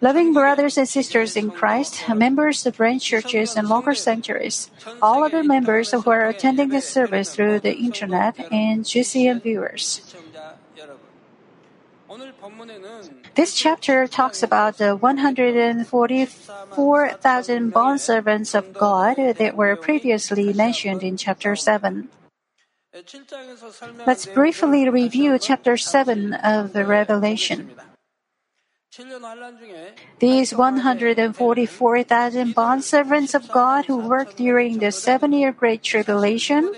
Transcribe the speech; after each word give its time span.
Loving 0.00 0.32
brothers 0.32 0.78
and 0.78 0.88
sisters 0.88 1.36
in 1.36 1.50
Christ, 1.50 2.08
members 2.08 2.64
of 2.66 2.76
branch 2.76 3.04
churches 3.04 3.56
and 3.56 3.68
local 3.68 3.94
sanctuaries, 3.94 4.70
all 5.02 5.22
other 5.24 5.44
members 5.44 5.92
who 5.92 6.02
are 6.10 6.26
attending 6.26 6.70
this 6.70 6.88
service 6.88 7.34
through 7.34 7.60
the 7.60 7.74
internet, 7.74 8.38
and 8.52 8.84
GCN 8.84 9.42
viewers. 9.42 10.00
This 13.34 13.54
chapter 13.54 14.06
talks 14.06 14.42
about 14.42 14.78
the 14.78 14.96
144,000 14.96 17.70
bond 17.70 18.00
servants 18.00 18.54
of 18.54 18.72
God 18.72 19.16
that 19.16 19.56
were 19.56 19.76
previously 19.76 20.52
mentioned 20.52 21.02
in 21.02 21.16
chapter 21.16 21.56
7. 21.56 22.08
Let's 24.06 24.24
briefly 24.24 24.88
review 24.88 25.38
chapter 25.38 25.76
7 25.76 26.32
of 26.32 26.72
the 26.72 26.86
Revelation. 26.86 27.72
These 30.18 30.54
144,000 30.54 32.54
bondservants 32.54 33.34
of 33.34 33.52
God 33.52 33.84
who 33.84 33.98
worked 33.98 34.38
during 34.38 34.78
the 34.78 34.90
seven 34.90 35.34
year 35.34 35.52
Great 35.52 35.82
Tribulation 35.82 36.72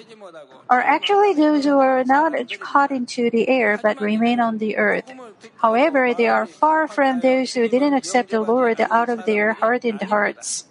are 0.69 0.83
actually 0.83 1.35
those 1.35 1.65
who 1.65 1.79
are 1.79 2.03
not 2.03 2.33
caught 2.59 2.91
into 2.91 3.31
the 3.31 3.49
air 3.49 3.79
but 3.81 4.01
remain 4.01 4.41
on 4.41 4.59
the 4.59 4.77
earth. 4.77 5.13
However, 5.63 6.13
they 6.15 6.27
are 6.27 6.47
far 6.47 6.89
from 6.89 7.21
those 7.21 7.55
who 7.55 7.69
didn't 7.69 7.95
accept 7.95 8.31
the 8.31 8.41
Lord 8.41 8.81
out 8.81 9.09
of 9.09 9.25
their 9.25 9.53
hardened 9.53 10.03
hearts. 10.03 10.67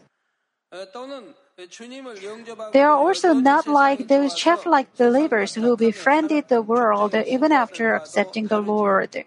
They 2.71 2.81
are 2.83 2.91
also 2.91 3.33
not 3.33 3.65
like 3.67 4.07
those 4.07 4.35
chaff 4.35 4.67
like 4.67 4.95
believers 4.95 5.55
who 5.55 5.75
befriended 5.75 6.49
the 6.49 6.61
world 6.61 7.15
even 7.15 7.51
after 7.51 7.95
accepting 7.95 8.45
the 8.45 8.59
Lord. 8.59 9.25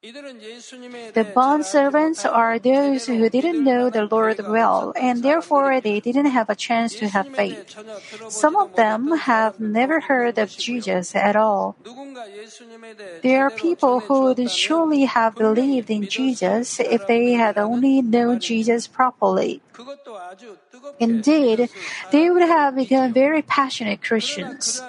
The 0.00 1.32
bond 1.34 1.66
servants 1.66 2.24
are 2.24 2.58
those 2.60 3.06
who 3.06 3.28
didn't 3.28 3.64
know 3.64 3.90
the 3.90 4.06
Lord 4.06 4.38
well, 4.46 4.92
and 4.94 5.24
therefore 5.24 5.80
they 5.80 5.98
didn't 5.98 6.26
have 6.30 6.48
a 6.48 6.54
chance 6.54 6.94
to 7.02 7.08
have 7.08 7.26
faith. 7.34 7.74
Some 8.28 8.54
of 8.54 8.76
them 8.76 9.10
have 9.26 9.58
never 9.58 9.98
heard 9.98 10.38
of 10.38 10.50
Jesus 10.50 11.16
at 11.16 11.34
all. 11.34 11.74
There 13.22 13.42
are 13.42 13.50
people 13.50 13.98
who 13.98 14.22
would 14.22 14.48
surely 14.48 15.06
have 15.06 15.34
believed 15.34 15.90
in 15.90 16.06
Jesus 16.06 16.78
if 16.78 17.08
they 17.08 17.32
had 17.32 17.58
only 17.58 18.00
known 18.00 18.38
Jesus 18.38 18.86
properly. 18.86 19.60
Indeed, 21.00 21.70
they 22.12 22.30
would 22.30 22.42
have 22.42 22.76
become 22.76 23.12
very 23.12 23.42
passionate 23.42 24.00
Christians. 24.00 24.80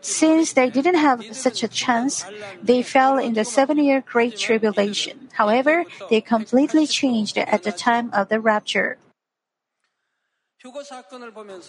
Since 0.00 0.52
they 0.52 0.70
didn't 0.70 0.96
have 0.96 1.24
such 1.34 1.62
a 1.62 1.68
chance, 1.68 2.24
they 2.62 2.82
fell 2.82 3.18
in 3.18 3.34
the 3.34 3.44
seven 3.44 3.78
year 3.78 4.02
Great 4.04 4.36
Tribulation. 4.36 5.28
However, 5.32 5.84
they 6.10 6.20
completely 6.20 6.86
changed 6.86 7.38
at 7.38 7.62
the 7.62 7.72
time 7.72 8.10
of 8.12 8.28
the 8.28 8.40
rapture. 8.40 8.98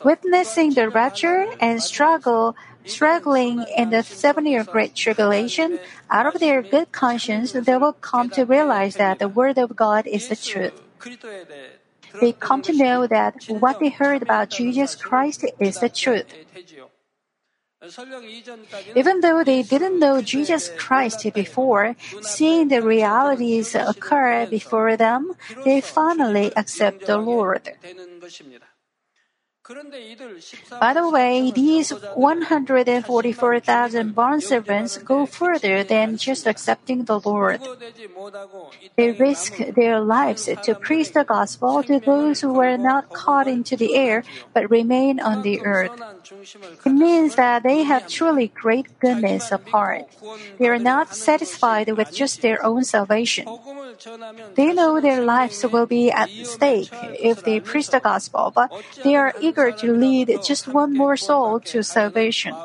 Witnessing 0.03 0.73
the 0.73 0.89
rapture 0.89 1.47
and 1.59 1.81
struggle, 1.81 2.55
struggling 2.85 3.65
in 3.75 3.89
the 3.89 4.03
seven 4.03 4.45
year 4.45 4.63
great 4.63 4.93
tribulation, 4.93 5.79
out 6.11 6.27
of 6.27 6.39
their 6.39 6.61
good 6.61 6.91
conscience, 6.91 7.53
they 7.53 7.77
will 7.77 7.93
come 7.93 8.29
to 8.29 8.45
realize 8.45 8.95
that 8.95 9.17
the 9.17 9.27
Word 9.27 9.57
of 9.57 9.75
God 9.75 10.05
is 10.05 10.29
the 10.29 10.35
truth. 10.35 10.73
They 12.21 12.33
come 12.33 12.61
to 12.61 12.73
know 12.73 13.07
that 13.07 13.45
what 13.47 13.79
they 13.79 13.89
heard 13.89 14.21
about 14.21 14.51
Jesus 14.51 14.95
Christ 14.95 15.43
is 15.59 15.79
the 15.79 15.89
truth. 15.89 16.27
Even 18.95 19.19
though 19.19 19.43
they 19.43 19.61
didn't 19.61 19.99
know 19.99 20.21
Jesus 20.21 20.71
Christ 20.77 21.27
before, 21.33 21.95
seeing 22.21 22.69
the 22.69 22.81
realities 22.81 23.75
occur 23.75 24.45
before 24.45 24.95
them, 24.95 25.33
they 25.65 25.81
finally 25.81 26.53
accept 26.55 27.05
the 27.05 27.17
Lord. 27.17 27.75
By 30.79 30.93
the 30.93 31.09
way, 31.09 31.51
these 31.51 31.91
144,000 31.91 34.13
bond 34.13 34.43
servants 34.43 34.97
go 34.97 35.25
further 35.25 35.85
than 35.85 36.17
just 36.17 36.45
accepting 36.45 37.05
the 37.05 37.19
Lord. 37.19 37.61
They 38.97 39.11
risk 39.11 39.55
their 39.75 40.01
lives 40.01 40.49
to 40.63 40.75
preach 40.75 41.13
the 41.13 41.23
gospel 41.23 41.81
to 41.83 42.01
those 42.01 42.41
who 42.41 42.51
were 42.51 42.75
not 42.75 43.13
caught 43.13 43.47
into 43.47 43.77
the 43.77 43.95
air 43.95 44.25
but 44.53 44.69
remain 44.69 45.21
on 45.21 45.43
the 45.43 45.61
earth. 45.61 45.97
It 46.85 46.91
means 46.91 47.35
that 47.35 47.63
they 47.63 47.83
have 47.83 48.09
truly 48.09 48.49
great 48.49 48.99
goodness 48.99 49.49
of 49.51 49.65
heart. 49.69 50.07
They 50.59 50.67
are 50.67 50.79
not 50.79 51.15
satisfied 51.15 51.89
with 51.95 52.11
just 52.11 52.41
their 52.41 52.61
own 52.65 52.83
salvation. 52.83 53.47
They 54.55 54.73
know 54.73 54.99
their 54.99 55.23
lives 55.23 55.63
will 55.63 55.85
be 55.85 56.11
at 56.11 56.29
stake 56.43 56.91
if 57.19 57.43
they 57.43 57.61
preach 57.61 57.89
the 57.89 58.01
gospel, 58.01 58.51
but 58.53 58.69
they 59.03 59.15
are 59.15 59.33
eager 59.53 59.71
to 59.71 59.93
lead 59.93 60.33
just 60.43 60.67
one 60.67 60.93
more 60.93 61.15
soul 61.15 61.59
to 61.59 61.83
salvation. 61.83 62.55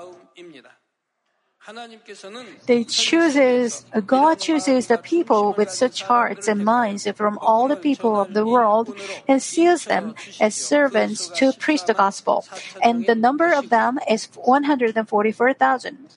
They 2.64 2.84
chooses, 2.84 3.84
God 4.06 4.40
chooses 4.40 4.86
the 4.86 4.96
people 4.96 5.52
with 5.52 5.68
such 5.70 6.02
hearts 6.02 6.48
and 6.48 6.64
minds 6.64 7.06
from 7.12 7.36
all 7.42 7.68
the 7.68 7.76
people 7.76 8.18
of 8.18 8.32
the 8.32 8.46
world 8.46 8.96
and 9.28 9.42
seals 9.42 9.84
them 9.84 10.14
as 10.40 10.54
servants 10.54 11.28
to 11.36 11.52
preach 11.52 11.84
the 11.84 11.92
gospel. 11.92 12.46
And 12.82 13.04
the 13.04 13.14
number 13.14 13.52
of 13.52 13.68
them 13.68 13.98
is 14.08 14.30
144,000. 14.34 16.16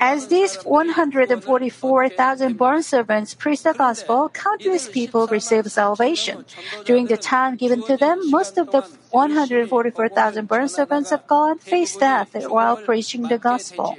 As 0.00 0.26
these 0.26 0.56
144,000 0.64 2.56
bond 2.56 2.84
servants 2.84 3.34
preach 3.34 3.62
the 3.62 3.72
gospel, 3.72 4.28
countless 4.30 4.88
people 4.88 5.28
receive 5.28 5.70
salvation. 5.70 6.44
During 6.84 7.06
the 7.06 7.16
time 7.16 7.54
given 7.56 7.82
to 7.86 7.96
them, 7.96 8.28
most 8.30 8.58
of 8.58 8.72
the 8.72 8.82
144,000 9.10 10.48
bond 10.48 10.70
servants 10.70 11.12
of 11.12 11.26
God 11.28 11.60
face 11.60 11.96
death 11.96 12.34
while 12.48 12.76
preaching 12.76 13.22
the 13.22 13.38
gospel. 13.38 13.96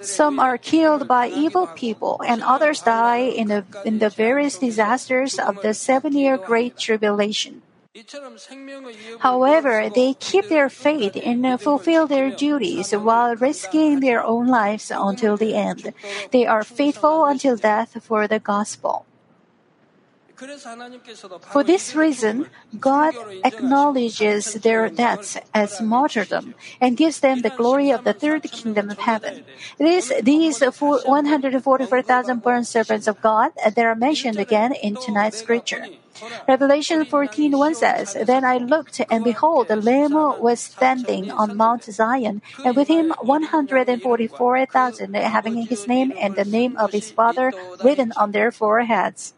Some 0.00 0.40
are 0.40 0.56
killed 0.56 1.06
by 1.06 1.28
evil 1.28 1.66
people, 1.66 2.22
and 2.26 2.42
others 2.42 2.80
die 2.80 3.18
in 3.18 3.48
the, 3.48 3.64
in 3.84 3.98
the 3.98 4.08
various 4.08 4.56
disasters 4.56 5.38
of 5.38 5.60
the 5.60 5.74
seven 5.74 6.16
year 6.16 6.38
Great 6.38 6.78
Tribulation. 6.78 7.60
However, 9.20 9.88
they 9.88 10.14
keep 10.14 10.48
their 10.48 10.68
faith 10.68 11.16
and 11.16 11.46
uh, 11.46 11.56
fulfill 11.56 12.08
their 12.08 12.30
duties 12.30 12.90
while 12.90 13.36
risking 13.36 14.00
their 14.00 14.24
own 14.24 14.48
lives 14.48 14.90
until 14.90 15.36
the 15.36 15.54
end. 15.54 15.92
They 16.32 16.44
are 16.44 16.64
faithful 16.64 17.24
until 17.24 17.56
death 17.56 18.02
for 18.02 18.26
the 18.26 18.40
gospel. 18.40 19.06
For 21.52 21.62
this 21.62 21.94
reason, 21.94 22.46
God 22.80 23.14
acknowledges 23.44 24.54
their 24.54 24.88
deaths 24.88 25.38
as 25.54 25.80
martyrdom 25.80 26.54
and 26.80 26.96
gives 26.96 27.20
them 27.20 27.42
the 27.42 27.50
glory 27.50 27.90
of 27.90 28.02
the 28.02 28.12
third 28.12 28.42
kingdom 28.50 28.90
of 28.90 28.98
heaven. 28.98 29.44
It 29.78 29.86
is 29.86 30.12
these 30.22 30.60
144,000 30.60 32.42
bond 32.42 32.66
servants 32.66 33.06
of 33.06 33.20
God 33.20 33.52
uh, 33.64 33.70
that 33.70 33.86
are 33.86 33.94
mentioned 33.94 34.40
again 34.40 34.72
in 34.72 34.96
tonight's 34.96 35.38
scripture. 35.38 35.86
Revelation 36.46 37.04
14 37.04 37.58
1 37.58 37.74
says, 37.74 38.16
Then 38.24 38.44
I 38.44 38.58
looked, 38.58 39.00
and 39.10 39.24
behold, 39.24 39.68
the 39.68 39.76
Lamb 39.76 40.12
was 40.14 40.60
standing 40.60 41.30
on 41.30 41.56
Mount 41.56 41.84
Zion, 41.84 42.42
and 42.64 42.76
with 42.76 42.88
him 42.88 43.12
144,000, 43.22 45.14
having 45.14 45.66
his 45.66 45.88
name 45.88 46.12
and 46.18 46.36
the 46.36 46.44
name 46.44 46.76
of 46.76 46.92
his 46.92 47.10
Father 47.10 47.52
written 47.82 48.12
on 48.16 48.32
their 48.32 48.52
foreheads. 48.52 49.34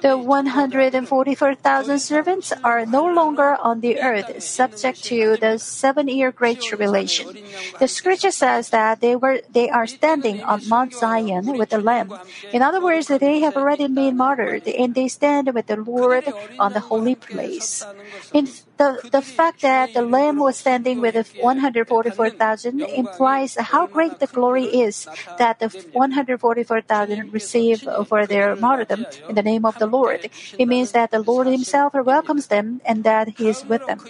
The 0.00 0.16
144,000 0.16 1.98
servants 1.98 2.52
are 2.64 2.86
no 2.86 3.04
longer 3.04 3.56
on 3.60 3.80
the 3.80 4.00
earth, 4.00 4.42
subject 4.42 5.02
to 5.04 5.36
the 5.36 5.58
seven 5.58 6.08
year 6.08 6.32
Great 6.32 6.62
Tribulation. 6.62 7.36
The 7.78 7.88
scripture 7.88 8.30
says 8.30 8.70
that 8.70 9.00
they 9.00 9.16
were 9.16 9.40
they 9.50 9.68
are 9.68 9.86
standing 9.86 10.42
on 10.42 10.68
Mount 10.68 10.94
Zion 10.94 11.58
with 11.58 11.70
the 11.70 11.80
Lamb. 11.80 12.12
In 12.52 12.62
other 12.62 12.80
words, 12.80 13.08
they 13.08 13.40
have 13.40 13.56
already 13.56 13.88
been 13.88 14.16
martyred, 14.16 14.66
and 14.68 14.94
they 14.94 15.08
stand 15.08 15.25
with 15.54 15.66
the 15.66 15.76
Lord 15.76 16.24
on 16.58 16.72
the 16.72 16.80
holy 16.80 17.14
place. 17.14 17.84
In 18.32 18.48
the, 18.76 19.00
the 19.10 19.22
fact 19.22 19.62
that 19.62 19.92
the 19.94 20.02
Lamb 20.02 20.38
was 20.38 20.56
standing 20.56 21.00
with 21.00 21.14
the 21.14 21.26
144,000 21.40 22.80
implies 22.82 23.56
how 23.56 23.86
great 23.86 24.18
the 24.18 24.26
glory 24.26 24.64
is 24.64 25.08
that 25.38 25.58
the 25.58 25.68
144,000 25.92 27.32
receive 27.32 27.84
for 28.06 28.26
their 28.26 28.56
martyrdom 28.56 29.06
in 29.28 29.34
the 29.34 29.42
name 29.42 29.64
of 29.64 29.78
the 29.78 29.86
Lord. 29.86 30.28
It 30.58 30.66
means 30.66 30.92
that 30.92 31.10
the 31.10 31.20
Lord 31.20 31.46
Himself 31.46 31.94
welcomes 31.94 32.46
them 32.48 32.80
and 32.84 33.04
that 33.04 33.28
He 33.36 33.48
is 33.48 33.64
with 33.64 33.86
them. 33.86 34.00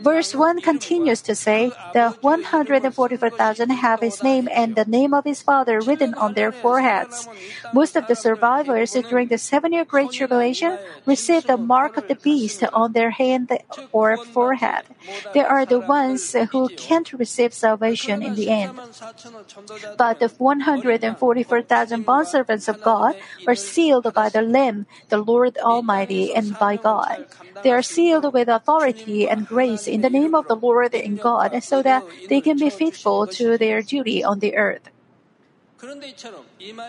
Verse 0.00 0.34
1 0.34 0.60
continues 0.60 1.22
to 1.22 1.34
say, 1.34 1.72
The 1.92 2.14
144,000 2.20 3.70
have 3.70 4.00
his 4.00 4.22
name 4.22 4.48
and 4.52 4.74
the 4.76 4.84
name 4.84 5.14
of 5.14 5.24
his 5.24 5.42
father 5.42 5.80
written 5.80 6.14
on 6.14 6.34
their 6.34 6.52
foreheads. 6.52 7.28
Most 7.72 7.96
of 7.96 8.06
the 8.06 8.14
survivors 8.14 8.92
during 9.08 9.28
the 9.28 9.38
seven 9.38 9.72
year 9.72 9.84
Great 9.84 10.12
Tribulation 10.12 10.78
received 11.06 11.46
the 11.46 11.56
mark 11.56 11.96
of 11.96 12.08
the 12.08 12.14
beast 12.16 12.62
on 12.72 12.92
their 12.92 13.10
hand 13.10 13.50
or 13.92 14.16
forehead. 14.24 14.84
They 15.32 15.44
are 15.44 15.64
the 15.66 15.80
ones 15.80 16.34
who 16.52 16.68
can't 16.76 17.12
receive 17.12 17.54
salvation 17.54 18.22
in 18.22 18.34
the 18.34 18.50
end. 18.50 18.78
But 19.96 20.20
the 20.20 20.28
144,000 20.38 22.06
bondservants 22.06 22.68
of 22.68 22.82
God 22.82 23.14
are 23.46 23.54
sealed 23.54 24.12
by 24.14 24.28
the 24.28 24.42
Lamb, 24.42 24.86
the 25.08 25.18
Lord 25.18 25.56
Almighty, 25.58 26.34
and 26.34 26.58
by 26.58 26.76
God. 26.76 27.26
They 27.62 27.70
are 27.72 27.82
sealed 27.82 28.32
with 28.32 28.48
authority 28.48 29.28
and 29.28 29.46
grace 29.46 29.85
in 29.86 30.00
the 30.00 30.10
name 30.10 30.34
of 30.34 30.46
the 30.48 30.56
Lord 30.56 30.94
and 30.94 31.20
God 31.20 31.62
so 31.62 31.82
that 31.82 32.04
they 32.28 32.40
can 32.40 32.58
be 32.58 32.70
faithful 32.70 33.26
to 33.28 33.58
their 33.58 33.82
duty 33.82 34.24
on 34.24 34.40
the 34.40 34.56
earth. 34.56 34.90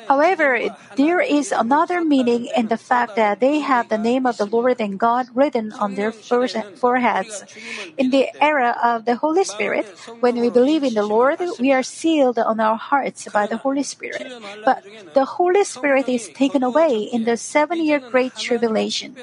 However, 0.08 0.78
there 0.96 1.20
is 1.20 1.52
another 1.52 2.04
meaning 2.04 2.48
in 2.56 2.68
the 2.68 2.78
fact 2.78 3.16
that 3.18 3.42
they 3.42 3.60
have 3.60 3.90
the 3.90 3.98
name 3.98 4.26
of 4.26 4.38
the 4.38 4.46
Lord 4.46 4.80
and 4.80 4.98
God 4.98 5.28
written 5.34 5.74
on 5.74 5.96
their 5.96 6.14
foreheads. 6.14 7.44
In 7.98 8.12
the 8.12 8.30
era 8.42 8.78
of 8.82 9.04
the 9.04 9.18
Holy 9.18 9.44
Spirit, 9.44 9.86
when 10.22 10.40
we 10.40 10.50
believe 10.50 10.84
in 10.84 10.94
the 10.94 11.06
Lord, 11.06 11.42
we 11.60 11.74
are 11.74 11.84
sealed 11.84 12.40
on 12.40 12.62
our 12.62 12.78
hearts 12.78 13.28
by 13.34 13.46
the 13.46 13.58
Holy 13.58 13.84
Spirit. 13.84 14.32
But 14.64 14.84
the 15.14 15.26
Holy 15.26 15.66
Spirit 15.66 16.08
is 16.08 16.30
taken 16.30 16.64
away 16.64 17.02
in 17.02 17.26
the 17.26 17.36
seven 17.36 17.84
year 17.84 18.00
Great 18.00 18.36
Tribulation. 18.36 19.18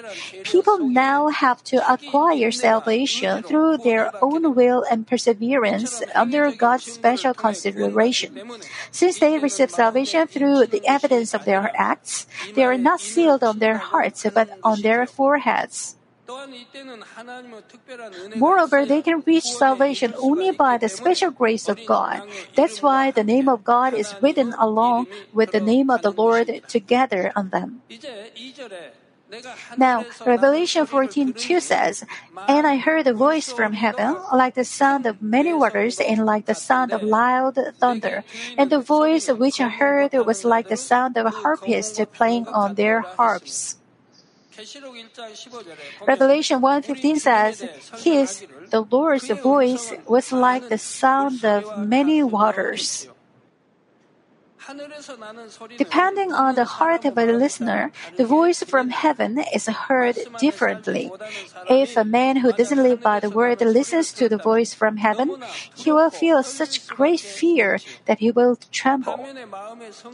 People 0.45 0.79
now 0.79 1.29
have 1.29 1.65
to 1.65 1.81
acquire 1.91 2.51
salvation 2.51 3.43
through 3.43 3.79
their 3.79 4.13
own 4.21 4.55
will 4.55 4.85
and 4.91 5.07
perseverance 5.07 6.03
under 6.15 6.53
God's 6.53 6.85
special 6.85 7.33
consideration. 7.33 8.37
Since 8.91 9.19
they 9.19 9.39
receive 9.39 9.54
salvation 9.55 10.27
through 10.27 10.67
the 10.67 10.87
evidence 10.87 11.35
of 11.35 11.45
their 11.45 11.71
acts, 11.75 12.27
they 12.55 12.65
are 12.65 12.79
not 12.79 13.01
sealed 13.01 13.43
on 13.43 13.59
their 13.59 13.79
hearts 13.79 14.27
but 14.35 14.51
on 14.63 14.83
their 14.83 15.07
foreheads. 15.07 15.97
Moreover, 18.35 18.87
they 18.87 19.03
can 19.03 19.23
reach 19.27 19.45
salvation 19.45 20.15
only 20.17 20.51
by 20.51 20.79
the 20.79 20.89
special 20.89 21.31
grace 21.31 21.69
of 21.69 21.85
God. 21.85 22.23
That's 22.55 22.83
why 22.83 23.11
the 23.11 23.25
name 23.25 23.49
of 23.49 23.63
God 23.65 23.95
is 23.95 24.15
written 24.23 24.55
along 24.59 25.07
with 25.33 25.53
the 25.53 25.61
name 25.61 25.91
of 25.91 26.03
the 26.03 26.11
Lord 26.11 26.63
together 26.69 27.33
on 27.37 27.51
them. 27.51 27.83
Now, 29.77 30.05
Revelation 30.27 30.87
14:2 30.87 31.61
says, 31.61 32.05
And 32.49 32.67
I 32.67 32.77
heard 32.77 33.07
a 33.07 33.15
voice 33.15 33.53
from 33.53 33.73
heaven, 33.75 34.17
like 34.33 34.55
the 34.55 34.65
sound 34.65 35.07
of 35.07 35.23
many 35.23 35.53
waters 35.53 36.01
and 36.01 36.25
like 36.25 36.47
the 36.47 36.55
sound 36.55 36.93
of 36.93 37.03
loud 37.03 37.59
thunder. 37.79 38.25
And 38.57 38.71
the 38.71 38.81
voice 38.81 39.29
which 39.29 39.61
I 39.61 39.69
heard 39.69 40.13
was 40.13 40.45
like 40.45 40.69
the 40.69 40.77
sound 40.77 41.17
of 41.17 41.33
harpists 41.43 42.01
playing 42.13 42.47
on 42.49 42.75
their 42.75 43.01
harps. 43.01 43.77
Revelation 46.07 46.61
1:15 46.61 47.19
says, 47.19 47.67
His, 47.99 48.47
the 48.71 48.83
Lord's 48.83 49.29
voice 49.31 49.93
was 50.07 50.31
like 50.31 50.69
the 50.69 50.79
sound 50.79 51.45
of 51.45 51.79
many 51.79 52.23
waters. 52.23 53.09
Depending 55.77 56.33
on 56.33 56.55
the 56.55 56.65
heart 56.65 57.05
of 57.05 57.19
a 57.19 57.27
listener, 57.27 57.93
the 58.17 58.25
voice 58.25 58.63
from 58.63 58.91
heaven 58.91 59.45
is 59.53 59.67
heard 59.67 60.17
differently. 60.39 61.11
If 61.69 61.97
a 61.97 62.05
man 62.05 62.37
who 62.37 62.53
doesn't 62.53 62.83
live 62.83 63.03
by 63.03 63.21
the 63.21 63.29
word 63.29 63.61
listens 63.61 64.13
to 64.15 64.29
the 64.29 64.39
voice 64.39 64.73
from 64.73 64.97
heaven, 64.97 65.37
he 65.75 65.93
will 65.93 66.11
feel 66.11 66.43
such 66.43 66.87
great 66.89 67.21
fear 67.21 67.79
that 68.07 68.21
he 68.21 68.31
will 68.31 68.57
tremble. 68.73 69.21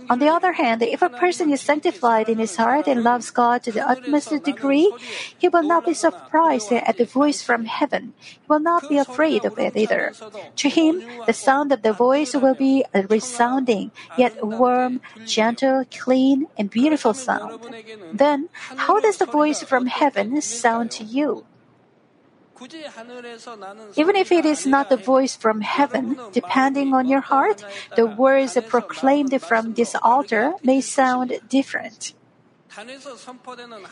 On 0.09 0.19
the 0.19 0.29
other 0.29 0.53
hand, 0.53 0.83
if 0.83 1.03
a 1.03 1.09
person 1.09 1.53
is 1.53 1.61
sanctified 1.61 2.29
in 2.29 2.39
his 2.39 2.57
heart 2.57 2.89
and 2.89 3.05
loves 3.05 3.31
God 3.31 3.63
to 3.65 3.73
the 3.73 3.87
utmost 3.87 4.35
degree, 4.43 4.91
he 5.39 5.49
will 5.49 5.63
not 5.63 5.87
be 5.87 5.95
surprised 5.95 6.73
at 6.73 6.97
the 6.97 7.05
voice 7.05 7.43
from 7.43 7.67
heaven. 7.67 8.15
He 8.19 8.41
will 8.49 8.61
not 8.61 8.89
be 8.89 8.99
afraid 8.99 9.45
of 9.45 9.59
it 9.59 9.77
either. 9.77 10.13
To 10.57 10.69
him, 10.69 11.03
the 11.27 11.33
sound 11.33 11.71
of 11.71 11.83
the 11.83 11.93
voice 11.93 12.35
will 12.35 12.55
be 12.55 12.85
a 12.95 13.07
resounding, 13.07 13.93
yet 14.19 14.40
warm, 14.43 15.01
gentle, 15.27 15.85
clean, 15.91 16.47
and 16.57 16.71
beautiful 16.71 17.15
sound. 17.15 17.61
Then, 18.13 18.49
how 18.77 19.01
does 19.01 19.19
the 19.19 19.27
voice 19.27 19.63
from 19.63 19.87
heaven 19.87 20.41
sound 20.41 20.91
to 20.93 21.05
you? 21.05 21.47
Even 23.97 24.17
if 24.17 24.31
it 24.31 24.45
is 24.45 24.67
not 24.67 24.91
the 24.91 24.97
voice 24.97 25.35
from 25.35 25.63
heaven, 25.63 26.19
depending 26.33 26.93
on 26.93 27.09
your 27.09 27.21
heart, 27.21 27.65
the 27.97 28.07
words 28.07 28.59
proclaimed 28.69 29.33
from 29.41 29.75
this 29.75 29.97
altar 30.03 30.53
may 30.63 30.81
sound 30.81 31.41
different. 31.49 32.13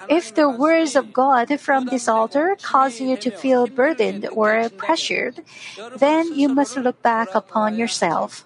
If 0.08 0.34
the 0.34 0.48
words 0.48 0.94
of 0.94 1.12
God 1.12 1.48
from 1.58 1.86
this 1.86 2.06
altar 2.06 2.56
cause 2.62 3.00
you 3.00 3.16
to 3.16 3.30
feel 3.30 3.66
burdened 3.66 4.28
or 4.30 4.68
pressured, 4.70 5.42
then 5.96 6.34
you 6.34 6.48
must 6.48 6.76
look 6.76 7.02
back 7.02 7.34
upon 7.34 7.76
yourself. 7.76 8.44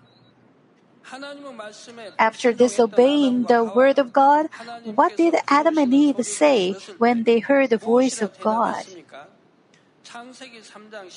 After 2.18 2.52
disobeying 2.52 3.44
the 3.44 3.64
word 3.64 3.98
of 3.98 4.12
God, 4.12 4.48
what 4.94 5.16
did 5.16 5.36
Adam 5.48 5.78
and 5.78 5.92
Eve 5.92 6.24
say 6.24 6.76
when 6.98 7.24
they 7.24 7.38
heard 7.40 7.70
the 7.70 7.78
voice 7.78 8.22
of 8.22 8.38
God? 8.40 8.84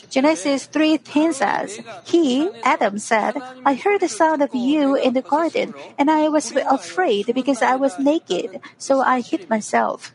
Genesis 0.10 0.68
3:10 0.72 1.34
says, 1.34 1.80
He, 2.06 2.48
Adam, 2.64 2.98
said, 2.98 3.36
I 3.66 3.74
heard 3.76 4.00
the 4.00 4.08
sound 4.08 4.42
of 4.42 4.56
you 4.56 4.96
in 4.96 5.14
the 5.14 5.22
garden, 5.22 5.74
and 5.98 6.10
I 6.10 6.30
was 6.30 6.56
afraid 6.56 7.34
because 7.36 7.62
I 7.62 7.76
was 7.76 8.00
naked, 8.00 8.62
so 8.78 9.02
I 9.02 9.20
hid 9.20 9.50
myself. 9.50 10.15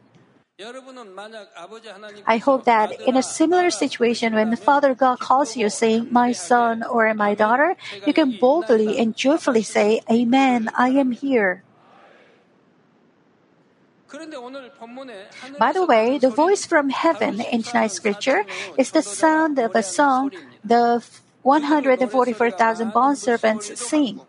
I 2.26 2.36
hope 2.36 2.64
that 2.64 3.00
in 3.00 3.16
a 3.16 3.22
similar 3.22 3.70
situation 3.70 4.34
when 4.34 4.50
the 4.50 4.56
Father 4.56 4.94
God 4.94 5.18
calls 5.18 5.56
you 5.56 5.70
saying, 5.70 6.08
My 6.10 6.32
son 6.32 6.82
or 6.82 7.12
my 7.14 7.34
daughter, 7.34 7.76
you 8.06 8.12
can 8.12 8.38
boldly 8.38 8.98
and 8.98 9.16
joyfully 9.16 9.62
say, 9.62 10.00
Amen, 10.10 10.68
I 10.76 10.90
am 10.90 11.12
here. 11.12 11.64
By 15.58 15.72
the 15.72 15.86
way, 15.86 16.18
the 16.18 16.30
voice 16.30 16.66
from 16.66 16.90
heaven 16.90 17.40
in 17.40 17.62
tonight's 17.62 17.94
scripture 17.94 18.44
is 18.76 18.90
the 18.90 19.02
sound 19.02 19.58
of 19.58 19.74
a 19.74 19.82
song 19.82 20.32
the 20.64 21.02
144,000 21.42 22.92
bondservants 22.92 23.76
sing. 23.76 24.20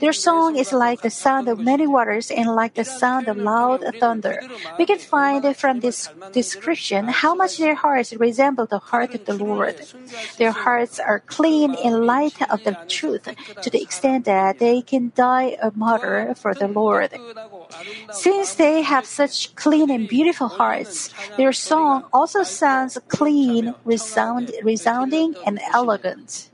Their 0.00 0.12
song 0.12 0.56
is 0.56 0.72
like 0.72 1.02
the 1.02 1.10
sound 1.10 1.48
of 1.48 1.58
many 1.58 1.86
waters 1.86 2.30
and 2.30 2.54
like 2.54 2.74
the 2.74 2.84
sound 2.84 3.28
of 3.28 3.36
loud 3.36 3.84
thunder. 4.00 4.42
We 4.78 4.86
can 4.86 4.98
find 4.98 5.44
from 5.56 5.80
this 5.80 6.08
description 6.32 7.08
how 7.08 7.34
much 7.34 7.58
their 7.58 7.74
hearts 7.74 8.12
resemble 8.14 8.66
the 8.66 8.78
heart 8.78 9.14
of 9.14 9.24
the 9.24 9.34
Lord. 9.34 9.76
Their 10.38 10.52
hearts 10.52 10.98
are 11.00 11.20
clean 11.20 11.74
in 11.74 12.06
light 12.06 12.40
of 12.50 12.64
the 12.64 12.76
truth 12.88 13.28
to 13.62 13.70
the 13.70 13.82
extent 13.82 14.24
that 14.26 14.58
they 14.58 14.82
can 14.82 15.12
die 15.14 15.56
a 15.62 15.72
martyr 15.74 16.34
for 16.34 16.54
the 16.54 16.68
Lord. 16.68 17.10
Since 18.12 18.54
they 18.54 18.82
have 18.82 19.06
such 19.06 19.54
clean 19.54 19.90
and 19.90 20.08
beautiful 20.08 20.48
hearts, 20.48 21.10
their 21.36 21.52
song 21.52 22.04
also 22.12 22.42
sounds 22.42 22.98
clean, 23.08 23.74
resound, 23.84 24.52
resounding, 24.62 25.34
and 25.46 25.60
elegant. 25.72 26.50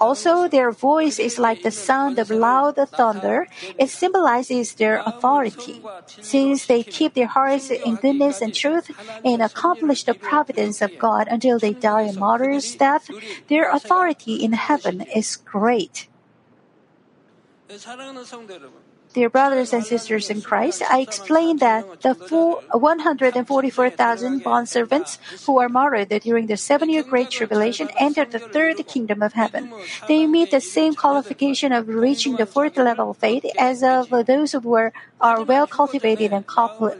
Also, 0.00 0.48
their 0.48 0.70
voice 0.70 1.18
is 1.18 1.38
like 1.38 1.62
the 1.62 1.70
sound 1.70 2.18
of 2.18 2.30
loud 2.30 2.76
thunder. 2.76 3.48
It 3.78 3.90
symbolizes 3.90 4.74
their 4.74 5.02
authority. 5.04 5.82
Since 6.06 6.66
they 6.66 6.82
keep 6.82 7.14
their 7.14 7.26
hearts 7.26 7.70
in 7.70 7.96
goodness 7.96 8.40
and 8.40 8.54
truth 8.54 8.90
and 9.24 9.42
accomplish 9.42 10.04
the 10.04 10.14
providence 10.14 10.80
of 10.80 10.96
God 10.98 11.26
until 11.28 11.58
they 11.58 11.74
die 11.74 12.02
a 12.02 12.12
martyr's 12.12 12.74
death, 12.76 13.10
their 13.48 13.70
authority 13.70 14.36
in 14.36 14.52
heaven 14.52 15.02
is 15.02 15.36
great. 15.36 16.08
Dear 19.12 19.28
brothers 19.28 19.72
and 19.72 19.84
sisters 19.84 20.30
in 20.30 20.40
Christ, 20.40 20.84
I 20.88 21.00
explained 21.00 21.58
that 21.58 22.00
the 22.00 22.14
144,000 22.14 24.44
bondservants 24.44 25.18
who 25.44 25.58
are 25.58 25.68
martyred 25.68 26.10
during 26.22 26.46
the 26.46 26.56
seven 26.56 26.88
year 26.88 27.02
Great 27.02 27.28
Tribulation 27.28 27.88
enter 27.98 28.24
the 28.24 28.38
third 28.38 28.76
kingdom 28.86 29.20
of 29.20 29.32
heaven. 29.32 29.72
They 30.06 30.28
meet 30.28 30.52
the 30.52 30.60
same 30.60 30.94
qualification 30.94 31.72
of 31.72 31.88
reaching 31.88 32.36
the 32.36 32.46
fourth 32.46 32.76
level 32.76 33.10
of 33.10 33.18
faith 33.18 33.44
as 33.58 33.82
of 33.82 34.10
those 34.26 34.52
who 34.52 34.60
were, 34.60 34.92
are 35.20 35.42
well 35.42 35.66
cultivated 35.66 36.32
and 36.32 36.44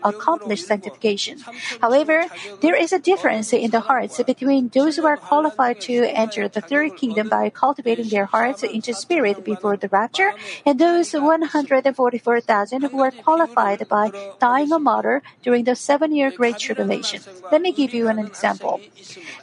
accomplished 0.02 0.66
sanctification. 0.66 1.38
However, 1.80 2.24
there 2.60 2.74
is 2.74 2.92
a 2.92 2.98
difference 2.98 3.52
in 3.52 3.70
the 3.70 3.78
hearts 3.80 4.20
between 4.20 4.66
those 4.74 4.96
who 4.96 5.06
are 5.06 5.16
qualified 5.16 5.80
to 5.82 6.10
enter 6.10 6.48
the 6.48 6.60
third 6.60 6.96
kingdom 6.96 7.28
by 7.28 7.50
cultivating 7.50 8.08
their 8.08 8.26
hearts 8.26 8.64
into 8.64 8.92
spirit 8.94 9.44
before 9.44 9.76
the 9.76 9.86
rapture 9.88 10.32
and 10.66 10.80
those 10.80 11.12
144 11.12 11.99
144,000 12.00 12.82
who 12.90 12.96
were 12.96 13.10
qualified 13.10 13.86
by 13.88 14.10
dying 14.38 14.72
a 14.72 14.78
martyr 14.78 15.22
during 15.42 15.64
the 15.64 15.76
seven 15.76 16.14
year 16.14 16.30
Great 16.30 16.58
Tribulation. 16.58 17.20
Let 17.52 17.62
me 17.62 17.72
give 17.72 17.92
you 17.92 18.08
an 18.08 18.18
example. 18.18 18.80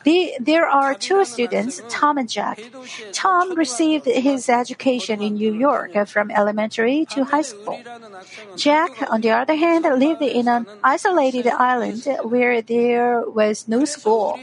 The, 0.04 0.34
there 0.40 0.68
are 0.68 0.96
two 0.96 1.26
students, 1.26 1.82
Tom 1.90 2.18
and 2.18 2.30
Jack. 2.30 2.60
Tom 3.12 3.54
received 3.56 4.06
his 4.06 4.50
education 4.50 5.22
in 5.22 5.36
New 5.36 5.54
York 5.54 5.92
from 6.08 6.32
elementary 6.32 7.06
to 7.12 7.26
high 7.26 7.42
school. 7.42 7.80
Jack, 8.56 8.92
on 9.12 9.22
the 9.22 9.32
other 9.32 9.56
hand, 9.56 9.84
lived 9.84 10.22
in 10.22 10.48
an 10.48 10.66
isolated 10.84 11.48
island 11.48 12.08
where 12.24 12.62
there 12.62 13.22
was 13.30 13.68
no 13.68 13.86
school. 13.86 14.40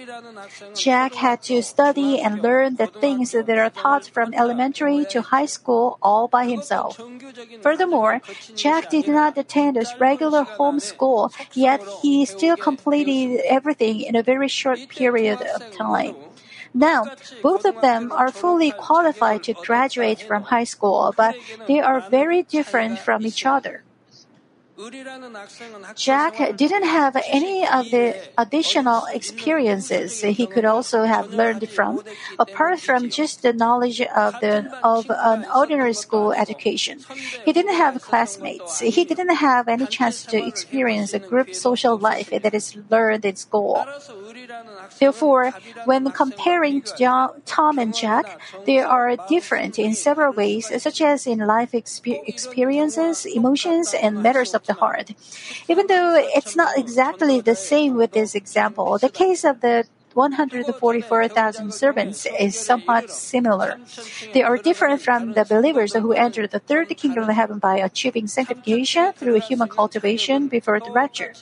Jack 0.74 1.14
had 1.14 1.42
to 1.42 1.62
study 1.62 2.20
and 2.20 2.42
learn 2.42 2.76
the 2.76 2.86
things 2.86 3.32
that 3.32 3.48
are 3.48 3.70
taught 3.70 4.06
from 4.06 4.34
elementary 4.34 5.04
to 5.10 5.22
high 5.22 5.46
school 5.46 5.98
all 6.02 6.28
by 6.28 6.44
himself. 6.46 7.00
Furthermore, 7.62 8.03
Jack 8.54 8.88
did 8.90 9.06
not 9.08 9.36
attend 9.38 9.76
a 9.76 9.84
regular 9.98 10.44
home 10.44 10.80
school, 10.80 11.32
yet 11.54 11.80
he 12.02 12.24
still 12.24 12.56
completed 12.56 13.40
everything 13.48 14.00
in 14.00 14.16
a 14.16 14.22
very 14.22 14.48
short 14.48 14.88
period 14.88 15.40
of 15.42 15.70
time. 15.70 16.16
Now, 16.74 17.12
both 17.42 17.64
of 17.64 17.80
them 17.80 18.10
are 18.12 18.30
fully 18.32 18.72
qualified 18.72 19.42
to 19.44 19.54
graduate 19.54 20.20
from 20.20 20.44
high 20.44 20.64
school, 20.64 21.14
but 21.16 21.36
they 21.66 21.80
are 21.80 22.00
very 22.00 22.42
different 22.42 22.98
from 22.98 23.24
each 23.26 23.46
other. 23.46 23.84
Jack 25.94 26.56
didn't 26.56 26.84
have 26.84 27.16
any 27.28 27.66
of 27.66 27.90
the 27.90 28.16
additional 28.36 29.06
experiences 29.12 30.20
he 30.20 30.46
could 30.46 30.64
also 30.64 31.04
have 31.04 31.32
learned 31.32 31.68
from, 31.68 32.02
apart 32.40 32.80
from 32.80 33.08
just 33.08 33.42
the 33.42 33.52
knowledge 33.52 34.00
of 34.00 34.34
the 34.40 34.66
of 34.82 35.06
an 35.10 35.46
ordinary 35.54 35.94
school 35.94 36.32
education. 36.32 36.98
He 37.44 37.52
didn't 37.52 37.76
have 37.76 38.02
classmates. 38.02 38.80
He 38.80 39.04
didn't 39.04 39.36
have 39.36 39.68
any 39.68 39.86
chance 39.86 40.24
to 40.26 40.44
experience 40.44 41.14
a 41.14 41.20
group 41.20 41.54
social 41.54 41.96
life 41.96 42.30
that 42.30 42.54
is 42.54 42.76
learned 42.90 43.24
in 43.24 43.36
school. 43.36 43.86
Therefore, 44.98 45.54
when 45.84 46.10
comparing 46.10 46.82
John, 46.98 47.42
Tom 47.46 47.78
and 47.78 47.94
Jack, 47.94 48.40
they 48.66 48.80
are 48.80 49.14
different 49.28 49.78
in 49.78 49.94
several 49.94 50.32
ways, 50.32 50.66
such 50.82 51.00
as 51.00 51.26
in 51.28 51.38
life 51.38 51.72
exper- 51.72 52.26
experiences, 52.26 53.24
emotions, 53.24 53.94
and 53.94 54.22
matters 54.22 54.52
of 54.54 54.63
the 54.66 54.74
heart. 54.74 55.10
Even 55.68 55.86
though 55.86 56.14
it's 56.16 56.56
not 56.56 56.76
exactly 56.76 57.40
the 57.40 57.56
same 57.56 57.94
with 57.96 58.12
this 58.12 58.34
example, 58.34 58.98
the 58.98 59.08
case 59.10 59.44
of 59.44 59.60
the 59.60 59.84
144,000 60.14 61.72
servants 61.72 62.26
is 62.38 62.58
somewhat 62.58 63.10
similar. 63.10 63.78
They 64.32 64.42
are 64.42 64.56
different 64.56 65.02
from 65.02 65.32
the 65.32 65.44
believers 65.44 65.94
who 65.94 66.12
enter 66.12 66.46
the 66.46 66.60
third 66.60 66.88
kingdom 66.96 67.28
of 67.28 67.34
heaven 67.34 67.58
by 67.58 67.76
achieving 67.76 68.26
sanctification 68.26 69.12
through 69.12 69.40
human 69.40 69.68
cultivation 69.68 70.48
before 70.48 70.80
the 70.80 70.90
rapture. 70.90 71.32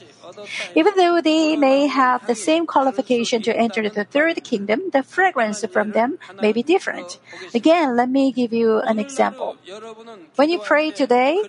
Even 0.75 0.93
though 0.95 1.21
they 1.21 1.55
may 1.55 1.87
have 1.87 2.25
the 2.25 2.35
same 2.35 2.65
qualification 2.65 3.41
to 3.43 3.55
enter 3.55 3.89
the 3.89 4.03
third 4.03 4.43
kingdom, 4.43 4.89
the 4.91 5.03
fragrance 5.03 5.63
from 5.65 5.91
them 5.91 6.17
may 6.41 6.51
be 6.51 6.63
different. 6.63 7.19
Again, 7.53 7.95
let 7.95 8.09
me 8.09 8.31
give 8.31 8.53
you 8.53 8.79
an 8.79 8.99
example. 8.99 9.55
When 10.35 10.49
you 10.49 10.59
pray 10.59 10.91
today, 10.91 11.41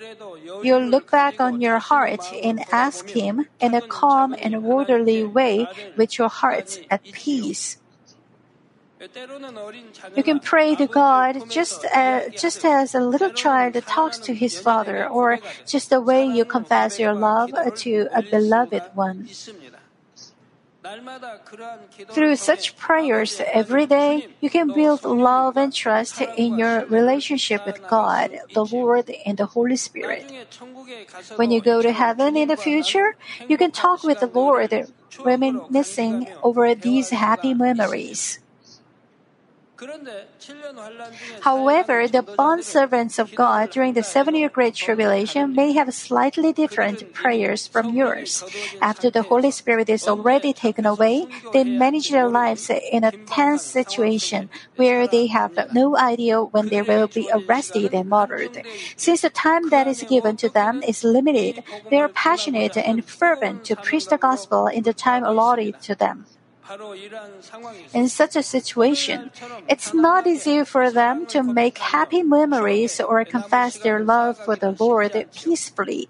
you 0.63 0.77
look 0.77 1.11
back 1.11 1.41
on 1.41 1.61
your 1.61 1.79
heart 1.79 2.21
and 2.43 2.65
ask 2.73 3.09
Him 3.09 3.47
in 3.61 3.75
a 3.75 3.81
calm 3.81 4.35
and 4.39 4.55
orderly 4.57 5.25
way 5.25 5.67
with 5.97 6.19
your 6.19 6.29
heart 6.29 6.81
at 6.91 7.03
peace. 7.15 7.79
You 10.17 10.23
can 10.23 10.41
pray 10.41 10.75
to 10.77 10.87
God 10.87 11.51
just 11.51 11.85
as, 11.93 12.41
just 12.41 12.65
as 12.65 12.95
a 12.95 13.01
little 13.01 13.31
child 13.31 13.75
talks 13.87 14.19
to 14.19 14.35
his 14.35 14.59
father, 14.59 15.07
or 15.07 15.41
just 15.67 15.91
the 15.91 16.01
way 16.01 16.25
you 16.25 16.45
confess 16.45 16.99
your 16.99 17.13
love 17.13 17.53
to 17.85 18.09
a 18.15 18.23
beloved 18.23 18.83
one. 18.95 19.29
Through 22.11 22.37
such 22.37 22.77
prayers 22.77 23.41
every 23.41 23.87
day, 23.87 24.29
you 24.41 24.51
can 24.51 24.73
build 24.73 25.05
love 25.05 25.57
and 25.57 25.73
trust 25.73 26.21
in 26.21 26.59
your 26.59 26.85
relationship 26.87 27.65
with 27.65 27.81
God, 27.89 28.37
the 28.53 28.65
Lord, 28.65 29.11
and 29.25 29.39
the 29.39 29.47
Holy 29.47 29.77
Spirit. 29.77 30.31
When 31.37 31.51
you 31.51 31.61
go 31.61 31.81
to 31.81 31.93
heaven 31.93 32.37
in 32.37 32.49
the 32.49 32.57
future, 32.57 33.17
you 33.49 33.57
can 33.57 33.71
talk 33.71 34.05
with 34.05 34.21
the 34.21 34.27
Lord, 34.27 34.93
reminiscing 35.25 36.29
over 36.43 36.75
these 36.75 37.11
happy 37.11 37.55
memories. 37.55 38.41
However, 41.41 42.09
the 42.09 42.23
bondservants 42.23 43.19
of 43.19 43.35
God 43.35 43.71
during 43.71 43.95
the 43.95 44.03
seven 44.03 44.35
year 44.35 44.49
Great 44.49 44.75
Tribulation 44.75 45.55
may 45.55 45.73
have 45.73 45.93
slightly 45.93 46.53
different 46.53 47.13
prayers 47.13 47.67
from 47.67 47.95
yours. 47.95 48.45
After 48.81 49.11
the 49.11 49.23
Holy 49.23 49.51
Spirit 49.51 49.89
is 49.89 50.09
already 50.09 50.53
taken 50.53 50.87
away, 50.87 51.27
they 51.53 51.65
manage 51.65 52.11
their 52.11 52.29
lives 52.29 52.71
in 52.71 53.05
a 53.05 53.13
tense 53.27 53.63
situation 53.63 54.49
where 54.77 55.07
they 55.07 55.27
have 55.27 55.53
no 55.73 55.97
idea 55.97 56.43
when 56.43 56.69
they 56.69 56.83
will 56.83 57.09
be 57.09 57.29
arrested 57.33 57.93
and 57.93 58.09
martyred. 58.09 58.65
Since 58.97 59.23
the 59.23 59.31
time 59.31 59.71
that 59.71 59.87
is 59.87 60.03
given 60.09 60.37
to 60.39 60.49
them 60.49 60.83
is 60.83 61.05
limited, 61.05 61.63
they 61.91 62.01
are 62.01 62.09
passionate 62.09 62.77
and 62.77 63.05
fervent 63.05 63.65
to 63.65 63.77
preach 63.77 64.07
the 64.07 64.19
gospel 64.19 64.67
in 64.67 64.83
the 64.83 64.95
time 64.95 65.25
allotted 65.25 65.81
to 65.83 65.95
them. 65.95 66.27
In 67.93 68.09
such 68.09 68.37
a 68.37 68.43
situation, 68.43 69.31
it's 69.69 69.93
not 69.93 70.27
easy 70.27 70.65
for 70.65 70.91
them 70.91 71.27
to 71.27 71.43
make 71.43 71.79
happy 71.79 72.23
memories 72.23 73.01
or 73.01 73.25
confess 73.25 73.79
their 73.79 74.01
love 74.01 74.39
for 74.39 74.57
the 74.57 74.75
Lord 74.79 75.13
peacefully. 75.35 76.09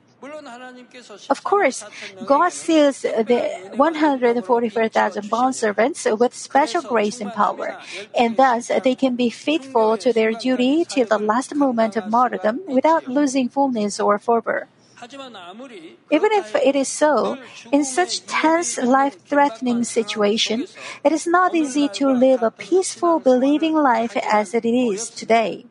Of 1.29 1.45
course, 1.45 1.85
God 2.25 2.51
seals 2.53 3.03
the 3.03 3.71
144,000 3.77 5.25
bondservants 5.25 6.19
with 6.19 6.35
special 6.35 6.83
grace 6.83 7.21
and 7.21 7.33
power, 7.33 7.77
and 8.17 8.37
thus 8.37 8.69
they 8.69 8.95
can 8.95 9.17
be 9.17 9.29
faithful 9.29 9.99
to 9.99 10.13
their 10.13 10.33
duty 10.33 10.85
till 10.85 11.07
the 11.07 11.19
last 11.19 11.55
moment 11.55 11.97
of 11.97 12.09
martyrdom 12.09 12.61
without 12.67 13.07
losing 13.07 13.49
fullness 13.49 14.01
or 14.01 14.19
fervor. 14.19 14.69
Even 16.11 16.33
if 16.33 16.55
it 16.55 16.77
is 16.77 16.89
so, 16.89 17.39
in 17.73 17.85
such 17.85 18.25
tense, 18.27 18.79
life 18.79 19.21
threatening 19.27 19.85
situation, 19.85 20.67
it 21.03 21.13
is 21.13 21.27
not 21.27 21.55
easy 21.55 21.89
to 21.89 22.09
live 22.09 22.43
a 22.43 22.51
peaceful, 22.51 23.21
believing 23.21 23.75
life 23.75 24.17
as 24.17 24.55
it 24.55 24.65
is 24.65 25.11
today. 25.11 25.67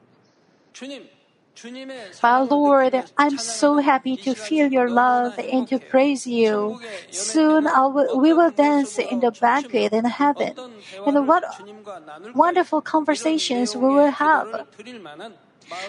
My 2.22 2.40
Lord, 2.40 3.04
I'm 3.18 3.38
so 3.38 3.78
happy 3.78 4.18
to 4.18 4.34
feel 4.34 4.72
your 4.72 4.90
love 4.90 5.38
and 5.38 5.68
to 5.68 5.80
praise 5.80 6.26
you. 6.26 6.82
Soon 7.12 7.66
will, 7.66 8.20
we 8.20 8.34
will 8.34 8.52
dance 8.52 8.98
in 8.98 9.20
the 9.20 9.32
banquet 9.32 9.94
in 9.94 10.06
heaven. 10.06 10.56
And 11.06 11.28
what 11.28 11.44
wonderful 12.34 12.82
conversations 12.82 13.76
we 13.76 13.88
will 13.88 14.12
have. 14.12 14.68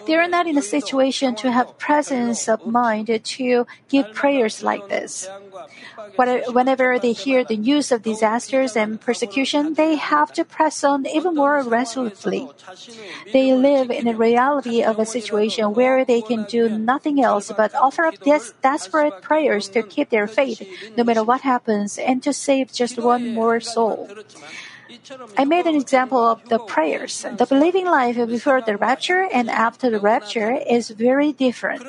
They 0.06 0.14
are 0.16 0.28
not 0.28 0.46
in 0.46 0.58
a 0.58 0.62
situation 0.62 1.34
to 1.36 1.50
have 1.50 1.78
presence 1.78 2.48
of 2.48 2.66
mind 2.66 3.08
to 3.08 3.66
give 3.88 4.12
prayers 4.14 4.62
like 4.62 4.88
this. 4.88 5.28
Whenever 6.16 6.98
they 6.98 7.12
hear 7.12 7.44
the 7.44 7.56
news 7.56 7.90
of 7.90 8.02
disasters 8.02 8.76
and 8.76 9.00
persecution, 9.00 9.74
they 9.74 9.96
have 9.96 10.32
to 10.34 10.44
press 10.44 10.84
on 10.84 11.06
even 11.06 11.34
more 11.34 11.62
resolutely. 11.62 12.48
They 13.32 13.54
live 13.54 13.90
in 13.90 14.06
a 14.06 14.16
reality 14.16 14.82
of 14.82 14.98
a 14.98 15.06
situation 15.06 15.74
where 15.74 16.04
they 16.04 16.22
can 16.22 16.44
do 16.44 16.68
nothing 16.68 17.20
else 17.22 17.50
but 17.56 17.74
offer 17.74 18.04
up 18.04 18.18
des- 18.20 18.54
desperate 18.62 19.22
prayers 19.22 19.68
to 19.70 19.82
keep 19.82 20.10
their 20.10 20.26
faith, 20.26 20.62
no 20.96 21.04
matter 21.04 21.24
what 21.24 21.40
happens, 21.42 21.98
and 21.98 22.22
to 22.22 22.32
save 22.32 22.72
just 22.72 22.98
one 22.98 23.34
more 23.34 23.60
soul. 23.60 24.08
I 25.36 25.44
made 25.44 25.66
an 25.66 25.74
example 25.74 26.18
of 26.18 26.48
the 26.48 26.58
prayers. 26.58 27.26
The 27.36 27.46
believing 27.46 27.86
life 27.86 28.16
before 28.16 28.60
the 28.60 28.76
rapture 28.76 29.28
and 29.32 29.50
after 29.50 29.90
the 29.90 30.00
rapture 30.00 30.52
is 30.52 30.90
very 30.90 31.32
different. 31.32 31.84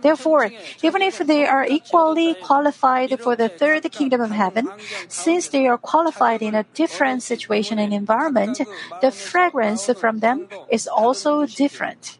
Therefore, 0.00 0.50
even 0.82 1.02
if 1.02 1.18
they 1.18 1.46
are 1.46 1.66
equally 1.66 2.34
qualified 2.34 3.20
for 3.20 3.36
the 3.36 3.48
third 3.48 3.90
kingdom 3.92 4.20
of 4.20 4.30
heaven, 4.30 4.68
since 5.08 5.48
they 5.48 5.66
are 5.66 5.78
qualified 5.78 6.42
in 6.42 6.54
a 6.54 6.64
different 6.74 7.22
situation 7.22 7.78
and 7.78 7.92
environment, 7.92 8.60
the 9.00 9.10
fragrance 9.10 9.90
from 9.98 10.20
them 10.20 10.48
is 10.70 10.86
also 10.86 11.46
different. 11.46 12.18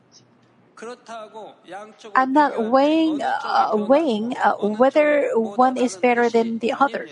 I'm 2.14 2.32
not 2.32 2.70
weighing, 2.70 3.22
uh, 3.22 3.70
weighing 3.74 4.36
uh, 4.36 4.54
whether 4.56 5.30
one 5.34 5.76
is 5.76 5.96
better 5.96 6.28
than 6.28 6.58
the 6.58 6.72
other. 6.72 7.08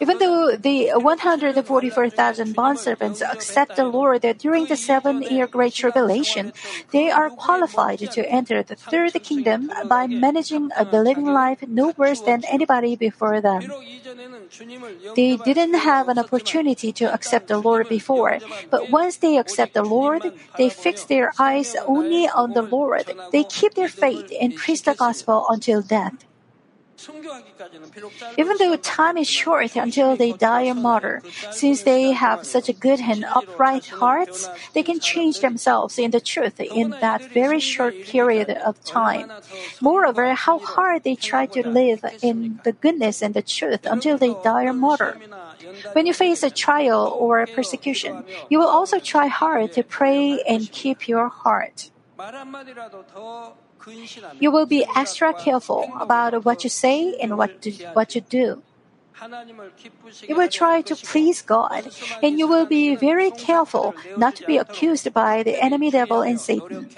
Even 0.00 0.18
though 0.18 0.56
the 0.56 0.92
144,000 0.94 2.54
bondservants 2.54 3.22
accept 3.22 3.76
the 3.76 3.84
Lord 3.84 4.22
during 4.38 4.66
the 4.66 4.76
seven 4.76 5.22
year 5.22 5.46
Great 5.46 5.72
Tribulation, 5.72 6.52
they 6.90 7.10
are 7.10 7.30
qualified 7.30 8.00
to 8.00 8.28
enter 8.28 8.62
the 8.62 8.76
third 8.76 9.14
kingdom 9.22 9.70
by 9.86 10.06
managing 10.06 10.70
a 10.76 10.84
believing 10.84 11.32
life 11.32 11.62
no 11.66 11.94
worse 11.96 12.20
than 12.20 12.44
anybody 12.44 12.94
before 12.94 13.40
them. 13.40 13.72
They 15.16 15.36
didn't 15.36 15.74
have 15.74 16.08
an 16.08 16.18
opportunity 16.18 16.92
to 16.92 17.12
accept 17.12 17.48
the 17.48 17.58
Lord 17.58 17.88
before, 17.88 18.38
but 18.70 18.90
once 18.90 19.16
they 19.16 19.38
accept 19.38 19.72
the 19.72 19.82
Lord, 19.82 20.30
they 20.58 20.68
fix 20.68 21.04
their 21.04 21.32
eyes 21.38 21.74
only 21.86 22.28
on 22.28 22.52
the 22.52 22.62
Lord. 22.62 23.14
They 23.32 23.44
keep 23.44 23.74
their 23.74 23.88
faith 23.88 24.30
and 24.40 24.56
preach 24.56 24.82
the 24.82 24.94
gospel 24.94 25.46
until 25.48 25.80
death. 25.80 26.24
Even 28.36 28.56
though 28.58 28.76
time 28.76 29.16
is 29.16 29.28
short 29.28 29.76
until 29.76 30.16
they 30.16 30.32
die 30.32 30.62
a 30.62 30.74
martyr, 30.74 31.22
since 31.50 31.82
they 31.82 32.12
have 32.12 32.46
such 32.46 32.68
a 32.68 32.72
good 32.72 33.00
and 33.00 33.24
upright 33.24 33.86
hearts, 33.86 34.48
they 34.74 34.82
can 34.82 35.00
change 35.00 35.40
themselves 35.40 35.98
in 35.98 36.10
the 36.10 36.20
truth 36.20 36.60
in 36.60 36.90
that 37.00 37.22
very 37.32 37.60
short 37.60 37.94
period 38.04 38.50
of 38.50 38.82
time. 38.84 39.30
Moreover, 39.80 40.34
how 40.34 40.58
hard 40.58 41.04
they 41.04 41.16
try 41.16 41.46
to 41.46 41.66
live 41.66 42.04
in 42.22 42.60
the 42.64 42.72
goodness 42.72 43.22
and 43.22 43.34
the 43.34 43.42
truth 43.42 43.84
until 43.84 44.18
they 44.18 44.34
die 44.44 44.64
a 44.64 44.72
martyr. 44.72 45.18
When 45.92 46.06
you 46.06 46.14
face 46.14 46.42
a 46.42 46.50
trial 46.50 47.16
or 47.18 47.40
a 47.40 47.46
persecution, 47.46 48.24
you 48.48 48.58
will 48.58 48.68
also 48.68 48.98
try 48.98 49.26
hard 49.26 49.72
to 49.72 49.82
pray 49.82 50.42
and 50.48 50.70
keep 50.70 51.08
your 51.08 51.28
heart. 51.28 51.90
You 54.38 54.50
will 54.50 54.66
be 54.66 54.86
extra 54.94 55.32
careful 55.34 55.90
about 55.98 56.44
what 56.44 56.64
you 56.64 56.70
say 56.70 57.16
and 57.20 57.36
what, 57.36 57.60
do, 57.60 57.70
what 57.92 58.14
you 58.14 58.20
do. 58.20 58.62
You 60.26 60.36
will 60.36 60.48
try 60.48 60.82
to 60.82 60.96
please 60.96 61.42
God, 61.42 61.90
and 62.22 62.38
you 62.38 62.48
will 62.48 62.66
be 62.66 62.96
very 62.96 63.30
careful 63.30 63.94
not 64.16 64.36
to 64.36 64.46
be 64.46 64.56
accused 64.56 65.12
by 65.12 65.42
the 65.42 65.62
enemy 65.62 65.90
devil 65.90 66.22
and 66.22 66.40
Satan. 66.40 66.88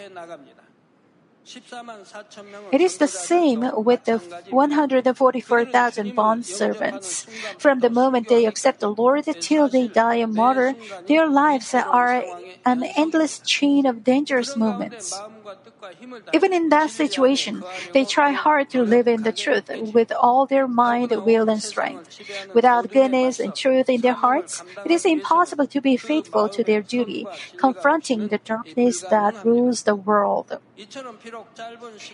It 2.73 2.81
is 2.81 2.97
the 2.97 3.09
same 3.09 3.71
with 3.85 4.05
the 4.05 4.17
144,000 4.49 6.15
bond 6.15 6.47
servants. 6.47 7.27
From 7.59 7.81
the 7.81 7.91
moment 7.91 8.29
they 8.29 8.47
accept 8.47 8.81
the 8.81 8.91
Lord 8.91 9.25
till 9.41 9.69
they 9.69 9.89
die 9.89 10.25
a 10.25 10.27
martyr, 10.27 10.75
their 11.07 11.29
lives 11.29 11.75
are 11.75 12.25
an 12.65 12.83
endless 12.97 13.41
chain 13.41 13.85
of 13.85 14.03
dangerous 14.03 14.57
moments. 14.57 15.13
Even 16.33 16.53
in 16.53 16.69
that 16.71 16.91
situation, 16.91 17.63
they 17.93 18.05
try 18.05 18.33
hard 18.33 18.71
to 18.71 18.83
live 18.83 19.07
in 19.07 19.23
the 19.23 19.33
truth 19.33 19.71
with 19.93 20.13
all 20.13 20.47
their 20.47 20.67
mind, 20.67 21.11
will, 21.25 21.49
and 21.49 21.63
strength. 21.63 22.21
Without 22.55 22.91
goodness 22.91 23.41
and 23.41 23.55
truth 23.55 23.89
in 23.89 24.01
their 24.01 24.15
hearts, 24.15 24.63
it 24.85 24.91
is 24.91 25.05
impossible 25.05 25.67
to 25.67 25.81
be 25.81 25.97
faithful 25.97 26.49
to 26.49 26.65
their 26.65 26.81
duty, 26.81 27.27
confronting 27.57 28.29
the 28.29 28.39
darkness 28.39 29.03
that 29.03 29.45
rules 29.45 29.83
the 29.83 29.95
world. 29.95 30.59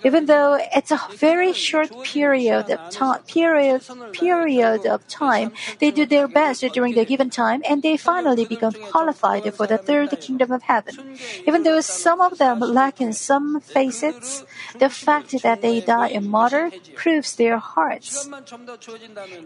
Even 0.05 0.27
though 0.27 0.59
it's 0.75 0.91
a 0.91 1.01
very 1.17 1.53
short 1.53 1.91
period 2.05 2.71
of 2.71 2.91
time, 2.91 3.23
period, 3.23 3.83
period 4.13 4.87
of 4.87 5.07
time, 5.09 5.53
they 5.79 5.91
do 5.91 6.05
their 6.05 6.29
best 6.29 6.61
during 6.73 6.95
the 6.95 7.05
given 7.05 7.31
time, 7.31 7.63
and 7.69 7.83
they 7.83 7.97
finally 7.97 8.45
become 8.45 8.75
qualified 8.91 9.49
for 9.55 9.67
the 9.67 9.79
third 9.79 10.11
kingdom 10.21 10.53
of 10.53 10.63
heaven. 10.63 11.17
Even 11.47 11.63
though 11.63 11.81
some 11.81 12.21
of 12.21 12.37
them 12.39 12.61
lack 12.61 13.01
in 13.01 13.13
some 13.21 13.61
facets, 13.61 14.45
the 14.79 14.89
fact 14.89 15.43
that 15.43 15.61
they 15.61 15.81
die 15.81 16.09
a 16.09 16.21
martyr 16.21 16.71
proves 16.97 17.37
their 17.37 17.59
hearts. 17.59 18.29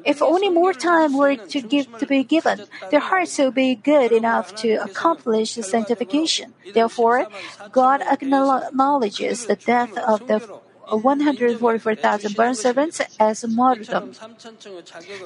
If 0.04 0.22
only 0.22 0.50
more 0.50 0.72
time 0.72 1.16
were 1.16 1.36
to 1.36 1.60
give 1.60 1.86
to 1.98 2.06
be 2.06 2.22
given, 2.24 2.64
their 2.90 3.00
hearts 3.00 3.36
will 3.38 3.50
be 3.50 3.74
good 3.74 4.12
enough 4.12 4.54
to 4.62 4.74
accomplish 4.74 5.54
sanctification. 5.54 6.54
Therefore, 6.72 7.26
God 7.72 8.02
acknowledges 8.02 9.46
the 9.46 9.56
death 9.56 9.96
of 9.98 10.26
the 10.26 10.40
144,000 10.88 12.36
bond 12.36 12.58
servants 12.58 13.00
as 13.18 13.44
martyrdom. 13.48 14.12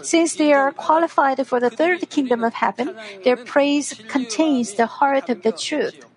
Since 0.02 0.36
they 0.36 0.52
are 0.52 0.72
qualified 0.72 1.44
for 1.46 1.60
the 1.60 1.70
third 1.70 2.08
kingdom 2.10 2.44
of 2.44 2.54
heaven, 2.54 2.94
their 3.24 3.36
praise 3.36 3.94
contains 4.08 4.74
the 4.74 4.86
heart 4.86 5.28
of 5.28 5.42
the 5.42 5.52
truth. 5.52 6.07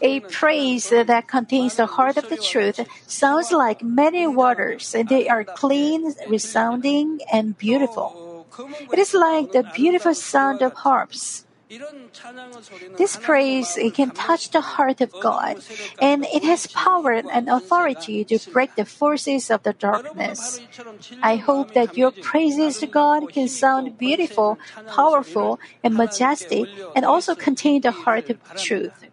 A 0.00 0.20
praise 0.20 0.90
that 0.90 1.28
contains 1.28 1.76
the 1.76 1.86
heart 1.86 2.16
of 2.16 2.28
the 2.28 2.36
truth 2.36 2.80
sounds 3.06 3.52
like 3.52 3.82
many 3.82 4.26
waters, 4.26 4.94
and 4.94 5.08
they 5.08 5.28
are 5.28 5.44
clean, 5.44 6.14
resounding, 6.28 7.20
and 7.32 7.56
beautiful. 7.56 8.46
It 8.92 8.98
is 8.98 9.14
like 9.14 9.52
the 9.52 9.64
beautiful 9.74 10.14
sound 10.14 10.62
of 10.62 10.74
harps. 10.74 11.43
This 12.96 13.16
praise 13.16 13.78
can 13.94 14.10
touch 14.10 14.50
the 14.50 14.60
heart 14.60 15.00
of 15.00 15.12
God, 15.20 15.58
and 16.00 16.24
it 16.32 16.44
has 16.44 16.66
power 16.68 17.12
and 17.12 17.48
authority 17.48 18.24
to 18.24 18.38
break 18.52 18.74
the 18.76 18.84
forces 18.84 19.50
of 19.50 19.62
the 19.62 19.72
darkness. 19.72 20.60
I 21.22 21.36
hope 21.36 21.74
that 21.74 21.96
your 21.96 22.12
praises 22.12 22.78
to 22.78 22.86
God 22.86 23.32
can 23.32 23.48
sound 23.48 23.98
beautiful, 23.98 24.58
powerful, 24.86 25.58
and 25.82 25.94
majestic, 25.94 26.68
and 26.94 27.04
also 27.04 27.34
contain 27.34 27.80
the 27.80 27.90
heart 27.90 28.30
of 28.30 28.38
truth. 28.54 29.06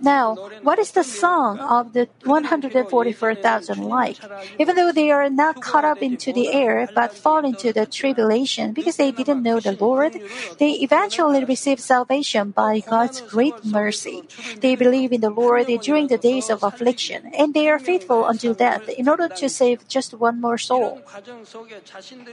Now, 0.00 0.36
what 0.62 0.78
is 0.78 0.92
the 0.92 1.04
song 1.04 1.58
of 1.60 1.92
the 1.92 2.08
144,000 2.24 3.78
like? 3.78 4.18
Even 4.58 4.76
though 4.76 4.92
they 4.92 5.10
are 5.10 5.28
not 5.28 5.60
caught 5.60 5.84
up 5.84 6.02
into 6.02 6.32
the 6.32 6.52
air 6.52 6.90
but 6.94 7.12
fall 7.12 7.44
into 7.44 7.72
the 7.72 7.86
tribulation 7.86 8.72
because 8.72 8.96
they 8.96 9.12
didn't 9.12 9.42
know 9.42 9.60
the 9.60 9.76
Lord, 9.78 10.14
they 10.58 10.72
eventually 10.80 11.44
receive 11.44 11.80
salvation 11.80 12.50
by 12.50 12.80
God's 12.80 13.20
great 13.20 13.64
mercy. 13.64 14.24
They 14.60 14.74
believe 14.74 15.12
in 15.12 15.20
the 15.20 15.30
Lord 15.30 15.66
during 15.82 16.08
the 16.08 16.18
days 16.18 16.50
of 16.50 16.62
affliction, 16.62 17.30
and 17.36 17.54
they 17.54 17.68
are 17.68 17.78
faithful 17.78 18.26
until 18.26 18.54
death 18.54 18.88
in 18.88 19.08
order 19.08 19.28
to 19.28 19.48
save 19.48 19.86
just 19.86 20.14
one 20.14 20.40
more 20.40 20.58
soul. 20.58 21.02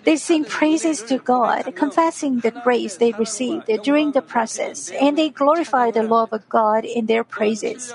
They 0.06 0.16
sing 0.16 0.46
praises 0.46 1.04
to 1.04 1.18
God, 1.18 1.74
confessing 1.76 2.40
the 2.40 2.52
grace 2.52 2.96
they 2.96 3.12
received 3.14 3.70
during 3.84 4.12
the 4.12 4.22
process, 4.22 4.92
and 5.00 5.18
they 5.18 5.30
glorify 5.30 5.92
the 5.92 6.04
love 6.04 6.32
of 6.32 6.47
God 6.50 6.86
in 6.86 7.06
their 7.06 7.24
praises. 7.24 7.94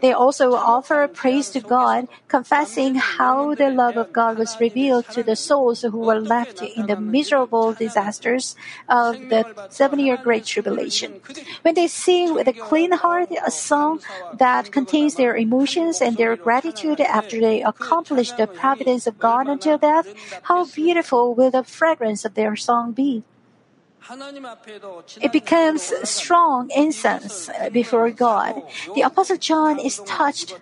They 0.00 0.12
also 0.12 0.54
offer 0.54 1.08
praise 1.08 1.50
to 1.50 1.60
God, 1.60 2.08
confessing 2.28 2.96
how 2.96 3.54
the 3.54 3.70
love 3.70 3.96
of 3.96 4.12
God 4.12 4.38
was 4.38 4.58
revealed 4.60 5.08
to 5.10 5.22
the 5.22 5.36
souls 5.36 5.82
who 5.82 5.98
were 5.98 6.20
left 6.20 6.62
in 6.62 6.86
the 6.86 6.96
miserable 6.96 7.72
disasters 7.72 8.56
of 8.88 9.16
the 9.28 9.44
seven 9.70 9.98
year 9.98 10.16
Great 10.16 10.44
Tribulation. 10.44 11.20
When 11.62 11.74
they 11.74 11.86
sing 11.86 12.34
with 12.34 12.48
a 12.48 12.52
clean 12.52 12.92
heart 12.92 13.30
a 13.44 13.50
song 13.50 14.00
that 14.34 14.72
contains 14.72 15.14
their 15.14 15.36
emotions 15.36 16.00
and 16.00 16.16
their 16.16 16.36
gratitude 16.36 17.00
after 17.00 17.40
they 17.40 17.62
accomplish 17.62 18.32
the 18.32 18.46
providence 18.46 19.06
of 19.06 19.18
God 19.18 19.48
until 19.48 19.78
death, 19.78 20.08
how 20.42 20.66
beautiful 20.66 21.34
will 21.34 21.50
the 21.50 21.64
fragrance 21.64 22.24
of 22.24 22.34
their 22.34 22.56
song 22.56 22.92
be! 22.92 23.22
It 25.22 25.32
becomes 25.32 25.92
strong 26.04 26.70
incense 26.76 27.48
before 27.72 28.10
God. 28.10 28.62
The 28.94 29.02
Apostle 29.02 29.38
John 29.38 29.78
is 29.78 30.00
touched 30.04 30.58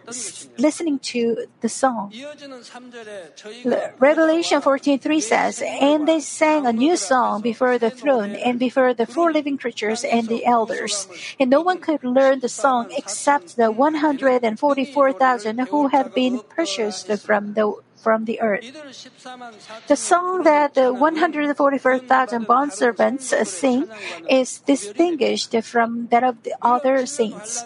listening 0.58 1.00
to 1.10 1.46
the 1.60 1.68
song. 1.68 2.12
Revelation 3.98 4.60
14:3 4.62 5.20
says, 5.20 5.62
"And 5.62 6.06
they 6.06 6.20
sang 6.20 6.66
a 6.66 6.72
new 6.72 6.96
song 6.96 7.42
before 7.42 7.78
the 7.78 7.90
throne 7.90 8.36
and 8.36 8.58
before 8.60 8.94
the 8.94 9.06
four 9.06 9.32
living 9.32 9.58
creatures 9.58 10.04
and 10.04 10.28
the 10.28 10.46
elders. 10.46 11.08
And 11.40 11.50
no 11.50 11.62
one 11.62 11.78
could 11.78 12.04
learn 12.04 12.40
the 12.40 12.48
song 12.48 12.92
except 12.96 13.56
the 13.56 13.72
144,000 13.72 15.58
who 15.70 15.88
had 15.88 16.14
been 16.14 16.40
purchased 16.40 17.10
from 17.26 17.54
the 17.54 17.74
from 18.02 18.26
the 18.26 18.40
earth. 18.40 18.66
The 19.86 19.96
song 19.96 20.42
that 20.42 20.74
the 20.74 20.92
144,000 20.92 22.46
bondservants 22.46 23.30
sing 23.46 23.86
is 24.28 24.58
distinguished 24.58 25.54
from 25.62 26.08
that 26.10 26.24
of 26.24 26.42
the 26.42 26.54
other 26.60 27.06
saints. 27.06 27.64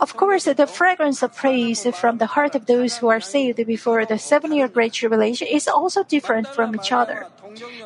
Of 0.00 0.16
course, 0.16 0.44
the 0.44 0.66
fragrance 0.66 1.22
of 1.22 1.34
praise 1.34 1.86
from 1.96 2.18
the 2.18 2.26
heart 2.26 2.54
of 2.54 2.66
those 2.66 2.98
who 2.98 3.08
are 3.08 3.20
saved 3.20 3.64
before 3.66 4.06
the 4.06 4.18
seven 4.18 4.52
year 4.52 4.68
Great 4.68 4.92
Tribulation 4.92 5.48
is 5.48 5.66
also 5.66 6.04
different 6.04 6.46
from 6.48 6.74
each 6.74 6.92
other. 6.92 7.26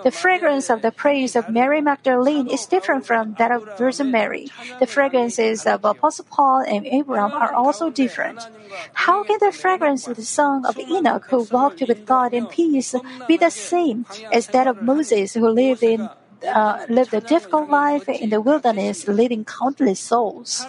The 0.04 0.10
fragrance 0.10 0.68
of 0.70 0.82
the 0.82 0.92
praise 0.92 1.34
of 1.34 1.48
Mary 1.48 1.80
Magdalene 1.80 2.48
is 2.48 2.66
different 2.66 3.06
from 3.06 3.34
that 3.38 3.50
of 3.50 3.66
Virgin 3.78 4.10
Mary. 4.10 4.48
The 4.78 4.86
fragrances 4.86 5.66
of 5.66 5.84
Apostle 5.84 6.26
Paul 6.30 6.60
and 6.60 6.86
Abraham 6.86 7.32
are 7.32 7.54
also 7.54 7.90
different. 7.90 8.46
How 8.92 9.24
can 9.24 9.38
the 9.40 9.52
fragrance 9.52 10.06
of 10.06 10.16
the 10.16 10.24
song 10.24 10.66
of 10.66 10.78
Enoch, 10.78 11.24
who 11.30 11.48
walked 11.50 11.80
with 11.80 12.04
God 12.06 12.34
in 12.34 12.46
peace, 12.46 12.94
be 13.26 13.36
the 13.36 13.50
same 13.50 14.04
as 14.30 14.48
that 14.48 14.66
of 14.66 14.82
Moses, 14.82 15.34
who 15.34 15.48
lived 15.48 15.82
in 15.82 16.08
uh, 16.46 16.86
lived 16.88 17.12
a 17.12 17.20
difficult 17.20 17.68
life 17.68 18.08
in 18.08 18.30
the 18.30 18.40
wilderness, 18.40 19.08
leading 19.08 19.44
countless 19.44 20.00
souls. 20.00 20.64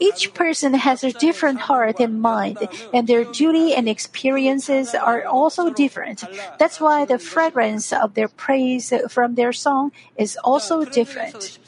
Each 0.00 0.32
person 0.34 0.74
has 0.74 1.04
a 1.04 1.12
different 1.12 1.60
heart 1.60 2.00
and 2.00 2.20
mind, 2.20 2.58
and 2.92 3.06
their 3.06 3.24
duty 3.24 3.74
and 3.74 3.88
experiences 3.88 4.94
are 4.94 5.24
also 5.24 5.70
different. 5.70 6.24
That's 6.58 6.80
why 6.80 7.04
the 7.04 7.18
fragrance 7.18 7.92
of 7.92 8.14
their 8.14 8.28
praise 8.28 8.92
from 9.08 9.34
their 9.34 9.52
song 9.52 9.92
is 10.16 10.38
also 10.42 10.84
different. 10.84 11.58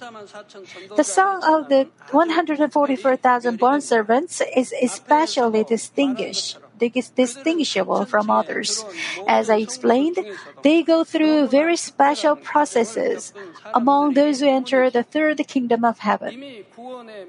The 0.96 1.04
song 1.04 1.42
of 1.44 1.68
the 1.68 1.88
144,000 2.10 3.58
bond 3.58 3.82
servants 3.82 4.42
is 4.56 4.74
especially 4.82 5.64
distinguished 5.64 6.58
distinguishable 6.88 8.04
from 8.06 8.30
others. 8.30 8.84
As 9.28 9.50
I 9.50 9.56
explained, 9.56 10.18
they 10.62 10.82
go 10.82 11.04
through 11.04 11.48
very 11.48 11.76
special 11.76 12.36
processes 12.36 13.32
among 13.74 14.14
those 14.14 14.40
who 14.40 14.48
enter 14.48 14.90
the 14.90 15.02
third 15.02 15.38
kingdom 15.46 15.84
of 15.84 15.98
heaven. 15.98 16.64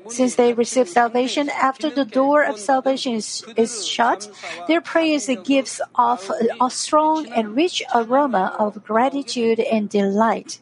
Since 0.08 0.36
they 0.36 0.54
receive 0.54 0.88
salvation 0.88 1.50
after 1.50 1.90
the 1.90 2.06
door 2.06 2.44
of 2.44 2.60
salvation 2.60 3.16
is, 3.16 3.44
is 3.58 3.86
shut, 3.86 4.30
their 4.68 4.82
prayers 4.82 5.30
gives 5.44 5.82
off 5.96 6.30
a 6.30 6.70
strong 6.70 7.28
and 7.28 7.56
rich 7.56 7.84
aroma 7.94 8.56
of 8.58 8.84
gratitude 8.84 9.60
and 9.60 9.90
delight. 9.90 10.62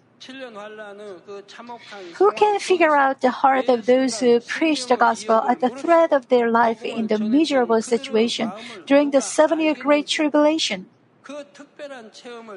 Who 2.15 2.31
can 2.31 2.59
figure 2.59 2.95
out 2.95 3.21
the 3.21 3.31
heart 3.31 3.69
of 3.69 3.85
those 3.85 4.19
who 4.19 4.39
preach 4.39 4.87
the 4.87 4.97
gospel 4.97 5.41
at 5.47 5.61
the 5.61 5.69
threat 5.69 6.11
of 6.11 6.27
their 6.27 6.51
life 6.51 6.83
in 6.83 7.07
the 7.07 7.19
miserable 7.19 7.81
situation 7.81 8.51
during 8.85 9.11
the 9.11 9.21
seven 9.21 9.59
year 9.59 9.73
Great 9.73 10.07
Tribulation? 10.07 10.87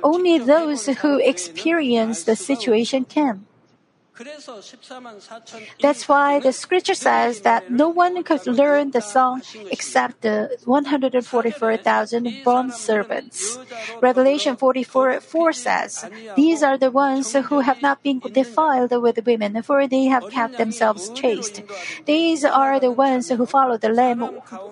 Only 0.03 0.39
those 0.39 0.87
who 0.87 1.19
experience 1.19 2.25
the 2.25 2.37
situation 2.37 3.05
can. 3.05 3.47
That's 5.81 6.07
why 6.07 6.39
the 6.39 6.53
scripture 6.53 6.95
says 6.95 7.41
that 7.41 7.71
no 7.71 7.89
one 7.89 8.23
could 8.23 8.47
learn 8.47 8.91
the 8.91 9.01
song 9.01 9.43
except 9.71 10.21
the 10.21 10.59
144,000 10.65 12.45
bond 12.45 12.75
servants. 12.75 13.59
Revelation 14.03 14.57
44 14.57 15.53
says, 15.53 16.05
These 16.37 16.63
are 16.63 16.77
the 16.77 16.91
ones 16.91 17.33
who 17.33 17.61
have 17.61 17.81
not 17.81 18.03
been 18.03 18.21
defiled 18.21 18.93
with 19.01 19.25
women, 19.25 19.63
for 19.63 19.87
they 19.87 20.05
have 20.05 20.29
kept 20.29 20.59
themselves 20.59 21.11
chaste. 21.15 21.63
These 22.05 22.45
are 22.45 22.79
the 22.79 22.93
ones 22.93 23.31
who 23.31 23.47
follow 23.47 23.79
the 23.79 23.89
Lamb 23.89 24.21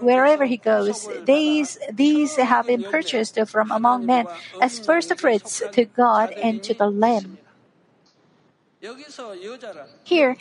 wherever 0.01 0.45
he 0.45 0.59
goes. 0.59 1.09
These, 1.25 1.79
these 1.91 2.37
have 2.37 2.67
been 2.67 2.83
purchased 2.83 3.39
from 3.47 3.71
among 3.71 4.05
men 4.05 4.27
as 4.61 4.79
first 4.79 5.19
fruits 5.19 5.63
to 5.73 5.87
God 5.87 6.33
and 6.33 6.63
to 6.63 6.75
the 6.75 6.91
Lamb. 6.91 7.39
Here, 10.05 10.37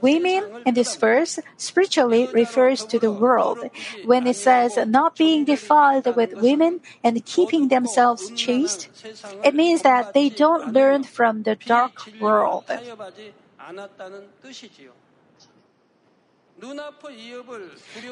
women 0.00 0.62
in 0.64 0.74
this 0.74 0.96
verse 0.96 1.38
spiritually 1.58 2.26
refers 2.32 2.86
to 2.86 2.98
the 2.98 3.12
world. 3.12 3.58
When 4.06 4.26
it 4.26 4.36
says 4.36 4.78
not 4.86 5.16
being 5.16 5.44
defiled 5.44 6.16
with 6.16 6.32
women 6.34 6.80
and 7.04 7.22
keeping 7.26 7.68
themselves 7.68 8.30
chaste, 8.30 8.88
it 9.44 9.54
means 9.54 9.82
that 9.82 10.14
they 10.14 10.30
don't 10.30 10.72
learn 10.72 11.04
from 11.04 11.42
the 11.42 11.56
dark 11.56 12.08
world. 12.18 12.64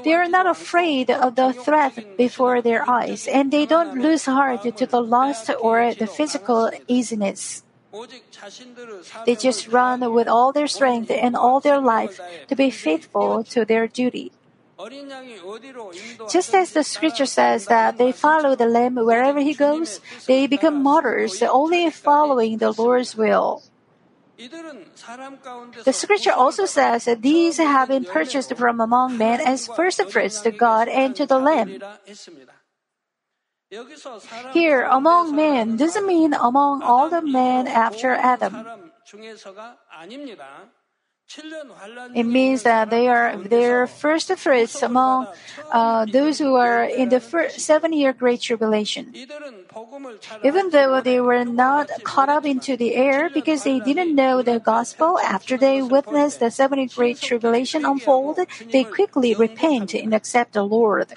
They 0.04 0.12
are 0.12 0.28
not 0.28 0.46
afraid 0.46 1.10
of 1.10 1.36
the 1.36 1.52
threat 1.52 2.16
before 2.18 2.60
their 2.60 2.88
eyes, 2.88 3.26
and 3.28 3.50
they 3.50 3.64
don't 3.64 3.96
lose 3.98 4.26
heart 4.26 4.62
to 4.76 4.86
the 4.86 5.00
lust 5.00 5.50
or 5.60 5.94
the 5.94 6.06
physical 6.06 6.70
easiness. 6.86 7.62
They 9.26 9.34
just 9.34 9.68
run 9.68 10.12
with 10.12 10.28
all 10.28 10.52
their 10.52 10.68
strength 10.68 11.10
and 11.10 11.34
all 11.34 11.60
their 11.60 11.80
life 11.80 12.20
to 12.48 12.54
be 12.54 12.70
faithful 12.70 13.42
to 13.50 13.64
their 13.64 13.88
duty. 13.88 14.32
Just 16.30 16.54
as 16.54 16.72
the 16.72 16.84
scripture 16.84 17.26
says 17.26 17.66
that 17.66 17.98
they 17.98 18.12
follow 18.12 18.54
the 18.54 18.66
Lamb 18.66 18.94
wherever 18.96 19.40
he 19.40 19.52
goes, 19.52 20.00
they 20.26 20.46
become 20.46 20.82
martyrs 20.82 21.42
only 21.42 21.90
following 21.90 22.58
the 22.58 22.72
Lord's 22.72 23.16
will. 23.16 23.62
The 25.84 25.92
scripture 25.92 26.32
also 26.32 26.64
says 26.64 27.04
that 27.04 27.20
these 27.20 27.58
have 27.58 27.88
been 27.88 28.04
purchased 28.04 28.56
from 28.56 28.80
among 28.80 29.18
men 29.18 29.40
as 29.44 29.66
first 29.66 30.00
fruits 30.08 30.40
to 30.40 30.50
God 30.50 30.88
and 30.88 31.14
to 31.16 31.26
the 31.26 31.38
Lamb. 31.38 31.76
Here, 34.52 34.82
among 34.82 35.36
men 35.36 35.76
doesn't 35.76 36.04
mean 36.04 36.34
among 36.34 36.82
all 36.82 37.08
the 37.08 37.22
men 37.22 37.68
after 37.68 38.10
Adam. 38.10 38.90
It 42.14 42.24
means 42.24 42.64
that 42.64 42.90
they 42.90 43.06
are 43.06 43.36
their 43.36 43.86
first 43.86 44.34
fruits 44.36 44.82
among 44.82 45.28
uh, 45.70 46.04
those 46.06 46.38
who 46.38 46.56
are 46.56 46.82
in 46.82 47.08
the 47.08 47.20
first 47.20 47.60
seven 47.60 47.92
year 47.92 48.12
Great 48.12 48.40
Tribulation. 48.40 49.14
Even 50.42 50.70
though 50.70 51.00
they 51.00 51.20
were 51.20 51.44
not 51.44 51.88
caught 52.02 52.28
up 52.28 52.44
into 52.44 52.76
the 52.76 52.96
air 52.96 53.30
because 53.30 53.62
they 53.62 53.78
didn't 53.78 54.14
know 54.14 54.42
the 54.42 54.58
gospel 54.58 55.20
after 55.20 55.56
they 55.56 55.82
witnessed 55.82 56.40
the 56.40 56.50
seven 56.50 56.80
year 56.80 56.88
Great 56.92 57.20
Tribulation 57.20 57.84
unfold, 57.84 58.40
they 58.72 58.82
quickly 58.82 59.34
repent 59.34 59.94
and 59.94 60.12
accept 60.12 60.54
the 60.54 60.64
Lord. 60.64 61.14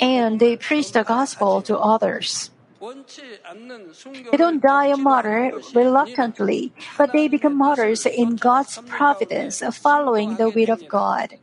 And 0.00 0.40
they 0.40 0.56
preach 0.56 0.90
the 0.90 1.04
gospel 1.04 1.62
to 1.62 1.78
others. 1.78 2.50
They 2.80 4.36
don't 4.36 4.62
die 4.62 4.86
a 4.86 4.96
martyr 4.96 5.52
reluctantly, 5.74 6.72
but 6.96 7.12
they 7.12 7.28
become 7.28 7.56
martyrs 7.56 8.06
in 8.06 8.36
God's 8.36 8.78
providence, 8.88 9.62
following 9.76 10.36
the 10.36 10.48
will 10.48 10.70
of 10.70 10.88
God. 10.88 11.36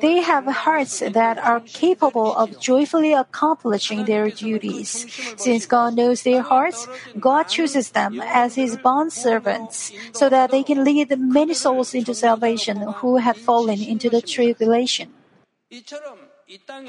They 0.00 0.22
have 0.22 0.46
hearts 0.46 1.00
that 1.00 1.36
are 1.38 1.60
capable 1.60 2.34
of 2.34 2.58
joyfully 2.58 3.12
accomplishing 3.12 4.06
their 4.06 4.30
duties. 4.30 5.06
Since 5.36 5.66
God 5.66 5.96
knows 5.96 6.22
their 6.22 6.40
hearts, 6.40 6.88
God 7.20 7.44
chooses 7.44 7.90
them 7.90 8.22
as 8.24 8.54
His 8.54 8.78
bond 8.78 9.12
servants 9.12 9.92
so 10.12 10.30
that 10.30 10.50
they 10.50 10.62
can 10.62 10.82
lead 10.82 11.12
many 11.18 11.52
souls 11.52 11.94
into 11.94 12.14
salvation 12.14 12.78
who 13.04 13.18
have 13.18 13.36
fallen 13.36 13.82
into 13.82 14.08
the 14.08 14.22
tribulation. 14.22 15.12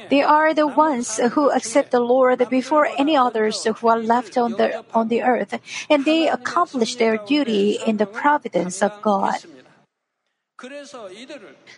They 0.09 0.21
are 0.21 0.53
the 0.53 0.67
ones 0.67 1.17
who 1.17 1.49
accept 1.49 1.91
the 1.91 1.99
Lord 1.99 2.47
before 2.49 2.85
any 2.97 3.17
others 3.17 3.63
who 3.65 3.87
are 3.87 3.97
left 3.99 4.37
on 4.37 4.51
the, 4.53 4.85
on 4.93 5.07
the 5.07 5.23
earth, 5.23 5.59
and 5.89 6.05
they 6.05 6.27
accomplish 6.29 6.95
their 6.95 7.17
duty 7.17 7.79
in 7.85 7.97
the 7.97 8.05
providence 8.05 8.83
of 8.83 9.01
God. 9.01 9.37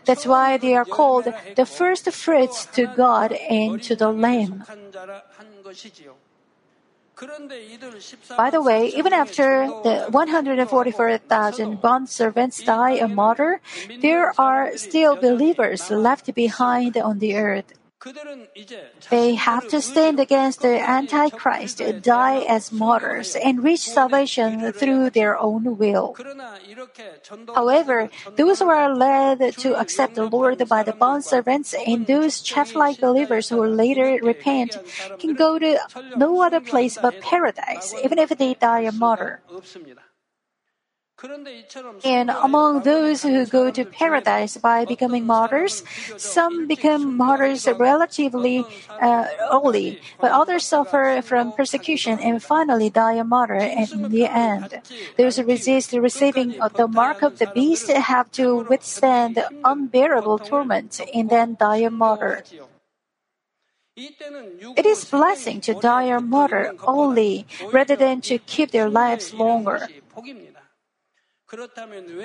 That's 0.05 0.25
why 0.25 0.57
they 0.57 0.75
are 0.75 0.85
called 0.85 1.27
the 1.55 1.65
first 1.65 2.09
fruits 2.11 2.65
to 2.67 2.87
God 2.87 3.33
and 3.33 3.81
to 3.83 3.95
the 3.95 4.11
Lamb. 4.11 4.63
By 8.37 8.49
the 8.49 8.61
way, 8.61 8.87
even 8.95 9.13
after 9.13 9.67
the 9.83 10.07
144,000 10.11 11.81
bond 11.81 12.09
servants 12.09 12.63
die 12.63 12.91
a 12.91 13.07
martyr, 13.07 13.61
there 14.01 14.33
are 14.39 14.77
still 14.77 15.15
believers 15.15 15.89
left 15.89 16.33
behind 16.33 16.97
on 16.97 17.19
the 17.19 17.35
earth. 17.35 17.73
They 19.09 19.35
have 19.35 19.67
to 19.67 19.81
stand 19.81 20.19
against 20.19 20.61
the 20.61 20.79
Antichrist, 20.79 21.81
die 22.01 22.39
as 22.47 22.71
martyrs, 22.71 23.35
and 23.35 23.61
reach 23.61 23.81
salvation 23.81 24.71
through 24.71 25.09
their 25.09 25.37
own 25.37 25.77
will. 25.77 26.15
However, 27.53 28.09
those 28.37 28.59
who 28.59 28.69
are 28.69 28.95
led 28.95 29.57
to 29.57 29.77
accept 29.77 30.15
the 30.15 30.25
Lord 30.25 30.65
by 30.69 30.83
the 30.83 30.93
bondservants 30.93 31.75
and 31.75 32.07
those 32.07 32.39
chaff-like 32.39 33.01
believers 33.01 33.49
who 33.49 33.65
later 33.65 34.17
repent 34.23 34.77
can 35.19 35.33
go 35.35 35.59
to 35.59 35.77
no 36.15 36.41
other 36.41 36.61
place 36.61 36.97
but 37.01 37.19
paradise, 37.19 37.93
even 38.01 38.17
if 38.17 38.29
they 38.29 38.53
die 38.53 38.81
a 38.81 38.93
martyr. 38.93 39.41
And 42.05 42.29
among 42.29 42.83
those 42.83 43.23
who 43.23 43.45
go 43.45 43.71
to 43.71 43.83
paradise 43.83 44.57
by 44.57 44.85
becoming 44.85 45.25
martyrs, 45.25 45.83
some 46.17 46.67
become 46.67 47.17
martyrs 47.17 47.67
relatively 47.67 48.63
uh, 49.01 49.25
early, 49.51 49.99
but 50.21 50.31
others 50.31 50.65
suffer 50.65 51.21
from 51.21 51.51
persecution 51.51 52.19
and 52.19 52.41
finally 52.41 52.89
die 52.89 53.13
a 53.13 53.23
martyr 53.23 53.59
in 53.59 54.09
the 54.09 54.25
end. 54.27 54.81
Those 55.17 55.37
who 55.37 55.43
resist 55.43 55.91
receiving 55.93 56.55
the 56.75 56.87
mark 56.87 57.21
of 57.21 57.39
the 57.39 57.47
beast 57.47 57.91
have 57.91 58.31
to 58.33 58.63
withstand 58.69 59.43
unbearable 59.63 60.39
torment 60.39 61.01
and 61.13 61.29
then 61.29 61.57
die 61.59 61.83
a 61.83 61.89
martyr. 61.89 62.43
It 63.97 64.85
is 64.85 65.03
blessing 65.03 65.59
to 65.61 65.73
die 65.73 66.03
a 66.03 66.21
martyr 66.21 66.73
only 66.87 67.45
rather 67.73 67.97
than 67.97 68.21
to 68.21 68.37
keep 68.37 68.71
their 68.71 68.89
lives 68.89 69.33
longer. 69.33 69.89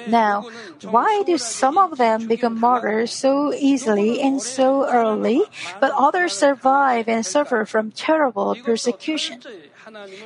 Now, 0.09 0.45
why 0.83 1.23
do 1.25 1.39
some 1.39 1.79
of 1.79 1.97
them 1.97 2.29
become 2.29 2.61
martyrs 2.61 3.13
so 3.13 3.55
easily 3.55 4.21
and 4.21 4.41
so 4.41 4.87
early, 4.89 5.43
but 5.81 5.93
others 5.97 6.35
survive 6.35 7.09
and 7.09 7.25
suffer 7.25 7.65
from 7.65 7.91
terrible 7.91 8.55
persecution? 8.63 9.41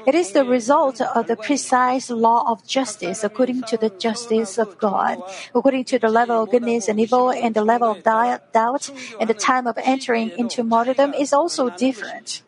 It 0.06 0.14
is 0.14 0.32
the 0.32 0.44
result 0.44 1.00
of 1.00 1.26
the 1.26 1.36
precise 1.36 2.10
law 2.10 2.50
of 2.50 2.66
justice 2.66 3.22
according 3.22 3.62
to 3.70 3.76
the 3.76 3.90
justice 3.90 4.58
of 4.58 4.78
God. 4.78 5.22
According 5.54 5.84
to 5.84 5.98
the 5.98 6.08
level 6.08 6.42
of 6.42 6.50
goodness 6.50 6.88
and 6.88 6.98
evil 6.98 7.30
and 7.30 7.54
the 7.54 7.64
level 7.64 7.92
of 7.92 8.02
doubt 8.02 8.90
and 9.20 9.28
the 9.28 9.34
time 9.34 9.66
of 9.66 9.78
entering 9.78 10.30
into 10.36 10.62
martyrdom 10.62 11.14
is 11.14 11.32
also 11.32 11.70
different. 11.70 12.42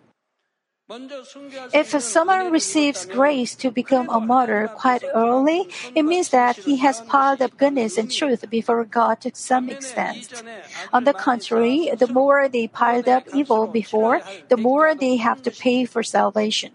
If 1.73 1.95
someone 2.03 2.51
receives 2.51 3.07
grace 3.07 3.55
to 3.57 3.71
become 3.71 4.09
a 4.11 4.19
martyr 4.19 4.67
quite 4.75 5.05
early, 5.15 5.69
it 5.95 6.03
means 6.03 6.31
that 6.31 6.57
he 6.57 6.79
has 6.79 7.01
piled 7.03 7.41
up 7.43 7.57
goodness 7.57 7.97
and 7.97 8.11
truth 8.11 8.45
before 8.51 8.85
God 8.85 9.21
to 9.23 9.31
some 9.35 9.71
extent. 9.71 10.43
On 10.93 11.05
the 11.05 11.15
contrary, 11.15 11.91
the 11.97 12.09
more 12.09 12.49
they 12.49 12.67
piled 12.67 13.09
up 13.09 13.25
evil 13.33 13.69
before, 13.69 14.21
the 14.49 14.57
more 14.57 14.95
they 14.95 15.17
have 15.17 15.43
to 15.43 15.51
pay 15.51 15.85
for 15.85 16.03
salvation. 16.03 16.73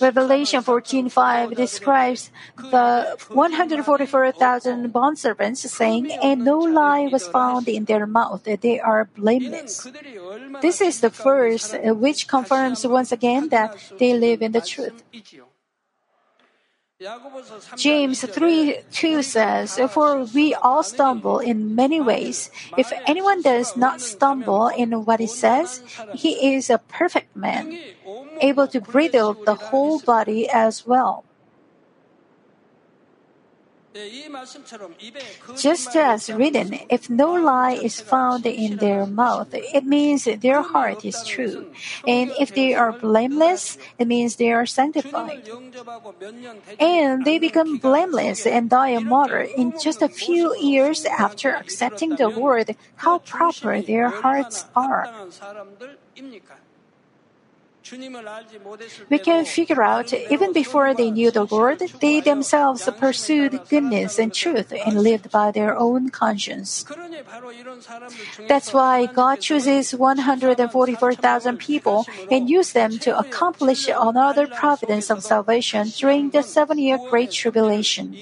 Revelation 0.00 0.62
14:5 0.62 1.54
describes 1.54 2.32
the 2.58 3.16
144,000 3.30 4.92
bondservants 4.92 5.58
saying, 5.58 6.10
"And 6.10 6.44
no 6.44 6.58
lie 6.58 7.06
was 7.06 7.28
found 7.28 7.68
in 7.68 7.84
their 7.84 8.04
mouth; 8.04 8.42
they 8.42 8.80
are 8.80 9.08
blameless." 9.14 9.86
This 10.60 10.80
is 10.80 11.00
the 11.00 11.10
verse 11.10 11.72
uh, 11.72 11.94
which 11.94 12.26
confirms 12.26 12.84
once 12.84 13.12
again 13.12 13.48
that 13.50 13.78
they 13.98 14.12
live 14.18 14.42
in 14.42 14.50
the 14.50 14.60
truth. 14.60 15.04
James 17.76 18.22
3 18.22 18.78
2 18.92 19.22
says, 19.22 19.78
For 19.90 20.24
we 20.24 20.54
all 20.54 20.82
stumble 20.82 21.38
in 21.38 21.74
many 21.74 22.00
ways. 22.00 22.50
If 22.78 22.92
anyone 23.06 23.42
does 23.42 23.76
not 23.76 24.00
stumble 24.00 24.68
in 24.68 25.04
what 25.04 25.18
he 25.18 25.26
says, 25.26 25.82
he 26.14 26.54
is 26.54 26.70
a 26.70 26.78
perfect 26.78 27.34
man, 27.34 27.74
able 28.42 28.66
to 28.68 28.80
bridle 28.80 29.34
the 29.34 29.54
whole 29.54 30.00
body 30.00 30.48
as 30.50 30.86
well. 30.86 31.24
Just 35.56 35.94
as 35.96 36.30
written, 36.32 36.80
if 36.88 37.10
no 37.10 37.34
lie 37.34 37.72
is 37.72 38.00
found 38.00 38.46
in 38.46 38.78
their 38.78 39.04
mouth, 39.04 39.52
it 39.52 39.84
means 39.84 40.24
their 40.24 40.62
heart 40.62 41.04
is 41.04 41.22
true. 41.24 41.70
And 42.08 42.32
if 42.40 42.54
they 42.54 42.72
are 42.74 42.92
blameless, 42.92 43.76
it 43.98 44.08
means 44.08 44.36
they 44.36 44.50
are 44.50 44.64
sanctified. 44.64 45.46
And 46.80 47.24
they 47.24 47.38
become 47.38 47.76
blameless 47.76 48.46
and 48.46 48.70
die 48.70 48.96
a 48.96 49.00
martyr 49.00 49.42
in 49.42 49.74
just 49.78 50.00
a 50.00 50.08
few 50.08 50.56
years 50.56 51.04
after 51.04 51.50
accepting 51.54 52.16
the 52.16 52.28
Lord. 52.28 52.74
How 52.96 53.18
proper 53.18 53.82
their 53.82 54.08
hearts 54.08 54.64
are. 54.74 55.12
We 59.10 59.18
can 59.18 59.44
figure 59.44 59.82
out 59.82 60.12
even 60.12 60.52
before 60.52 60.94
they 60.94 61.10
knew 61.10 61.30
the 61.30 61.44
Lord, 61.44 61.80
they 62.00 62.20
themselves 62.20 62.88
pursued 62.98 63.60
goodness 63.68 64.18
and 64.18 64.32
truth 64.32 64.72
and 64.72 65.02
lived 65.02 65.30
by 65.30 65.50
their 65.50 65.76
own 65.76 66.10
conscience. 66.10 66.84
That's 68.48 68.72
why 68.72 69.06
God 69.06 69.40
chooses 69.40 69.94
144,000 69.94 71.58
people 71.58 72.06
and 72.30 72.48
uses 72.48 72.72
them 72.72 72.98
to 73.00 73.18
accomplish 73.18 73.88
another 73.88 74.46
providence 74.46 75.10
of 75.10 75.22
salvation 75.22 75.88
during 75.96 76.30
the 76.30 76.42
seven 76.42 76.78
year 76.78 76.98
Great 77.10 77.30
Tribulation. 77.30 78.16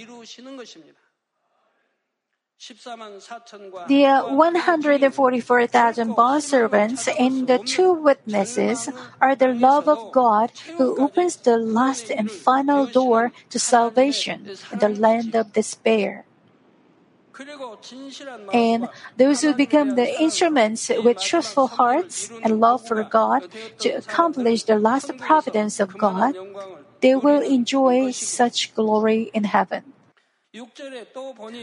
The 3.88 4.20
144,000 4.28 6.14
bond 6.14 6.44
servants 6.44 7.08
and 7.08 7.46
the 7.48 7.58
two 7.58 7.92
witnesses 7.94 8.90
are 9.18 9.34
the 9.34 9.48
love 9.48 9.88
of 9.88 10.12
God 10.12 10.52
who 10.76 11.00
opens 11.00 11.36
the 11.36 11.56
last 11.56 12.10
and 12.10 12.30
final 12.30 12.84
door 12.84 13.32
to 13.48 13.58
salvation 13.58 14.50
in 14.72 14.78
the 14.78 14.90
land 14.90 15.34
of 15.34 15.54
despair. 15.54 16.26
And 18.52 18.90
those 19.16 19.40
who 19.40 19.54
become 19.54 19.96
the 19.96 20.20
instruments 20.20 20.90
with 20.90 21.18
truthful 21.18 21.68
hearts 21.68 22.30
and 22.42 22.60
love 22.60 22.86
for 22.86 23.02
God 23.04 23.48
to 23.78 23.88
accomplish 23.88 24.64
the 24.64 24.78
last 24.78 25.16
providence 25.16 25.80
of 25.80 25.96
God, 25.96 26.36
they 27.00 27.14
will 27.14 27.40
enjoy 27.40 28.10
such 28.10 28.74
glory 28.74 29.30
in 29.32 29.44
heaven. 29.44 29.94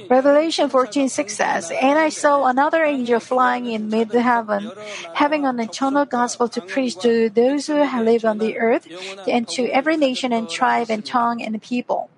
Revelation 0.09 0.69
14:6 0.69 1.29
says, 1.29 1.71
And 1.71 1.99
I 1.99 2.07
saw 2.07 2.45
another 2.45 2.85
angel 2.85 3.19
flying 3.19 3.65
in 3.67 3.89
mid 3.89 4.11
heaven, 4.13 4.71
having 5.13 5.45
an 5.45 5.59
eternal 5.59 6.05
gospel 6.05 6.47
to 6.47 6.61
preach 6.61 6.95
to 6.99 7.29
those 7.29 7.67
who 7.67 7.83
live 7.83 8.23
on 8.23 8.37
the 8.37 8.57
earth, 8.57 8.87
and 9.27 9.45
to 9.49 9.67
every 9.71 9.97
nation 9.97 10.31
and 10.31 10.49
tribe 10.49 10.89
and 10.89 11.05
tongue 11.05 11.41
and 11.41 11.61
people. 11.61 12.09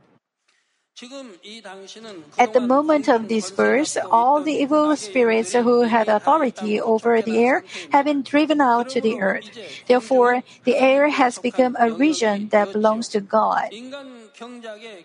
At 2.37 2.53
the 2.53 2.59
moment 2.59 3.07
of 3.07 3.29
this 3.29 3.49
verse, 3.49 3.97
all 4.11 4.43
the 4.43 4.53
evil 4.53 4.95
spirits 4.95 5.53
who 5.53 5.83
had 5.83 6.09
authority 6.09 6.79
over 6.79 7.21
the 7.21 7.39
air 7.39 7.63
have 7.91 8.05
been 8.05 8.21
driven 8.21 8.59
out 8.61 8.89
to 8.89 9.01
the 9.01 9.21
earth. 9.21 9.49
Therefore, 9.87 10.43
the 10.65 10.75
air 10.75 11.07
has 11.07 11.39
become 11.39 11.77
a 11.79 11.89
region 11.89 12.49
that 12.49 12.73
belongs 12.73 13.07
to 13.09 13.21
God. 13.21 13.71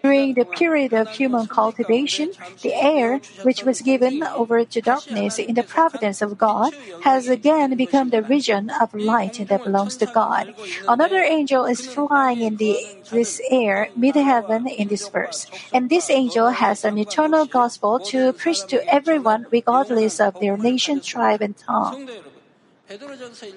During 0.02 0.34
the 0.34 0.44
period 0.44 0.92
of 0.92 1.10
human 1.10 1.46
cultivation, 1.46 2.32
the 2.62 2.74
air, 2.74 3.20
which 3.42 3.64
was 3.64 3.80
given 3.80 4.22
over 4.22 4.64
to 4.64 4.80
darkness 4.80 5.38
in 5.38 5.54
the 5.54 5.62
providence 5.62 6.22
of 6.22 6.38
God, 6.38 6.72
has 7.02 7.28
again 7.28 7.76
become 7.76 8.10
the 8.10 8.22
region 8.22 8.70
of 8.70 8.94
light 8.94 9.40
that 9.48 9.64
belongs 9.64 9.96
to 9.98 10.06
God. 10.06 10.54
Another 10.86 11.22
angel 11.22 11.64
is 11.64 11.86
flying 11.86 12.42
in 12.42 12.56
the, 12.56 12.78
this 13.10 13.40
air, 13.50 13.88
mid 13.96 14.16
heaven, 14.16 14.66
in 14.68 14.88
this 14.88 15.08
verse. 15.08 15.46
And 15.72 15.90
this 15.90 16.10
angel 16.10 16.50
has 16.50 16.84
an 16.84 16.98
eternal 16.98 17.46
gospel 17.46 17.98
to 18.10 18.32
preach 18.32 18.64
to 18.66 18.78
everyone 18.92 19.46
regardless 19.50 20.20
of 20.20 20.38
their 20.40 20.56
nation, 20.56 21.00
tribe, 21.00 21.42
and 21.42 21.56
tongue. 21.56 22.08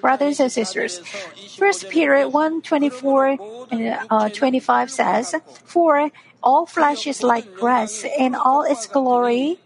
Brothers 0.00 0.40
and 0.40 0.50
sisters, 0.50 1.00
1 1.58 1.72
Peter 1.90 2.28
1 2.28 2.62
24 2.62 3.36
and 3.70 3.98
uh, 4.10 4.28
25 4.30 4.90
says, 4.90 5.34
For 5.64 6.10
all 6.42 6.66
flesh 6.66 7.06
is 7.06 7.22
like 7.22 7.54
grass, 7.54 8.04
and 8.18 8.34
all 8.34 8.62
its 8.62 8.86
glory 8.86 9.58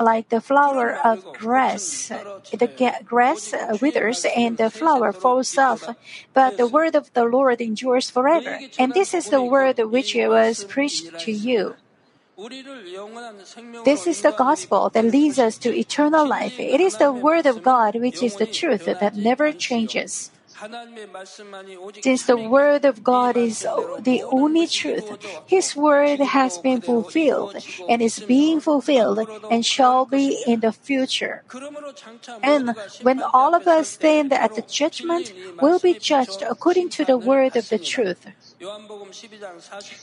like 0.00 0.28
the 0.28 0.40
flower 0.40 0.98
of 1.04 1.22
grass. 1.38 2.10
The 2.50 2.94
grass 3.04 3.54
withers 3.80 4.26
and 4.36 4.56
the 4.56 4.70
flower 4.70 5.12
falls 5.12 5.56
off, 5.56 5.88
but 6.32 6.56
the 6.56 6.66
word 6.66 6.96
of 6.96 7.12
the 7.12 7.24
Lord 7.24 7.60
endures 7.60 8.10
forever. 8.10 8.58
And 8.78 8.94
this 8.94 9.14
is 9.14 9.30
the 9.30 9.42
word 9.42 9.78
which 9.78 10.14
was 10.16 10.64
preached 10.64 11.16
to 11.20 11.32
you. 11.32 11.76
This 13.84 14.06
is 14.06 14.22
the 14.22 14.34
gospel 14.36 14.90
that 14.90 15.04
leads 15.04 15.38
us 15.38 15.56
to 15.58 15.76
eternal 15.76 16.26
life. 16.26 16.58
It 16.58 16.80
is 16.80 16.96
the 16.96 17.12
word 17.12 17.46
of 17.46 17.62
God 17.62 17.94
which 17.94 18.22
is 18.22 18.36
the 18.36 18.46
truth 18.46 18.86
that 18.86 19.14
never 19.14 19.52
changes. 19.52 20.30
Since 22.02 22.26
the 22.26 22.36
word 22.36 22.84
of 22.84 23.02
God 23.02 23.36
is 23.36 23.60
the 23.60 24.22
only 24.24 24.66
truth, 24.66 25.10
His 25.46 25.76
word 25.76 26.20
has 26.20 26.58
been 26.58 26.80
fulfilled 26.80 27.56
and 27.88 28.00
is 28.00 28.20
being 28.20 28.60
fulfilled 28.60 29.28
and 29.50 29.66
shall 29.66 30.04
be 30.04 30.42
in 30.46 30.60
the 30.60 30.72
future. 30.72 31.42
And 32.42 32.74
when 33.02 33.22
all 33.22 33.54
of 33.54 33.66
us 33.66 33.88
stand 33.88 34.32
at 34.32 34.54
the 34.54 34.62
judgment, 34.62 35.32
we'll 35.60 35.80
be 35.80 35.94
judged 35.94 36.42
according 36.42 36.90
to 36.90 37.04
the 37.04 37.18
word 37.18 37.56
of 37.56 37.68
the 37.68 37.78
truth. 37.78 38.26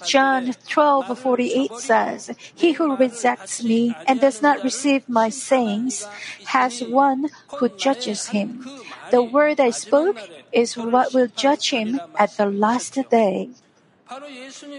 John 0.06 0.54
12:48 0.70 1.74
says, 1.80 2.32
"He 2.54 2.74
who 2.74 2.96
rejects 2.96 3.64
me 3.64 3.96
and 4.06 4.20
does 4.20 4.42
not 4.42 4.64
receive 4.64 5.08
my 5.10 5.30
sayings 5.30 6.06
has 6.54 6.84
one 6.84 7.30
who 7.58 7.70
judges 7.70 8.28
him. 8.30 8.66
The 9.10 9.24
word 9.24 9.60
I 9.60 9.72
spoke 9.72 10.18
is 10.52 10.78
what 10.78 11.14
will 11.14 11.30
judge 11.34 11.72
him 11.72 12.00
at 12.18 12.38
the 12.38 12.46
last 12.46 12.98
day." 13.10 13.50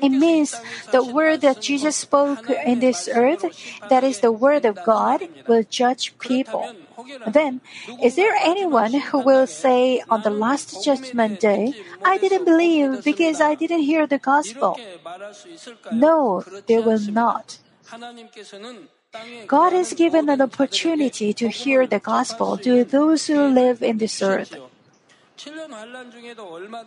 It 0.03 0.13
means 0.13 0.55
the 0.93 1.03
word 1.03 1.41
that 1.41 1.63
Jesus 1.63 1.97
spoke 1.97 2.51
in 2.51 2.81
this 2.81 3.09
earth, 3.09 3.49
that 3.89 4.05
is 4.05 4.21
the 4.21 4.33
word 4.33 4.65
of 4.65 4.77
God, 4.85 5.25
will 5.49 5.65
judge 5.65 6.13
people. 6.19 6.69
Then, 7.27 7.61
is 8.03 8.17
there 8.17 8.35
anyone 8.35 8.93
who 8.93 9.19
will 9.21 9.47
say 9.47 10.03
on 10.11 10.23
the 10.23 10.31
last 10.31 10.85
judgment 10.85 11.41
day, 11.41 11.75
I 12.05 12.19
didn't 12.19 12.45
believe 12.45 13.05
because 13.05 13.41
I 13.41 13.55
didn't 13.55 13.83
hear 13.83 14.07
the 14.07 14.19
gospel? 14.19 14.79
No, 15.91 16.45
there 16.67 16.83
will 16.83 17.01
not. 17.01 17.59
God 19.47 19.73
has 19.73 19.93
given 19.93 20.29
an 20.29 20.41
opportunity 20.41 21.33
to 21.35 21.49
hear 21.49 21.87
the 21.87 21.99
gospel 21.99 22.57
to 22.59 22.85
those 22.85 23.27
who 23.27 23.47
live 23.49 23.83
in 23.83 23.99
this 23.99 24.23
earth. 24.23 24.57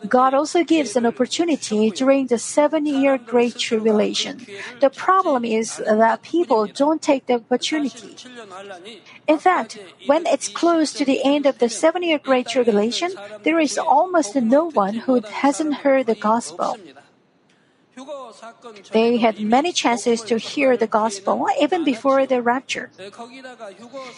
God 0.08 0.34
also 0.34 0.63
gives 0.63 0.95
an 0.95 1.05
opportunity 1.05 1.89
during 1.91 2.27
the 2.27 2.38
seven 2.38 2.86
year 2.86 3.17
Great 3.17 3.58
Tribulation. 3.58 4.45
The 4.79 4.89
problem 4.89 5.43
is 5.43 5.77
that 5.77 6.21
people 6.21 6.67
don't 6.67 7.01
take 7.01 7.25
the 7.25 7.36
opportunity. 7.36 8.15
In 9.27 9.39
fact, 9.39 9.79
when 10.05 10.25
it's 10.27 10.47
close 10.47 10.93
to 10.93 11.05
the 11.05 11.23
end 11.23 11.45
of 11.45 11.58
the 11.60 11.69
seven 11.69 12.03
year 12.03 12.19
Great 12.19 12.47
Tribulation, 12.47 13.12
there 13.43 13.60
is 13.60 13.77
almost 13.77 14.36
no 14.36 14.69
one 14.71 14.93
who 15.05 15.21
hasn't 15.21 15.75
heard 15.75 16.05
the 16.05 16.15
gospel. 16.15 16.77
They 18.91 19.17
had 19.17 19.39
many 19.39 19.71
chances 19.71 20.21
to 20.23 20.38
hear 20.38 20.75
the 20.75 20.88
gospel 20.88 21.47
even 21.62 21.86
before 21.86 22.25
the 22.25 22.41
rapture. 22.41 22.89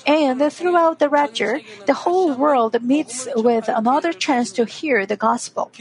And 0.06 0.42
throughout 0.52 1.00
the 1.00 1.10
rapture, 1.10 1.62
the 1.86 1.94
whole 1.94 2.34
world 2.34 2.82
meets 2.82 3.28
with 3.36 3.70
another 3.70 4.13
chance 4.13 4.52
to 4.54 4.66
hear 4.66 5.06
the 5.06 5.16
gospel. 5.16 5.72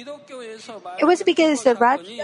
It 0.98 1.04
was 1.04 1.22
because 1.22 1.62
the 1.62 1.76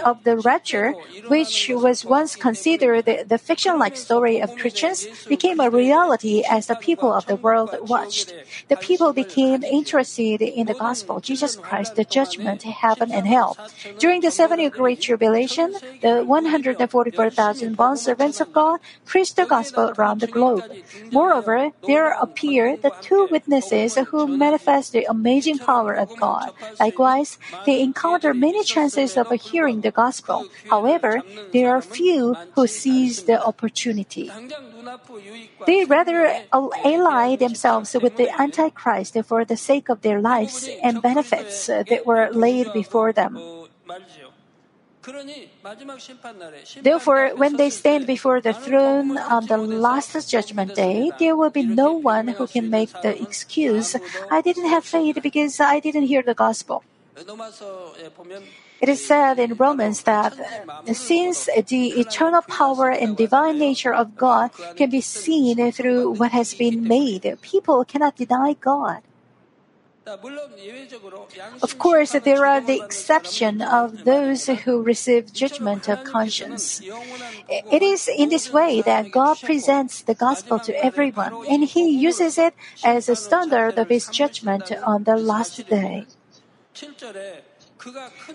of 0.03 0.23
the 0.23 0.37
rapture, 0.37 0.93
which 1.27 1.71
was 1.73 2.05
once 2.05 2.35
considered 2.35 3.05
the, 3.05 3.23
the 3.27 3.37
fiction 3.37 3.79
like 3.79 3.95
story 3.95 4.41
of 4.41 4.55
Christians, 4.57 5.07
became 5.27 5.59
a 5.59 5.69
reality 5.69 6.43
as 6.49 6.67
the 6.67 6.75
people 6.75 7.11
of 7.11 7.25
the 7.25 7.35
world 7.35 7.75
watched. 7.89 8.33
The 8.67 8.77
people 8.77 9.13
became 9.13 9.63
interested 9.63 10.41
in 10.41 10.67
the 10.67 10.73
gospel, 10.73 11.19
Jesus 11.19 11.55
Christ, 11.55 11.95
the 11.95 12.05
judgment, 12.05 12.63
heaven, 12.63 13.11
and 13.11 13.25
hell. 13.25 13.57
During 13.97 14.21
the 14.21 14.31
seventy 14.31 14.69
great 14.69 15.01
tribulation, 15.01 15.62
the 16.01 16.23
144,000 16.25 17.75
bond 17.75 17.99
servants 17.99 18.41
of 18.41 18.51
God 18.53 18.79
preached 19.05 19.35
the 19.35 19.45
gospel 19.45 19.93
around 19.97 20.21
the 20.21 20.27
globe. 20.27 20.63
Moreover, 21.11 21.71
there 21.87 22.11
appear 22.19 22.77
the 22.77 22.91
two 23.01 23.27
witnesses 23.29 23.97
who 24.09 24.27
manifest 24.27 24.91
the 24.91 25.05
amazing 25.05 25.59
power 25.59 25.93
of 25.93 26.09
God. 26.17 26.51
Likewise, 26.79 27.37
they 27.65 27.81
encounter 27.81 28.33
many 28.33 28.63
chances 28.63 29.17
of 29.17 29.31
hearing 29.31 29.81
the 29.81 29.91
gospel. 29.91 30.47
However, 30.69 31.21
there 31.51 31.71
are 31.75 31.81
few 31.81 32.35
who 32.55 32.67
seize 32.67 33.23
the 33.23 33.41
opportunity. 33.43 34.31
They 35.65 35.85
rather 35.85 36.43
ally 36.51 37.35
themselves 37.35 37.95
with 38.01 38.17
the 38.17 38.29
Antichrist 38.39 39.17
for 39.25 39.45
the 39.45 39.57
sake 39.57 39.89
of 39.89 40.01
their 40.01 40.19
lives 40.21 40.69
and 40.83 41.01
benefits 41.01 41.67
that 41.67 42.05
were 42.05 42.29
laid 42.31 42.73
before 42.73 43.13
them. 43.13 43.39
Therefore, 46.81 47.31
when 47.35 47.57
they 47.57 47.69
stand 47.69 48.07
before 48.07 48.39
the 48.41 48.53
throne 48.53 49.17
on 49.17 49.47
the 49.47 49.57
last 49.57 50.29
judgment 50.29 50.75
day, 50.75 51.11
there 51.19 51.35
will 51.35 51.49
be 51.49 51.63
no 51.63 51.91
one 51.93 52.29
who 52.29 52.47
can 52.47 52.69
make 52.69 52.91
the 53.01 53.21
excuse, 53.21 53.95
I 54.31 54.41
didn't 54.41 54.69
have 54.69 54.85
faith 54.85 55.19
because 55.21 55.59
I 55.59 55.79
didn't 55.79 56.03
hear 56.03 56.21
the 56.21 56.33
gospel. 56.33 56.83
It 58.81 58.89
is 58.89 59.05
said 59.05 59.39
in 59.39 59.53
Romans 59.53 60.03
that 60.03 60.33
since 60.91 61.45
the 61.45 61.99
eternal 61.99 62.41
power 62.41 62.89
and 62.89 63.15
divine 63.15 63.57
nature 63.57 63.93
of 63.93 64.17
God 64.17 64.51
can 64.75 64.89
be 64.89 65.01
seen 65.01 65.71
through 65.71 66.11
what 66.11 66.31
has 66.31 66.53
been 66.53 66.87
made, 66.87 67.37
people 67.41 67.85
cannot 67.85 68.15
deny 68.15 68.53
God. 68.59 69.01
Of 70.05 71.77
course, 71.79 72.11
there 72.11 72.45
are 72.45 72.59
the 72.59 72.83
exception 72.83 73.61
of 73.61 74.03
those 74.03 74.47
who 74.47 74.83
receive 74.83 75.31
judgment 75.31 75.87
of 75.87 76.03
conscience. 76.03 76.81
It 76.83 77.81
is 77.81 78.09
in 78.09 78.27
this 78.29 78.51
way 78.51 78.81
that 78.81 79.11
God 79.11 79.39
presents 79.41 80.01
the 80.01 80.13
gospel 80.13 80.59
to 80.59 80.75
everyone, 80.83 81.45
and 81.49 81.63
He 81.63 81.89
uses 81.89 82.37
it 82.37 82.53
as 82.83 83.07
a 83.07 83.15
standard 83.15 83.79
of 83.79 83.87
His 83.87 84.07
judgment 84.07 84.71
on 84.83 85.05
the 85.05 85.15
last 85.15 85.67
day. 85.67 86.05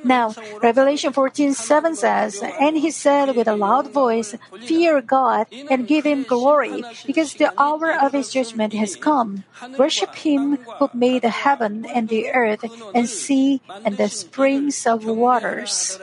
Now, 0.04 0.34
Revelation 0.62 1.12
14:7 1.12 1.96
says, 1.96 2.42
And 2.60 2.76
he 2.76 2.90
said 2.90 3.34
with 3.34 3.48
a 3.48 3.56
loud 3.56 3.92
voice, 3.92 4.34
Fear 4.64 5.02
God 5.02 5.46
and 5.70 5.86
give 5.86 6.04
him 6.04 6.24
glory, 6.24 6.84
because 7.06 7.34
the 7.34 7.52
hour 7.58 7.92
of 7.92 8.12
his 8.12 8.30
judgment 8.30 8.72
has 8.74 8.96
come. 8.96 9.44
Worship 9.76 10.14
him 10.14 10.58
who 10.78 10.90
made 10.92 11.22
the 11.22 11.34
heaven 11.34 11.86
and 11.86 12.08
the 12.08 12.30
earth 12.30 12.64
and 12.94 13.08
sea 13.08 13.60
and 13.84 13.96
the 13.96 14.08
springs 14.08 14.86
of 14.86 15.04
waters. 15.04 15.98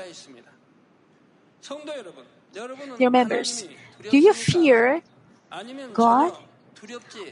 Dear 2.97 3.10
members, 3.10 3.65
do 4.12 4.17
you 4.17 4.34
fear 4.34 5.01
God 5.93 6.34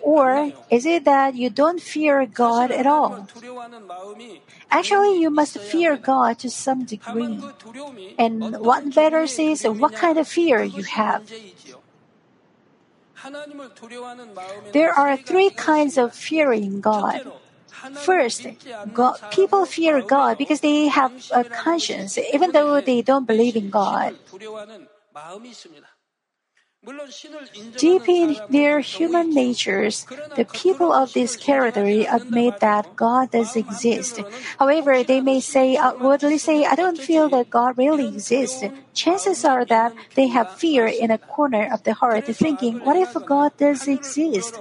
or 0.01 0.51
is 0.69 0.85
it 0.85 1.05
that 1.05 1.35
you 1.35 1.49
don't 1.49 1.81
fear 1.81 2.25
God 2.25 2.71
at 2.71 2.85
all? 2.85 3.27
Actually, 4.69 5.19
you 5.19 5.29
must 5.29 5.57
fear 5.59 5.97
God 5.97 6.39
to 6.39 6.49
some 6.49 6.85
degree. 6.85 7.39
And 8.17 8.57
what 8.59 8.95
matters 8.95 9.39
is 9.39 9.63
what 9.63 9.93
kind 9.93 10.17
of 10.17 10.27
fear 10.27 10.63
you 10.63 10.83
have. 10.83 11.23
There 14.73 14.93
are 14.93 15.17
three 15.17 15.49
kinds 15.51 15.97
of 15.97 16.13
fearing 16.13 16.81
God. 16.81 17.21
First, 17.93 18.45
God, 18.93 19.19
people 19.31 19.65
fear 19.65 20.01
God 20.01 20.37
because 20.37 20.61
they 20.61 20.87
have 20.87 21.11
a 21.31 21.43
conscience, 21.43 22.17
even 22.17 22.51
though 22.51 22.81
they 22.81 23.01
don't 23.01 23.27
believe 23.27 23.55
in 23.55 23.69
God. 23.69 24.15
Deep 27.77 28.09
in 28.09 28.35
their 28.49 28.81
human 28.81 29.33
natures, 29.33 30.05
the 30.35 30.43
people 30.51 30.91
of 30.91 31.13
this 31.13 31.37
category 31.37 32.03
admit 32.03 32.59
that 32.59 32.93
God 32.97 33.31
does 33.31 33.55
exist. 33.55 34.19
However, 34.59 35.01
they 35.03 35.21
may 35.21 35.39
say 35.39 35.77
outwardly 35.77 36.37
say, 36.37 36.65
I 36.65 36.75
don't 36.75 36.99
feel 36.99 37.29
that 37.29 37.49
God 37.49 37.77
really 37.77 38.09
exists. 38.09 38.63
Chances 38.93 39.45
are 39.45 39.63
that 39.65 39.93
they 40.15 40.27
have 40.27 40.51
fear 40.51 40.85
in 40.85 41.09
a 41.09 41.17
corner 41.17 41.71
of 41.71 41.83
the 41.83 41.93
heart, 41.93 42.25
thinking, 42.25 42.79
what 42.79 42.97
if 42.97 43.13
God 43.25 43.55
does 43.57 43.87
exist? 43.87 44.59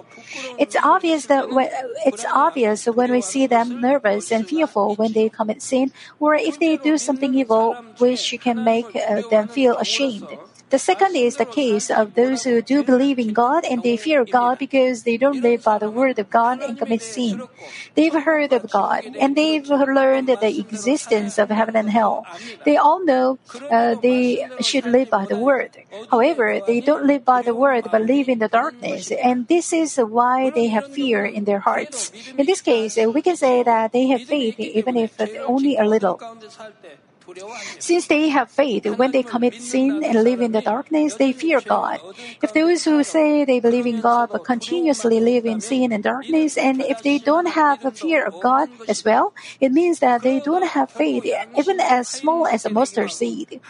It's 0.59 0.77
obvious 0.77 1.27
that 1.27 1.51
when, 1.51 1.69
it's 2.07 2.25
obvious 2.33 2.87
when 2.87 3.11
we 3.11 3.21
see 3.21 3.49
them 3.49 3.81
nervous 3.81 4.31
and 4.31 4.47
fearful 4.47 4.95
when 4.95 5.13
they 5.13 5.29
commit 5.29 5.61
sin, 5.61 5.91
or 6.21 6.37
if 6.37 6.61
they 6.61 6.77
do 6.77 6.99
something 6.99 7.35
evil 7.35 7.75
which 7.99 8.35
can 8.41 8.63
make 8.63 8.95
uh, 8.95 9.23
them 9.29 9.49
feel 9.49 9.77
ashamed. 9.79 10.29
The 10.73 10.79
second 10.79 11.15
is 11.17 11.37
the 11.37 11.45
case 11.45 11.91
of 11.91 12.15
those 12.15 12.45
who 12.45 12.63
do 12.63 12.83
believe 12.83 13.19
in 13.19 13.35
God 13.35 13.65
and 13.69 13.83
they 13.83 13.99
fear 13.99 14.25
God 14.25 14.59
because 14.59 15.03
they 15.03 15.19
don't 15.19 15.43
live 15.43 15.63
by 15.63 15.77
the 15.77 15.91
word 15.91 16.19
of 16.19 16.31
God 16.31 16.63
and 16.63 16.79
commit 16.79 17.03
sin. 17.03 17.45
They've 17.95 18.15
heard 18.15 18.53
of 18.55 18.71
God 18.71 19.05
and 19.21 19.37
they've 19.37 19.69
learned 19.69 20.29
the 20.29 20.59
existence 20.59 21.37
of 21.37 21.51
heaven 21.51 21.77
and 21.77 21.91
hell. 21.91 22.25
They 22.65 22.79
all 22.79 23.05
know 23.05 23.39
uh, 23.71 23.97
they 24.01 24.49
should 24.61 24.87
live 24.87 25.11
by 25.11 25.27
the 25.27 25.37
word. 25.37 25.77
However, 26.11 26.61
they 26.67 26.81
don't 26.81 27.05
live 27.05 27.25
by 27.25 27.43
the 27.43 27.55
word 27.55 27.89
but 27.93 28.01
live 28.01 28.31
in 28.31 28.39
the 28.39 28.49
darkness, 28.49 29.11
and 29.13 29.49
this 29.49 29.73
is 29.73 29.97
why 29.97 30.49
they 30.51 30.69
have 30.69 30.87
fear 30.89 31.25
in 31.25 31.45
their 31.45 31.61
hearts. 31.61 32.13
In 32.39 32.47
this 32.47 32.63
case, 32.63 32.97
we 32.97 33.21
can 33.21 33.37
say 33.37 33.63
that 33.63 33.93
they 33.93 34.07
have 34.09 34.23
faith 34.23 34.59
even 34.59 34.97
if 34.97 35.21
only 35.45 35.77
a 35.77 35.85
little. 35.85 36.19
Since 37.79 38.07
they 38.07 38.29
have 38.29 38.51
faith, 38.51 38.87
when 38.87 39.11
they 39.13 39.23
commit 39.23 39.61
sin 39.61 40.05
and 40.05 40.23
live 40.23 40.41
in 40.41 40.53
the 40.53 40.63
darkness, 40.63 41.15
they 41.17 41.33
fear 41.33 41.61
God. 41.61 42.01
If 42.43 42.53
those 42.53 42.85
who 42.85 43.03
say 43.03 43.45
they 43.45 43.61
believe 43.61 43.87
in 43.87 44.01
God 44.01 44.31
but 44.33 44.45
continuously 44.45 45.21
live 45.21 45.47
in 45.47 45.61
sin 45.61 45.93
and 45.93 46.03
darkness, 46.03 46.57
and 46.57 46.81
if 46.81 47.03
they 47.03 47.19
don't 47.19 47.47
have 47.47 47.85
a 47.85 47.91
fear 47.91 48.25
of 48.25 48.41
God 48.41 48.69
as 48.89 49.05
well, 49.05 49.35
it 49.61 49.73
means 49.73 50.01
that 50.01 50.23
they 50.23 50.41
don't 50.41 50.67
have 50.67 50.91
faith, 50.91 51.25
even 51.57 51.81
as 51.81 52.09
small 52.09 52.47
as 52.47 52.65
a 52.65 52.71
mustard 52.71 53.11
seed. 53.11 53.61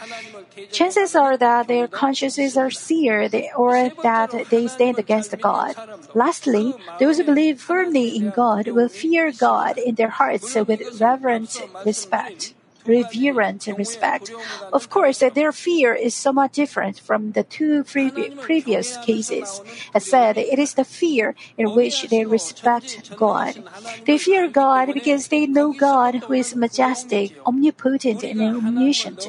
Chances 0.70 1.14
are 1.14 1.36
that 1.36 1.68
their 1.68 1.88
consciences 1.88 2.56
are 2.56 2.70
seared 2.70 3.34
or 3.56 3.90
that 4.02 4.46
they 4.50 4.68
stand 4.68 4.98
against 4.98 5.38
God. 5.40 5.76
Lastly, 6.14 6.74
those 6.98 7.18
who 7.18 7.24
believe 7.24 7.60
firmly 7.60 8.16
in 8.16 8.30
God 8.30 8.68
will 8.68 8.88
fear 8.88 9.32
God 9.32 9.78
in 9.78 9.94
their 9.94 10.10
hearts 10.10 10.54
with 10.54 11.00
reverent 11.00 11.60
respect 11.84 12.54
reverent 12.86 13.66
respect. 13.76 14.32
Of 14.72 14.88
course, 14.90 15.18
their 15.18 15.52
fear 15.52 15.94
is 15.94 16.14
somewhat 16.14 16.52
different 16.52 16.98
from 16.98 17.32
the 17.32 17.44
two 17.44 17.84
previ- 17.84 18.32
previous 18.40 18.96
cases. 18.98 19.62
As 19.94 20.04
said, 20.04 20.38
it 20.38 20.58
is 20.58 20.74
the 20.74 20.84
fear 20.84 21.34
in 21.56 21.74
which 21.74 22.08
they 22.10 22.24
respect 22.24 23.14
God. 23.16 23.64
They 24.06 24.18
fear 24.18 24.48
God 24.48 24.94
because 24.94 25.28
they 25.28 25.46
know 25.46 25.72
God 25.72 26.16
who 26.26 26.34
is 26.34 26.56
majestic, 26.56 27.34
omnipotent, 27.46 28.22
and 28.22 28.40
omniscient. 28.40 29.26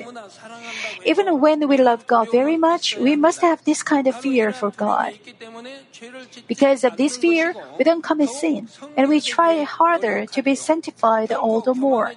Even 1.05 1.39
when 1.39 1.67
we 1.67 1.77
love 1.77 2.07
God 2.07 2.31
very 2.31 2.57
much, 2.57 2.97
we 2.97 3.15
must 3.15 3.41
have 3.41 3.63
this 3.63 3.83
kind 3.83 4.07
of 4.07 4.15
fear 4.15 4.51
for 4.51 4.71
God. 4.71 5.13
Because 6.47 6.83
of 6.83 6.97
this 6.97 7.17
fear, 7.17 7.55
we 7.77 7.83
don't 7.83 8.03
commit 8.03 8.29
sin, 8.29 8.69
and 8.97 9.09
we 9.09 9.21
try 9.21 9.63
harder 9.63 10.25
to 10.25 10.41
be 10.41 10.55
sanctified 10.55 11.31
all 11.31 11.61
the 11.61 11.73
more. 11.73 12.13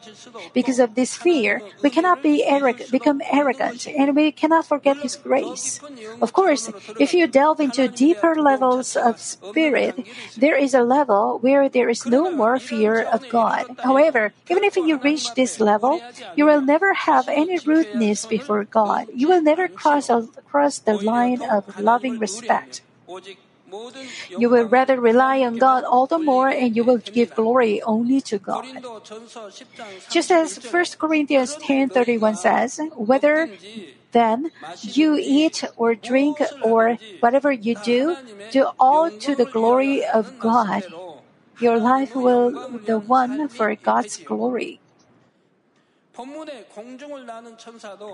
Because 0.52 0.78
of 0.78 0.94
this 0.94 1.16
fear, 1.26 1.62
we 1.82 1.90
cannot 1.90 2.22
be 2.22 2.44
arrogant, 2.44 2.90
become 2.92 3.20
arrogant, 3.30 3.86
and 3.88 4.14
we 4.14 4.30
cannot 4.30 4.64
forget 4.64 4.96
His 4.98 5.16
grace. 5.16 5.80
Of 6.22 6.32
course, 6.32 6.70
if 6.98 7.12
you 7.12 7.26
delve 7.26 7.60
into 7.60 7.88
deeper 7.88 8.34
levels 8.36 8.94
of 8.94 9.18
spirit, 9.18 9.94
there 10.36 10.56
is 10.56 10.72
a 10.72 10.86
level 10.86 11.38
where 11.40 11.68
there 11.68 11.88
is 11.88 12.06
no 12.06 12.30
more 12.30 12.58
fear 12.58 13.02
of 13.02 13.28
God. 13.28 13.66
However, 13.82 14.32
even 14.48 14.62
if 14.62 14.76
you 14.76 14.98
reach 14.98 15.34
this 15.34 15.58
level, 15.58 16.00
you 16.36 16.46
will 16.46 16.62
never 16.62 16.94
have 16.94 17.26
any 17.28 17.58
rudeness 17.58 18.24
before 18.26 18.64
God. 18.64 19.06
You 19.12 19.26
will 19.28 19.42
never 19.42 19.66
cross, 19.66 20.08
cross 20.46 20.78
the 20.78 20.94
line 20.94 21.42
of 21.42 21.80
loving 21.80 22.18
respect. 22.18 22.82
You 24.38 24.48
will 24.48 24.64
rather 24.66 25.00
rely 25.00 25.40
on 25.40 25.58
God 25.58 25.84
all 25.84 26.06
the 26.06 26.18
more 26.18 26.48
and 26.48 26.76
you 26.76 26.84
will 26.84 26.98
give 26.98 27.34
glory 27.34 27.82
only 27.82 28.20
to 28.22 28.38
God. 28.38 28.64
Just 30.10 30.30
as 30.30 30.58
1 30.58 30.98
Corinthians 30.98 31.56
10:31 31.56 32.36
says, 32.36 32.80
whether 32.94 33.50
then 34.12 34.50
you 34.82 35.16
eat 35.18 35.64
or 35.76 35.94
drink 35.94 36.40
or 36.62 36.98
whatever 37.20 37.50
you 37.50 37.74
do, 37.74 38.16
do 38.50 38.70
all 38.78 39.10
to 39.10 39.34
the 39.34 39.46
glory 39.46 40.04
of 40.04 40.38
God. 40.38 40.84
Your 41.58 41.78
life 41.78 42.14
will 42.14 42.52
the 42.84 42.98
one 42.98 43.48
for 43.48 43.74
God's 43.74 44.16
glory. 44.18 44.80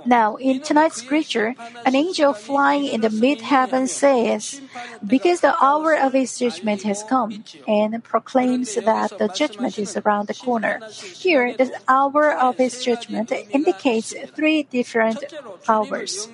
Now, 0.07 0.37
in 0.37 0.61
tonight's 0.61 0.97
scripture, 0.97 1.55
an 1.87 1.95
angel 1.95 2.33
flying 2.33 2.87
in 2.87 3.01
the 3.01 3.11
mid 3.11 3.41
heaven 3.43 3.87
says, 3.87 4.61
Because 5.07 5.41
the 5.41 5.55
hour 5.63 5.95
of 5.95 6.13
his 6.13 6.39
judgment 6.39 6.83
has 6.83 7.03
come, 7.05 7.45
and 7.69 8.03
proclaims 8.03 8.75
that 8.75 9.19
the 9.19 9.29
judgment 9.29 9.79
is 9.79 9.97
around 9.97 10.27
the 10.29 10.35
corner. 10.35 10.81
Here, 11.15 11.55
the 11.57 11.79
hour 11.87 12.33
of 12.33 12.57
his 12.57 12.83
judgment 12.85 13.31
indicates 13.51 14.15
three 14.35 14.65
different 14.65 15.23
hours. 15.69 16.29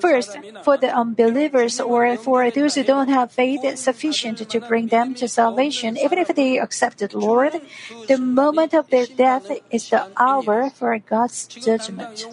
First, 0.00 0.36
for 0.62 0.76
the 0.76 0.94
unbelievers 0.94 1.80
or 1.80 2.16
for 2.16 2.50
those 2.50 2.74
who 2.74 2.84
don't 2.84 3.08
have 3.08 3.32
faith 3.32 3.64
sufficient 3.78 4.38
to 4.48 4.60
bring 4.60 4.88
them 4.88 5.14
to 5.14 5.28
salvation, 5.28 5.96
even 5.96 6.18
if 6.18 6.28
they 6.28 6.58
accepted 6.58 7.14
Lord, 7.14 7.60
the 8.08 8.18
moment 8.18 8.74
of 8.74 8.88
their 8.90 9.06
death 9.06 9.50
is 9.70 9.90
the 9.90 10.08
hour 10.16 10.70
for 10.82 10.98
God's 10.98 11.46
judgment. 11.46 12.26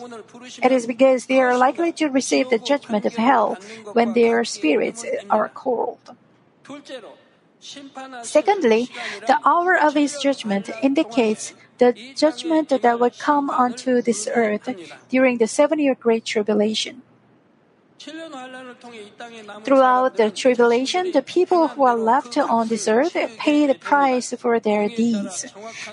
It 0.65 0.71
is 0.71 0.87
because 0.87 1.27
they 1.27 1.39
are 1.39 1.55
likely 1.55 1.91
to 2.01 2.09
receive 2.09 2.49
the 2.49 2.57
judgment 2.57 3.05
of 3.05 3.13
hell 3.13 3.61
when 3.93 4.13
their 4.13 4.43
spirits 4.43 5.05
are 5.29 5.49
cold. 5.53 6.01
Secondly, 8.23 8.89
the 9.29 9.37
hour 9.45 9.77
of 9.77 9.93
his 9.93 10.17
judgment 10.17 10.65
indicates 10.81 11.53
the 11.77 11.93
judgment 12.17 12.69
that 12.69 12.99
will 12.99 13.13
come 13.13 13.51
onto 13.51 14.01
this 14.01 14.27
earth 14.33 14.65
during 15.13 15.37
the 15.37 15.45
seven 15.45 15.77
year 15.77 15.93
Great 15.93 16.25
Tribulation. 16.25 17.03
Throughout 19.65 20.15
the 20.15 20.31
tribulation, 20.31 21.11
the 21.11 21.21
people 21.21 21.67
who 21.67 21.83
are 21.83 21.97
left 21.97 22.37
on 22.37 22.69
this 22.69 22.87
earth 22.87 23.17
pay 23.37 23.67
the 23.67 23.75
price 23.75 24.33
for 24.37 24.57
their 24.59 24.87
deeds. 24.87 25.45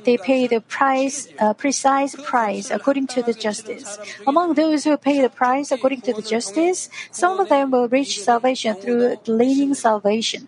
They 0.05 0.17
pay 0.17 0.47
the 0.47 0.61
price, 0.61 1.27
uh, 1.41 1.53
precise 1.55 2.15
price 2.15 2.71
according 2.71 3.09
to 3.09 3.23
the 3.23 3.35
justice. 3.35 3.99
Among 4.27 4.55
those 4.55 4.85
who 4.85 4.97
pay 4.97 5.21
the 5.21 5.31
price 5.31 5.73
according 5.73 6.03
to 6.03 6.13
the 6.13 6.23
justice, 6.23 6.89
some 7.11 7.41
of 7.41 7.49
them 7.49 7.73
will 7.73 7.89
reach 7.89 8.23
salvation 8.23 8.77
through 8.77 9.17
gleaning 9.25 9.75
salvation. 9.75 10.47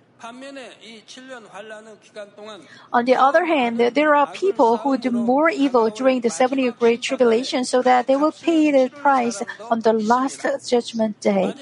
On 2.92 3.04
the 3.04 3.14
other 3.14 3.44
hand, 3.44 3.78
there 3.78 4.14
are 4.14 4.26
people 4.26 4.78
who 4.78 4.98
do 4.98 5.10
more 5.10 5.48
evil 5.48 5.90
during 5.90 6.20
the 6.20 6.30
seven 6.30 6.58
year 6.58 6.72
Great 6.72 7.02
Tribulation 7.02 7.64
so 7.64 7.82
that 7.82 8.06
they 8.06 8.16
will 8.16 8.32
pay 8.32 8.70
the 8.72 8.90
price 8.90 9.42
on 9.70 9.80
the 9.80 9.92
last 9.92 10.44
judgment 10.66 11.20
day. 11.20 11.54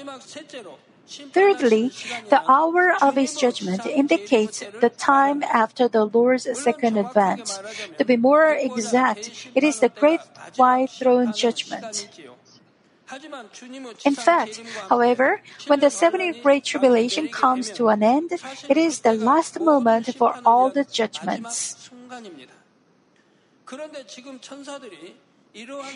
Thirdly, 1.31 1.91
the 2.29 2.43
hour 2.51 2.93
of 3.01 3.15
his 3.15 3.35
judgment 3.35 3.85
indicates 3.85 4.63
the 4.81 4.89
time 4.89 5.41
after 5.43 5.87
the 5.87 6.03
Lord's 6.03 6.47
second 6.59 6.97
advent. 6.97 7.61
To 7.97 8.03
be 8.03 8.17
more 8.17 8.47
exact, 8.47 9.49
it 9.55 9.63
is 9.63 9.79
the 9.79 9.89
great 9.89 10.19
white 10.57 10.89
throne 10.89 11.31
judgment. 11.31 12.09
In 14.05 14.15
fact, 14.15 14.61
however, 14.89 15.41
when 15.67 15.79
the 15.79 15.89
seven 15.89 16.19
year 16.19 16.35
Great 16.43 16.65
Tribulation 16.65 17.29
comes 17.29 17.71
to 17.71 17.87
an 17.87 18.03
end, 18.03 18.31
it 18.67 18.77
is 18.77 18.99
the 18.99 19.13
last 19.13 19.59
moment 19.59 20.13
for 20.15 20.39
all 20.45 20.69
the 20.69 20.83
judgments. 20.83 21.89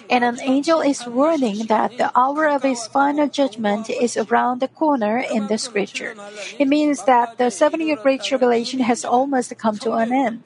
And 0.09 0.24
an 0.24 0.39
angel 0.41 0.82
is 0.82 1.05
warning 1.05 1.68
that 1.68 1.97
the 1.97 2.12
hour 2.18 2.47
of 2.47 2.64
his 2.64 2.88
final 2.88 3.28
judgment 3.28 3.89
is 3.89 4.18
around 4.18 4.59
the 4.59 4.68
corner 4.68 5.20
in 5.20 5.47
the 5.47 5.57
scripture. 5.57 6.16
It 6.57 6.68
means 6.68 7.03
that 7.05 7.38
the 7.38 7.51
seven 7.51 7.82
year 7.82 7.97
Great 7.97 8.24
Tribulation 8.24 8.80
has 8.80 9.05
almost 9.05 9.55
come 9.57 9.78
to 9.80 9.93
an 9.93 10.12
end. 10.12 10.43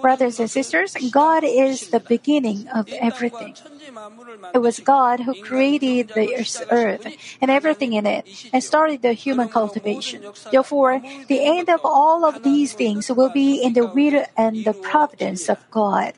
Brothers 0.00 0.40
and 0.40 0.50
sisters, 0.50 0.96
God 1.10 1.44
is 1.44 1.88
the 1.88 2.00
beginning 2.00 2.68
of 2.68 2.88
everything. 2.88 3.54
It 4.54 4.58
was 4.58 4.80
God 4.80 5.20
who 5.20 5.34
created 5.42 6.12
the 6.14 6.46
earth 6.70 7.06
and 7.40 7.50
everything 7.50 7.92
in 7.92 8.06
it 8.06 8.24
and 8.52 8.64
started 8.64 9.02
the 9.02 9.12
human 9.12 9.48
cultivation. 9.48 10.22
Therefore, 10.50 11.02
the 11.28 11.44
end 11.44 11.68
of 11.68 11.80
all 11.84 12.24
of 12.24 12.42
these 12.42 12.72
things 12.72 13.10
will 13.10 13.28
be 13.28 13.60
in 13.62 13.74
the 13.74 13.86
will 13.86 14.24
and 14.36 14.64
the 14.64 14.72
providence 14.72 15.48
of 15.48 15.58
God. 15.70 16.14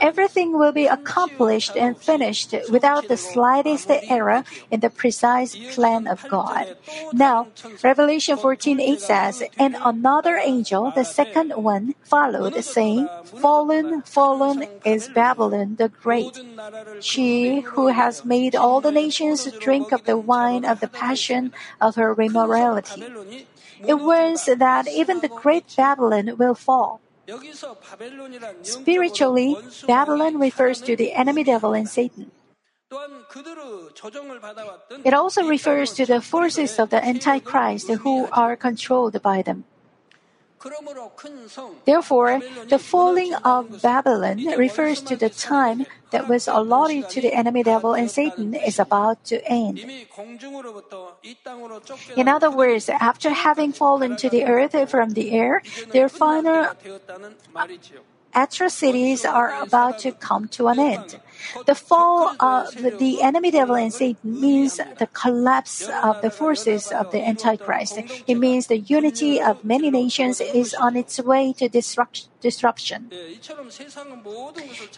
Everything 0.00 0.56
will 0.56 0.72
be 0.72 0.86
accomplished 0.86 1.76
and 1.76 1.98
finished 1.98 2.54
without 2.70 3.08
the 3.08 3.16
slightest 3.16 3.90
error 3.90 4.44
in 4.70 4.80
the 4.80 4.90
precise 4.90 5.56
plan 5.74 6.06
of 6.06 6.24
God. 6.28 6.76
Now, 7.12 7.48
Revelation 7.82 8.38
14:8 8.38 9.00
says, 9.00 9.42
"And 9.58 9.76
another 9.84 10.38
angel, 10.38 10.90
the 10.94 11.04
second 11.04 11.27
one, 11.56 11.94
followed, 12.02 12.54
saying, 12.64 13.08
Fallen, 13.24 14.02
fallen 14.02 14.66
is 14.84 15.08
Babylon 15.08 15.76
the 15.76 15.88
Great, 15.88 16.40
she 17.00 17.60
who 17.60 17.88
has 17.88 18.24
made 18.24 18.54
all 18.54 18.80
the 18.80 18.92
nations 18.92 19.46
drink 19.60 19.92
of 19.92 20.04
the 20.04 20.16
wine 20.16 20.64
of 20.64 20.80
the 20.80 20.88
passion 20.88 21.52
of 21.80 21.96
her 21.96 22.14
immorality." 22.14 23.04
It 23.86 23.94
warns 23.94 24.46
that 24.46 24.88
even 24.88 25.20
the 25.20 25.28
great 25.28 25.76
Babylon 25.76 26.36
will 26.36 26.54
fall. 26.54 27.00
Spiritually, 28.62 29.56
Babylon 29.86 30.38
refers 30.38 30.80
to 30.80 30.96
the 30.96 31.12
enemy 31.12 31.44
devil 31.44 31.74
and 31.74 31.88
Satan. 31.88 32.32
It 35.04 35.12
also 35.12 35.44
refers 35.44 35.92
to 35.92 36.06
the 36.06 36.20
forces 36.20 36.78
of 36.78 36.88
the 36.88 37.04
Antichrist 37.04 37.88
who 38.00 38.28
are 38.32 38.56
controlled 38.56 39.20
by 39.22 39.42
them. 39.42 39.64
Therefore, 41.84 42.40
the 42.68 42.78
falling 42.78 43.34
of 43.34 43.82
Babylon 43.82 44.46
refers 44.56 45.00
to 45.02 45.16
the 45.16 45.30
time 45.30 45.86
that 46.10 46.28
was 46.28 46.48
allotted 46.48 47.08
to 47.10 47.20
the 47.20 47.32
enemy 47.32 47.62
devil 47.62 47.94
and 47.94 48.10
Satan 48.10 48.54
is 48.54 48.78
about 48.78 49.24
to 49.26 49.44
end. 49.46 49.78
In 52.16 52.28
other 52.28 52.50
words, 52.50 52.88
after 52.88 53.30
having 53.30 53.72
fallen 53.72 54.16
to 54.16 54.28
the 54.28 54.44
earth 54.44 54.74
from 54.90 55.10
the 55.10 55.30
air, 55.30 55.62
their 55.92 56.08
final 56.08 56.66
atrocities 58.42 59.24
are 59.24 59.50
about 59.62 59.98
to 60.00 60.12
come 60.12 60.48
to 60.48 60.68
an 60.68 60.78
end. 60.78 61.20
The 61.66 61.74
fall 61.74 62.34
of 62.40 62.74
the 62.74 63.22
enemy 63.22 63.50
devil 63.50 63.76
and 63.76 63.92
Satan 63.92 64.40
means 64.40 64.76
the 64.76 65.08
collapse 65.12 65.88
of 65.88 66.20
the 66.20 66.30
forces 66.30 66.90
of 66.92 67.10
the 67.12 67.22
Antichrist. 67.22 67.98
It 68.26 68.34
means 68.34 68.66
the 68.66 68.78
unity 68.78 69.40
of 69.40 69.64
many 69.64 69.90
nations 69.90 70.40
is 70.40 70.74
on 70.74 70.96
its 70.96 71.18
way 71.20 71.52
to 71.54 71.68
disruption. 71.68 73.10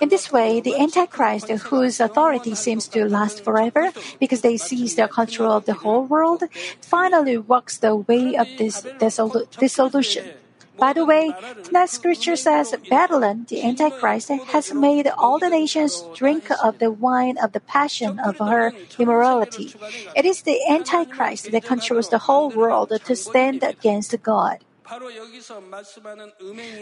In 0.01 0.09
this 0.09 0.33
way, 0.33 0.61
the 0.61 0.77
Antichrist, 0.77 1.49
whose 1.51 2.01
authority 2.01 2.55
seems 2.55 2.89
to 2.89 3.05
last 3.05 3.45
forever 3.45 3.93
because 4.19 4.41
they 4.41 4.57
seize 4.57 4.97
the 4.97 5.09
control 5.09 5.53
of 5.53 5.67
the 5.67 5.75
whole 5.75 6.05
world, 6.05 6.43
finally 6.81 7.39
walks 7.39 7.79
the 7.79 7.95
way 7.95 8.37
of 8.37 8.49
this 8.59 8.87
dissolution. 8.99 10.25
By 10.81 10.95
the 10.95 11.05
way, 11.05 11.35
tonight's 11.63 11.93
scripture 11.93 12.37
says 12.37 12.75
Babylon, 12.89 13.45
the 13.49 13.63
Antichrist, 13.63 14.31
has 14.31 14.73
made 14.73 15.07
all 15.19 15.39
the 15.39 15.51
nations 15.51 16.03
drink 16.17 16.49
of 16.65 16.79
the 16.79 16.91
wine 16.91 17.37
of 17.37 17.53
the 17.53 17.61
passion 17.61 18.19
of 18.19 18.39
her 18.39 18.73
immorality. 18.99 19.75
It 20.17 20.25
is 20.25 20.43
the 20.43 20.59
Antichrist 20.69 21.53
that 21.53 21.65
controls 21.65 22.09
the 22.09 22.19
whole 22.19 22.51
world 22.51 22.93
to 23.05 23.15
stand 23.15 23.63
against 23.63 24.17
God. 24.23 24.65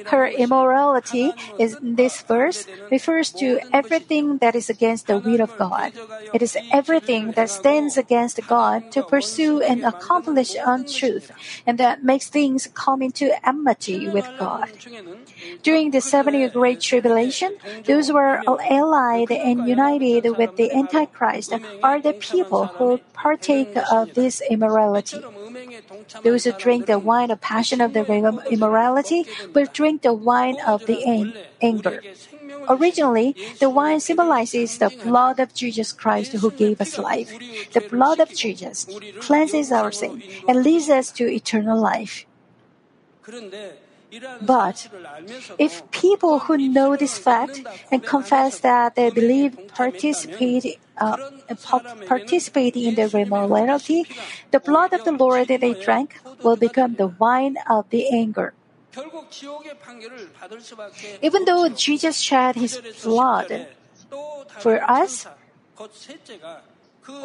Her 0.07 0.27
immorality 0.27 1.33
in 1.59 1.97
this 1.97 2.23
verse 2.23 2.67
refers 2.91 3.31
to 3.33 3.61
everything 3.73 4.39
that 4.39 4.55
is 4.55 4.71
against 4.71 5.07
the 5.07 5.19
will 5.19 5.43
of 5.43 5.57
God. 5.59 5.93
It 6.33 6.41
is 6.41 6.57
everything 6.73 7.33
that 7.33 7.51
stands 7.51 7.97
against 7.99 8.41
God 8.47 8.91
to 8.93 9.03
pursue 9.03 9.61
and 9.61 9.85
accomplish 9.85 10.57
untruth, 10.57 11.31
and 11.67 11.77
that 11.79 12.03
makes 12.03 12.29
things 12.29 12.69
come 12.73 13.03
into 13.03 13.29
enmity 13.47 14.09
with 14.09 14.29
God. 14.39 14.71
During 15.63 15.91
the 15.91 16.01
70 16.01 16.49
Great 16.49 16.81
Tribulation, 16.81 17.57
those 17.85 18.09
who 18.09 18.17
are 18.17 18.43
allied 18.71 19.31
and 19.31 19.69
united 19.69 20.37
with 20.37 20.57
the 20.57 20.73
Antichrist 20.73 21.53
are 21.83 22.01
the 22.01 22.15
people 22.15 22.67
who 22.79 23.01
partake 23.13 23.77
of 23.93 24.15
this 24.15 24.41
immorality. 24.49 25.21
Those 26.23 26.45
who 26.45 26.53
drink 26.53 26.87
the 26.87 26.99
wine 26.99 27.31
of 27.31 27.41
passion 27.41 27.81
of 27.81 27.93
the 27.93 27.97
immorality 28.51 29.26
will 29.55 29.66
drink 29.72 30.03
the 30.03 30.12
wine 30.12 30.57
of 30.66 30.86
the 30.86 31.05
an- 31.05 31.34
anger. 31.62 32.03
Originally, 32.68 33.34
the 33.61 33.70
wine 33.70 34.01
symbolizes 34.01 34.78
the 34.78 34.92
blood 35.03 35.40
of 35.40 35.55
Jesus 35.55 35.92
Christ 35.92 36.32
who 36.32 36.51
gave 36.51 36.80
us 36.80 36.99
life. 36.99 37.32
The 37.72 37.80
blood 37.80 38.20
of 38.20 38.34
Jesus 38.34 38.86
cleanses 39.20 39.72
our 39.72 39.92
sin 39.92 40.22
and 40.46 40.62
leads 40.62 40.90
us 40.90 41.11
to 41.12 41.24
eternal 41.24 41.80
life. 41.80 42.26
But 44.40 44.88
if 45.59 45.82
people 45.90 46.40
who 46.40 46.57
know 46.57 46.96
this 46.96 47.18
fact 47.18 47.61
and 47.92 48.05
confess 48.05 48.61
that 48.61 48.94
they 48.94 49.11
believe 49.11 49.59
participate 49.68 50.78
uh, 51.01 51.16
participate 52.07 52.76
in 52.76 52.94
the 52.94 53.09
immorality, 53.18 54.05
the 54.51 54.61
blood 54.61 54.92
of 54.92 55.05
the 55.05 55.12
Lord 55.12 55.49
that 55.49 55.61
they 55.61 55.74
drank 55.74 56.20
will 56.42 56.57
become 56.57 56.94
the 56.94 57.09
wine 57.09 57.57
of 57.68 57.88
the 57.90 58.09
anger. 58.12 58.55
Even 61.22 61.44
though 61.44 61.68
Jesus 61.68 62.18
shed 62.18 62.57
his 62.57 62.80
blood 63.03 63.68
for 64.59 64.82
us, 64.82 65.26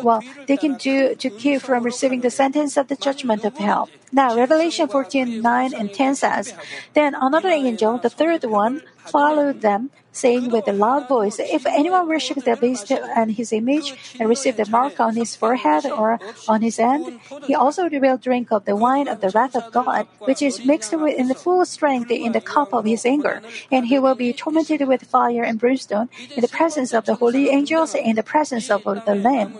well, 0.01 0.23
they 0.47 0.57
can 0.57 0.75
do 0.75 1.15
to 1.15 1.29
keep 1.29 1.61
from 1.61 1.83
receiving 1.83 2.21
the 2.21 2.29
sentence 2.29 2.77
of 2.77 2.87
the 2.87 2.95
judgment 2.95 3.43
of 3.43 3.57
hell. 3.57 3.89
Now, 4.11 4.35
Revelation 4.35 4.87
14, 4.87 5.41
9 5.41 5.73
and 5.73 5.93
10 5.93 6.15
says, 6.15 6.53
Then 6.93 7.15
another 7.15 7.49
angel, 7.49 7.97
the 7.97 8.09
third 8.09 8.45
one, 8.45 8.81
followed 9.05 9.61
them, 9.61 9.89
saying 10.11 10.49
with 10.49 10.67
a 10.67 10.73
loud 10.73 11.07
voice, 11.07 11.39
If 11.39 11.65
anyone 11.65 12.07
worships 12.07 12.43
the 12.43 12.55
beast 12.55 12.91
and 12.91 13.31
his 13.31 13.51
image 13.51 13.93
and 14.19 14.29
receives 14.29 14.57
the 14.57 14.69
mark 14.69 14.99
on 14.99 15.15
his 15.15 15.35
forehead 15.35 15.85
or 15.85 16.19
on 16.47 16.61
his 16.61 16.77
hand, 16.77 17.19
he 17.45 17.55
also 17.55 17.89
will 17.89 18.17
drink 18.17 18.51
of 18.51 18.65
the 18.65 18.75
wine 18.75 19.07
of 19.07 19.21
the 19.21 19.29
wrath 19.31 19.55
of 19.55 19.71
God, 19.71 20.07
which 20.19 20.41
is 20.41 20.63
mixed 20.65 20.93
with 20.93 21.17
in 21.17 21.27
the 21.27 21.35
full 21.35 21.65
strength 21.65 22.11
in 22.11 22.31
the 22.31 22.41
cup 22.41 22.73
of 22.73 22.85
his 22.85 23.05
anger. 23.05 23.41
And 23.71 23.87
he 23.87 23.97
will 23.99 24.15
be 24.15 24.33
tormented 24.33 24.87
with 24.87 25.03
fire 25.03 25.43
and 25.43 25.59
brimstone 25.59 26.09
in 26.35 26.41
the 26.41 26.47
presence 26.47 26.93
of 26.93 27.05
the 27.05 27.15
holy 27.15 27.49
angels 27.49 27.95
and 27.95 28.05
in 28.05 28.15
the 28.15 28.23
presence 28.23 28.69
of 28.69 28.83
the 28.83 29.15
Lamb. 29.15 29.57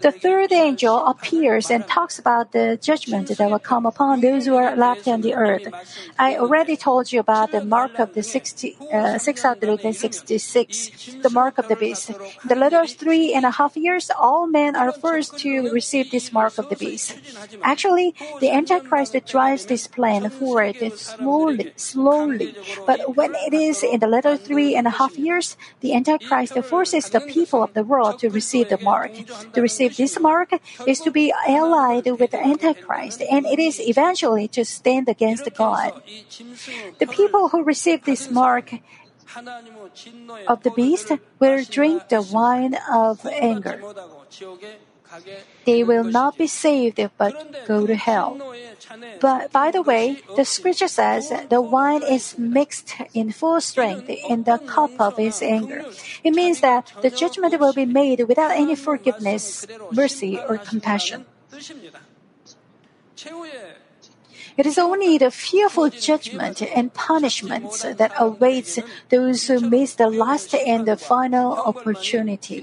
The 0.00 0.12
third 0.12 0.52
angel 0.52 1.04
appears 1.06 1.70
and 1.70 1.86
talks 1.86 2.18
about 2.18 2.52
the 2.52 2.78
judgment 2.80 3.28
that 3.28 3.50
will 3.50 3.58
come 3.58 3.84
upon 3.84 4.20
those 4.20 4.46
who 4.46 4.56
are 4.56 4.74
left 4.74 5.06
on 5.06 5.20
the 5.20 5.34
earth. 5.34 5.68
I 6.18 6.36
already 6.36 6.76
told 6.76 7.12
you 7.12 7.20
about 7.20 7.52
the 7.52 7.64
mark 7.64 7.98
of 7.98 8.14
the 8.14 8.22
60, 8.22 8.76
uh, 8.92 9.18
666, 9.18 11.16
the 11.22 11.30
mark 11.30 11.58
of 11.58 11.68
the 11.68 11.76
beast. 11.76 12.10
The 12.44 12.56
last 12.56 12.98
three 12.98 13.34
and 13.34 13.44
a 13.44 13.50
half 13.50 13.76
years, 13.76 14.10
all 14.10 14.46
men 14.46 14.74
are 14.76 14.92
forced 14.92 15.38
to 15.38 15.70
receive 15.72 16.10
this 16.10 16.32
mark 16.32 16.58
of 16.58 16.68
the 16.68 16.76
beast. 16.76 17.16
Actually, 17.62 18.14
the 18.40 18.50
Antichrist 18.50 19.14
drives 19.26 19.66
this 19.66 19.86
plan 19.86 20.28
forward 20.30 20.76
slowly, 20.96 21.72
slowly. 21.76 22.54
But 22.86 23.16
when 23.16 23.34
it 23.34 23.54
is 23.54 23.82
in 23.82 24.00
the 24.00 24.06
latter 24.06 24.36
three 24.36 24.74
and 24.74 24.86
a 24.86 24.90
half 24.90 25.18
years, 25.18 25.56
the 25.80 25.94
Antichrist 25.94 26.54
forces 26.64 27.10
the 27.10 27.20
people 27.20 27.62
of 27.62 27.74
the 27.74 27.84
world 27.84 28.18
to 28.20 28.28
receive 28.30 28.68
the 28.68 28.78
mark. 28.78 29.12
To 29.52 29.60
receive 29.60 29.96
this 29.96 30.18
mark 30.18 30.52
is 30.86 31.00
to 31.00 31.10
be 31.10 31.32
allied 31.46 32.06
with 32.06 32.30
the 32.30 32.40
Antichrist, 32.40 33.22
and 33.30 33.46
it 33.46 33.58
is 33.58 33.80
eventually 33.80 34.48
to 34.48 34.64
stand 34.64 35.08
against 35.08 35.48
God. 35.54 35.92
The 36.98 37.06
people 37.06 37.48
who 37.48 37.62
receive 37.62 38.04
this 38.04 38.30
mark 38.30 38.69
of 40.48 40.62
the 40.62 40.70
beast 40.70 41.12
will 41.38 41.64
drink 41.64 42.08
the 42.08 42.22
wine 42.22 42.76
of 42.90 43.24
anger. 43.26 43.80
They 45.66 45.82
will 45.82 46.04
not 46.04 46.38
be 46.38 46.46
saved 46.46 47.00
but 47.18 47.66
go 47.66 47.86
to 47.86 47.94
hell. 47.94 48.38
But 49.20 49.52
by 49.52 49.70
the 49.70 49.82
way, 49.82 50.22
the 50.36 50.44
scripture 50.44 50.88
says 50.88 51.32
the 51.48 51.60
wine 51.60 52.02
is 52.02 52.38
mixed 52.38 52.94
in 53.12 53.32
full 53.32 53.60
strength 53.60 54.08
in 54.08 54.44
the 54.44 54.58
cup 54.58 54.92
of 55.00 55.16
his 55.16 55.42
anger. 55.42 55.84
It 56.22 56.34
means 56.34 56.60
that 56.60 56.92
the 57.02 57.10
judgment 57.10 57.58
will 57.58 57.72
be 57.72 57.86
made 57.86 58.22
without 58.28 58.52
any 58.52 58.76
forgiveness, 58.76 59.66
mercy, 59.92 60.38
or 60.38 60.58
compassion. 60.58 61.26
It 64.60 64.66
is 64.66 64.76
only 64.76 65.16
the 65.16 65.30
fearful 65.30 65.88
judgment 65.88 66.60
and 66.60 66.92
punishments 66.92 67.80
that 67.80 68.12
awaits 68.18 68.78
those 69.08 69.46
who 69.48 69.58
miss 69.58 69.94
the 69.94 70.10
last 70.10 70.54
and 70.54 70.84
the 70.84 70.98
final 70.98 71.54
opportunity. 71.54 72.60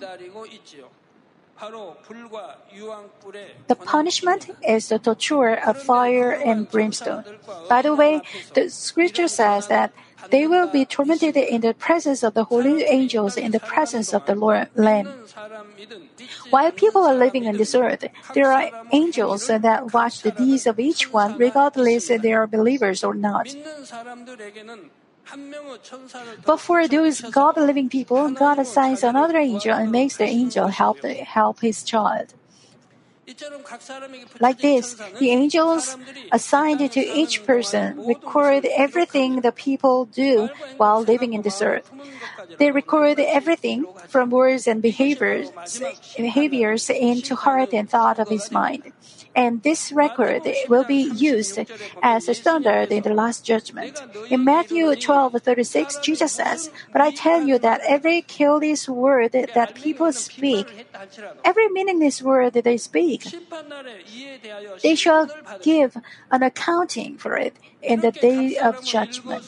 The 3.67 3.75
punishment 3.75 4.45
is 4.61 4.89
the 4.89 4.99
torture 4.99 5.55
of 5.55 5.81
fire 5.81 6.33
and 6.33 6.69
brimstone. 6.69 7.23
By 7.67 7.81
the 7.81 7.95
way, 7.95 8.21
the 8.53 8.69
scripture 8.69 9.27
says 9.27 9.65
that 9.73 9.91
they 10.29 10.47
will 10.47 10.67
be 10.67 10.85
tormented 10.85 11.37
in 11.37 11.61
the 11.61 11.73
presence 11.73 12.23
of 12.23 12.33
the 12.33 12.45
holy 12.45 12.83
angels 12.83 13.37
in 13.37 13.51
the 13.51 13.59
presence 13.59 14.13
of 14.13 14.25
the 14.25 14.35
Lord 14.35 14.69
Lamb. 14.75 15.07
While 16.49 16.71
people 16.71 17.05
are 17.05 17.15
living 17.15 17.47
on 17.47 17.57
this 17.57 17.75
earth, 17.75 18.05
there 18.33 18.51
are 18.51 18.71
angels 18.91 19.47
that 19.47 19.93
watch 19.93 20.21
the 20.21 20.31
deeds 20.31 20.67
of 20.67 20.79
each 20.79 21.11
one, 21.11 21.37
regardless 21.37 22.09
if 22.09 22.21
they 22.21 22.33
are 22.33 22.47
believers 22.47 23.03
or 23.03 23.13
not. 23.13 23.47
But 26.45 26.57
for 26.57 26.87
those 26.87 27.19
God-believing 27.19 27.89
people, 27.89 28.31
God 28.31 28.59
assigns 28.59 29.03
another 29.03 29.37
angel 29.37 29.73
and 29.73 29.91
makes 29.91 30.15
the 30.15 30.23
angel 30.23 30.67
help 30.67 31.03
help 31.03 31.59
his 31.59 31.83
child. 31.83 32.33
Like 34.39 34.59
this, 34.59 34.95
the 35.19 35.31
angels 35.31 35.97
assigned 36.31 36.79
to 36.91 36.99
each 36.99 37.45
person 37.45 38.05
record 38.05 38.65
everything 38.65 39.41
the 39.41 39.51
people 39.51 40.05
do 40.05 40.49
while 40.77 41.01
living 41.01 41.33
in 41.33 41.41
this 41.41 41.61
earth. 41.61 41.91
They 42.57 42.71
record 42.71 43.19
everything 43.19 43.85
from 44.07 44.29
words 44.29 44.67
and 44.67 44.81
behaviors, 44.81 45.51
behaviors 46.15 46.89
into 46.89 47.35
heart 47.35 47.73
and 47.73 47.89
thought 47.89 48.19
of 48.19 48.29
his 48.29 48.51
mind. 48.51 48.93
And 49.37 49.61
this 49.61 49.91
record 49.91 50.41
will 50.67 50.83
be 50.83 51.13
used 51.13 51.61
as 52.01 52.27
a 52.27 52.33
standard 52.33 52.91
in 52.91 53.03
the 53.03 53.13
last 53.13 53.45
judgment. 53.45 53.93
In 54.33 54.43
Matthew 54.43 54.89
12:36, 54.97 56.01
Jesus 56.01 56.33
says, 56.33 56.73
"But 56.91 57.05
I 57.05 57.11
tell 57.13 57.45
you 57.45 57.61
that 57.61 57.85
every 57.85 58.25
careless 58.25 58.89
word 58.89 59.37
that 59.37 59.77
people 59.77 60.09
speak, 60.11 60.65
every 61.45 61.69
meaningless 61.69 62.17
word 62.25 62.57
that 62.57 62.65
they 62.65 62.81
speak, 62.81 63.29
they 64.81 64.95
shall 64.97 65.29
give 65.61 66.01
an 66.33 66.41
accounting 66.41 67.21
for 67.21 67.37
it 67.37 67.53
in 67.85 68.01
the 68.01 68.11
day 68.11 68.57
of 68.57 68.81
judgment." 68.81 69.45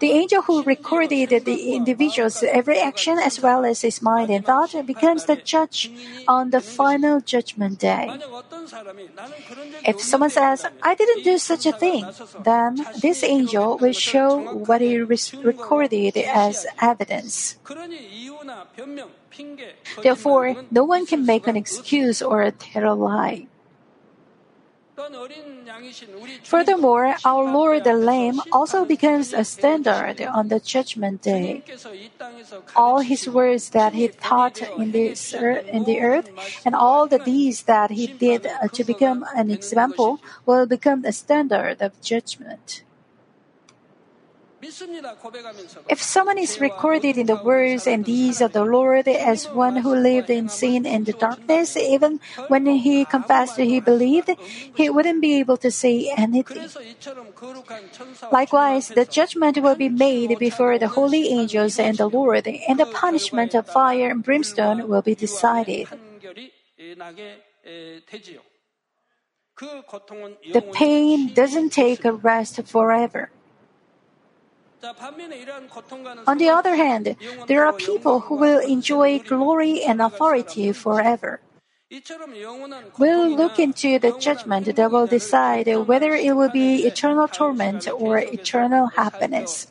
The 0.00 0.12
angel 0.12 0.42
who 0.42 0.62
recorded 0.62 1.44
the 1.44 1.74
individual's 1.74 2.42
every 2.42 2.78
action 2.78 3.18
as 3.18 3.40
well 3.40 3.64
as 3.64 3.82
his 3.82 4.00
mind 4.00 4.30
and 4.30 4.44
thought 4.44 4.74
becomes 4.86 5.24
the 5.24 5.36
judge 5.36 5.90
on 6.28 6.50
the 6.50 6.60
final 6.60 7.20
judgment 7.20 7.78
day. 7.78 8.10
If 9.84 10.00
someone 10.00 10.30
says, 10.30 10.66
I 10.82 10.94
didn't 10.94 11.24
do 11.24 11.38
such 11.38 11.66
a 11.66 11.72
thing, 11.72 12.06
then 12.42 12.86
this 13.00 13.22
angel 13.22 13.78
will 13.78 13.92
show 13.92 14.54
what 14.54 14.80
he 14.80 14.98
recorded 14.98 16.16
as 16.16 16.66
evidence. 16.80 17.56
Therefore, 20.02 20.56
no 20.70 20.84
one 20.84 21.06
can 21.06 21.26
make 21.26 21.46
an 21.46 21.56
excuse 21.56 22.22
or 22.22 22.50
tell 22.50 22.92
a 22.92 22.94
lie. 22.94 23.46
Furthermore, 26.44 27.16
our 27.24 27.44
Lord 27.52 27.84
the 27.84 27.92
Lamb 27.92 28.40
also 28.50 28.86
becomes 28.86 29.34
a 29.34 29.44
standard 29.44 30.22
on 30.22 30.48
the 30.48 30.58
judgment 30.58 31.20
day. 31.20 31.62
All 32.74 33.00
his 33.00 33.28
words 33.28 33.70
that 33.70 33.92
he 33.92 34.08
taught 34.08 34.62
in, 34.62 34.92
this 34.92 35.34
in 35.34 35.84
the 35.84 36.00
earth 36.00 36.30
and 36.64 36.74
all 36.74 37.06
the 37.06 37.18
deeds 37.18 37.64
that 37.64 37.90
he 37.90 38.06
did 38.06 38.46
uh, 38.46 38.68
to 38.68 38.84
become 38.84 39.26
an 39.34 39.50
example 39.50 40.18
will 40.46 40.64
become 40.64 41.04
a 41.04 41.12
standard 41.12 41.82
of 41.82 42.00
judgment. 42.00 42.82
If 45.88 46.02
someone 46.02 46.38
is 46.38 46.60
recorded 46.60 47.18
in 47.18 47.26
the 47.26 47.36
words 47.36 47.86
and 47.86 48.04
deeds 48.04 48.40
of 48.40 48.52
the 48.52 48.64
Lord 48.64 49.06
as 49.06 49.48
one 49.50 49.76
who 49.76 49.94
lived 49.94 50.30
in 50.30 50.48
sin 50.48 50.86
and 50.86 51.04
darkness, 51.18 51.76
even 51.76 52.20
when 52.48 52.66
he 52.66 53.04
confessed 53.04 53.58
he 53.58 53.80
believed, 53.80 54.30
he 54.74 54.88
wouldn't 54.88 55.20
be 55.20 55.38
able 55.38 55.58
to 55.58 55.70
say 55.70 56.10
anything. 56.16 56.68
Likewise, 58.32 58.88
the 58.88 59.04
judgment 59.04 59.58
will 59.58 59.76
be 59.76 59.90
made 59.90 60.38
before 60.38 60.78
the 60.78 60.88
holy 60.88 61.28
angels 61.28 61.78
and 61.78 61.98
the 61.98 62.08
Lord, 62.08 62.46
and 62.48 62.80
the 62.80 62.86
punishment 62.86 63.54
of 63.54 63.66
fire 63.66 64.10
and 64.10 64.22
brimstone 64.22 64.88
will 64.88 65.02
be 65.02 65.14
decided. 65.14 65.88
The 69.56 70.64
pain 70.72 71.32
doesn't 71.34 71.70
take 71.70 72.04
a 72.04 72.12
rest 72.12 72.62
forever. 72.64 73.30
On 76.26 76.38
the 76.38 76.48
other 76.48 76.76
hand, 76.76 77.16
there 77.46 77.64
are 77.64 77.72
people 77.72 78.20
who 78.20 78.36
will 78.36 78.60
enjoy 78.60 79.18
glory 79.20 79.82
and 79.82 80.00
authority 80.00 80.72
forever. 80.72 81.40
We'll 82.98 83.30
look 83.30 83.58
into 83.58 83.98
the 83.98 84.16
judgment 84.18 84.74
that 84.74 84.90
will 84.90 85.06
decide 85.06 85.68
whether 85.86 86.14
it 86.14 86.34
will 86.34 86.50
be 86.50 86.84
eternal 86.84 87.28
torment 87.28 87.88
or 87.88 88.18
eternal 88.18 88.88
happiness. 88.88 89.68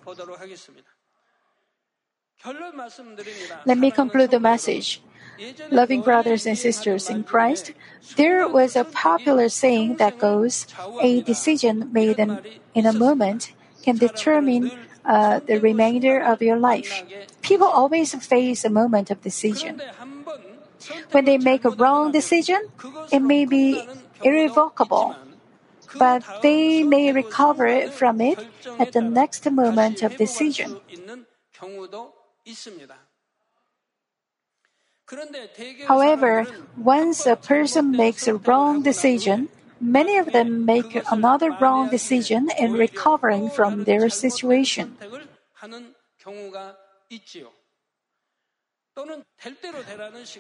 Let 3.66 3.78
me 3.78 3.92
conclude 3.92 4.32
the 4.32 4.40
message. 4.40 5.02
Loving 5.70 6.02
brothers 6.02 6.46
and 6.46 6.58
sisters 6.58 7.10
in 7.10 7.24
Christ, 7.24 7.74
there 8.16 8.48
was 8.48 8.78
a 8.78 8.86
popular 8.86 9.50
saying 9.50 9.98
that 9.98 10.18
goes, 10.18 10.68
a 11.02 11.22
decision 11.22 11.92
made 11.92 12.20
in, 12.20 12.40
a 12.76 12.94
moment 12.94 13.52
can 13.84 13.98
determine 13.98 14.72
uh, 15.08 15.40
the 15.46 15.60
remainder 15.60 16.20
of 16.20 16.42
your 16.42 16.58
life. 16.58 17.04
People 17.42 17.68
always 17.68 18.14
face 18.16 18.66
a 18.66 18.70
moment 18.70 19.12
of 19.12 19.22
decision. 19.22 19.82
When 21.12 21.26
they 21.26 21.38
make 21.38 21.66
a 21.66 21.70
wrong 21.70 22.12
decision, 22.12 22.62
it 23.12 23.22
may 23.22 23.46
be 23.46 23.88
irrevocable, 24.24 25.16
but 25.98 26.24
they 26.42 26.84
may 26.84 27.12
recover 27.12 27.90
from 27.90 28.22
it 28.22 28.40
at 28.80 28.92
the 28.92 29.02
next 29.02 29.50
moment 29.50 30.02
of 30.02 30.18
decision. 30.18 30.78
However, 35.88 36.48
once 36.78 37.26
a 37.26 37.36
person 37.36 37.92
makes 37.92 38.28
a 38.28 38.36
wrong 38.36 38.82
decision, 38.82 39.50
Many 39.80 40.18
of 40.18 40.32
them 40.32 40.66
make 40.66 40.96
another 41.12 41.52
wrong 41.60 41.90
decision 41.90 42.50
in 42.58 42.74
recovering 42.74 43.50
from 43.50 43.84
their 43.84 44.10
situation. 44.10 44.98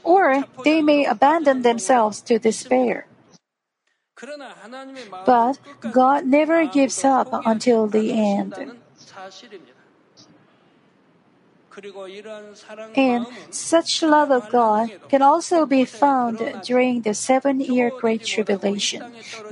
Or 0.03 0.43
they 0.63 0.81
may 0.81 1.05
abandon 1.05 1.61
themselves 1.61 2.21
to 2.21 2.39
despair. 2.39 3.07
But 5.25 5.59
God 5.91 6.25
never 6.25 6.65
gives 6.65 7.03
up 7.03 7.27
until 7.45 7.87
the 7.87 8.13
end. 8.13 8.55
And 12.95 13.25
such 13.49 14.01
love 14.01 14.31
of 14.31 14.49
God 14.49 14.91
can 15.09 15.21
also 15.21 15.65
be 15.65 15.83
found 15.85 16.39
during 16.63 17.01
the 17.01 17.13
seven 17.13 17.59
year 17.59 17.91
Great 17.99 18.23
Tribulation. 18.23 19.03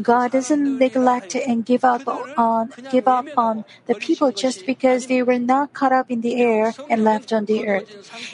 God 0.01 0.31
doesn't 0.31 0.79
neglect 0.79 1.35
and 1.35 1.65
give 1.65 1.83
up 1.83 2.07
on 2.07 2.73
give 2.89 3.07
up 3.07 3.27
on 3.35 3.65
the 3.85 3.95
people 3.95 4.31
just 4.31 4.65
because 4.65 5.07
they 5.07 5.21
were 5.21 5.39
not 5.39 5.73
caught 5.73 5.91
up 5.91 6.09
in 6.09 6.21
the 6.21 6.35
air 6.35 6.73
and 6.89 7.03
left 7.03 7.33
on 7.33 7.45
the 7.45 7.67
earth. 7.67 7.91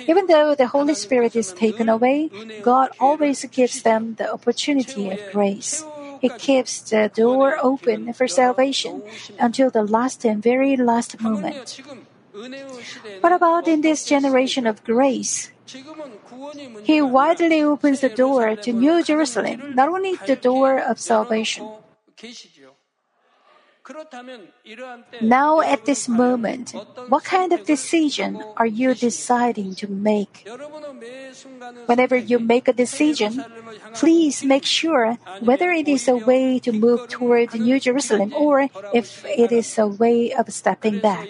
Even 0.08 0.28
though 0.28 0.54
the 0.54 0.68
Holy 0.68 0.94
Spirit 0.94 1.36
is 1.36 1.54
taken 1.54 1.90
away, 1.90 2.30
God 2.62 2.90
always 3.00 3.44
gives 3.46 3.82
them 3.82 4.16
the 4.16 4.32
opportunity 4.32 5.10
of 5.10 5.20
grace. 5.32 5.86
He 6.22 6.30
keeps 6.30 6.82
the 6.82 7.10
door 7.14 7.58
open 7.62 8.14
for 8.14 8.28
salvation 8.28 9.04
until 9.40 9.70
the 9.70 9.84
last 9.84 10.26
and 10.26 10.44
very 10.44 10.76
last 10.76 11.20
moment. 11.22 11.82
What 13.22 13.34
about 13.34 13.68
in 13.68 13.82
this 13.82 14.06
generation 14.06 14.68
of 14.68 14.84
grace? 14.84 15.52
He 16.84 17.02
widely 17.02 17.62
opens 17.62 18.02
the 18.02 18.10
door 18.10 18.56
to 18.56 18.74
New 18.74 19.04
Jerusalem, 19.04 19.76
not 19.76 19.90
only 19.90 20.16
the 20.26 20.36
door 20.36 20.80
of 20.80 21.00
salvation. 21.00 21.68
Now, 25.22 25.62
at 25.62 25.86
this 25.86 26.08
moment, 26.08 26.76
what 27.08 27.24
kind 27.24 27.52
of 27.54 27.66
decision 27.66 28.42
are 28.58 28.68
you 28.68 28.94
deciding 28.94 29.76
to 29.76 29.88
make? 29.88 30.48
Whenever 31.88 32.16
you 32.16 32.38
make 32.40 32.68
a 32.68 32.74
decision, 32.74 33.44
please 33.96 34.44
make 34.44 34.66
sure 34.66 35.18
whether 35.42 35.72
it 35.72 35.88
is 35.88 36.08
a 36.08 36.18
way 36.18 36.60
to 36.60 36.72
move 36.72 37.10
toward 37.10 37.54
New 37.54 37.80
Jerusalem 37.80 38.34
or 38.38 38.70
if 38.94 39.26
it 39.26 39.52
is 39.52 39.78
a 39.78 39.88
way 39.88 40.34
of 40.34 40.54
stepping 40.54 41.00
back. 41.00 41.28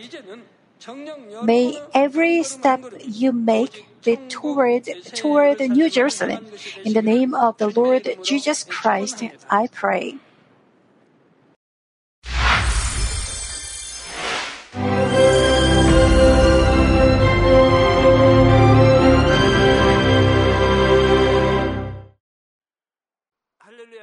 May 1.44 1.82
every 1.94 2.44
step 2.44 2.82
you 3.04 3.32
make 3.32 3.86
be 4.04 4.16
toward, 4.30 4.88
toward 5.14 5.60
New 5.60 5.90
Jerusalem. 5.90 6.48
In 6.86 6.94
the 6.94 7.02
name 7.02 7.34
of 7.34 7.58
the 7.58 7.68
Lord 7.68 8.08
Jesus 8.24 8.64
Christ, 8.64 9.24
I 9.50 9.68
pray. 9.68 10.18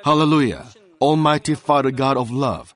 Hallelujah! 0.04 0.66
Almighty 1.00 1.56
Father 1.56 1.90
God 1.90 2.16
of 2.16 2.30
love, 2.30 2.75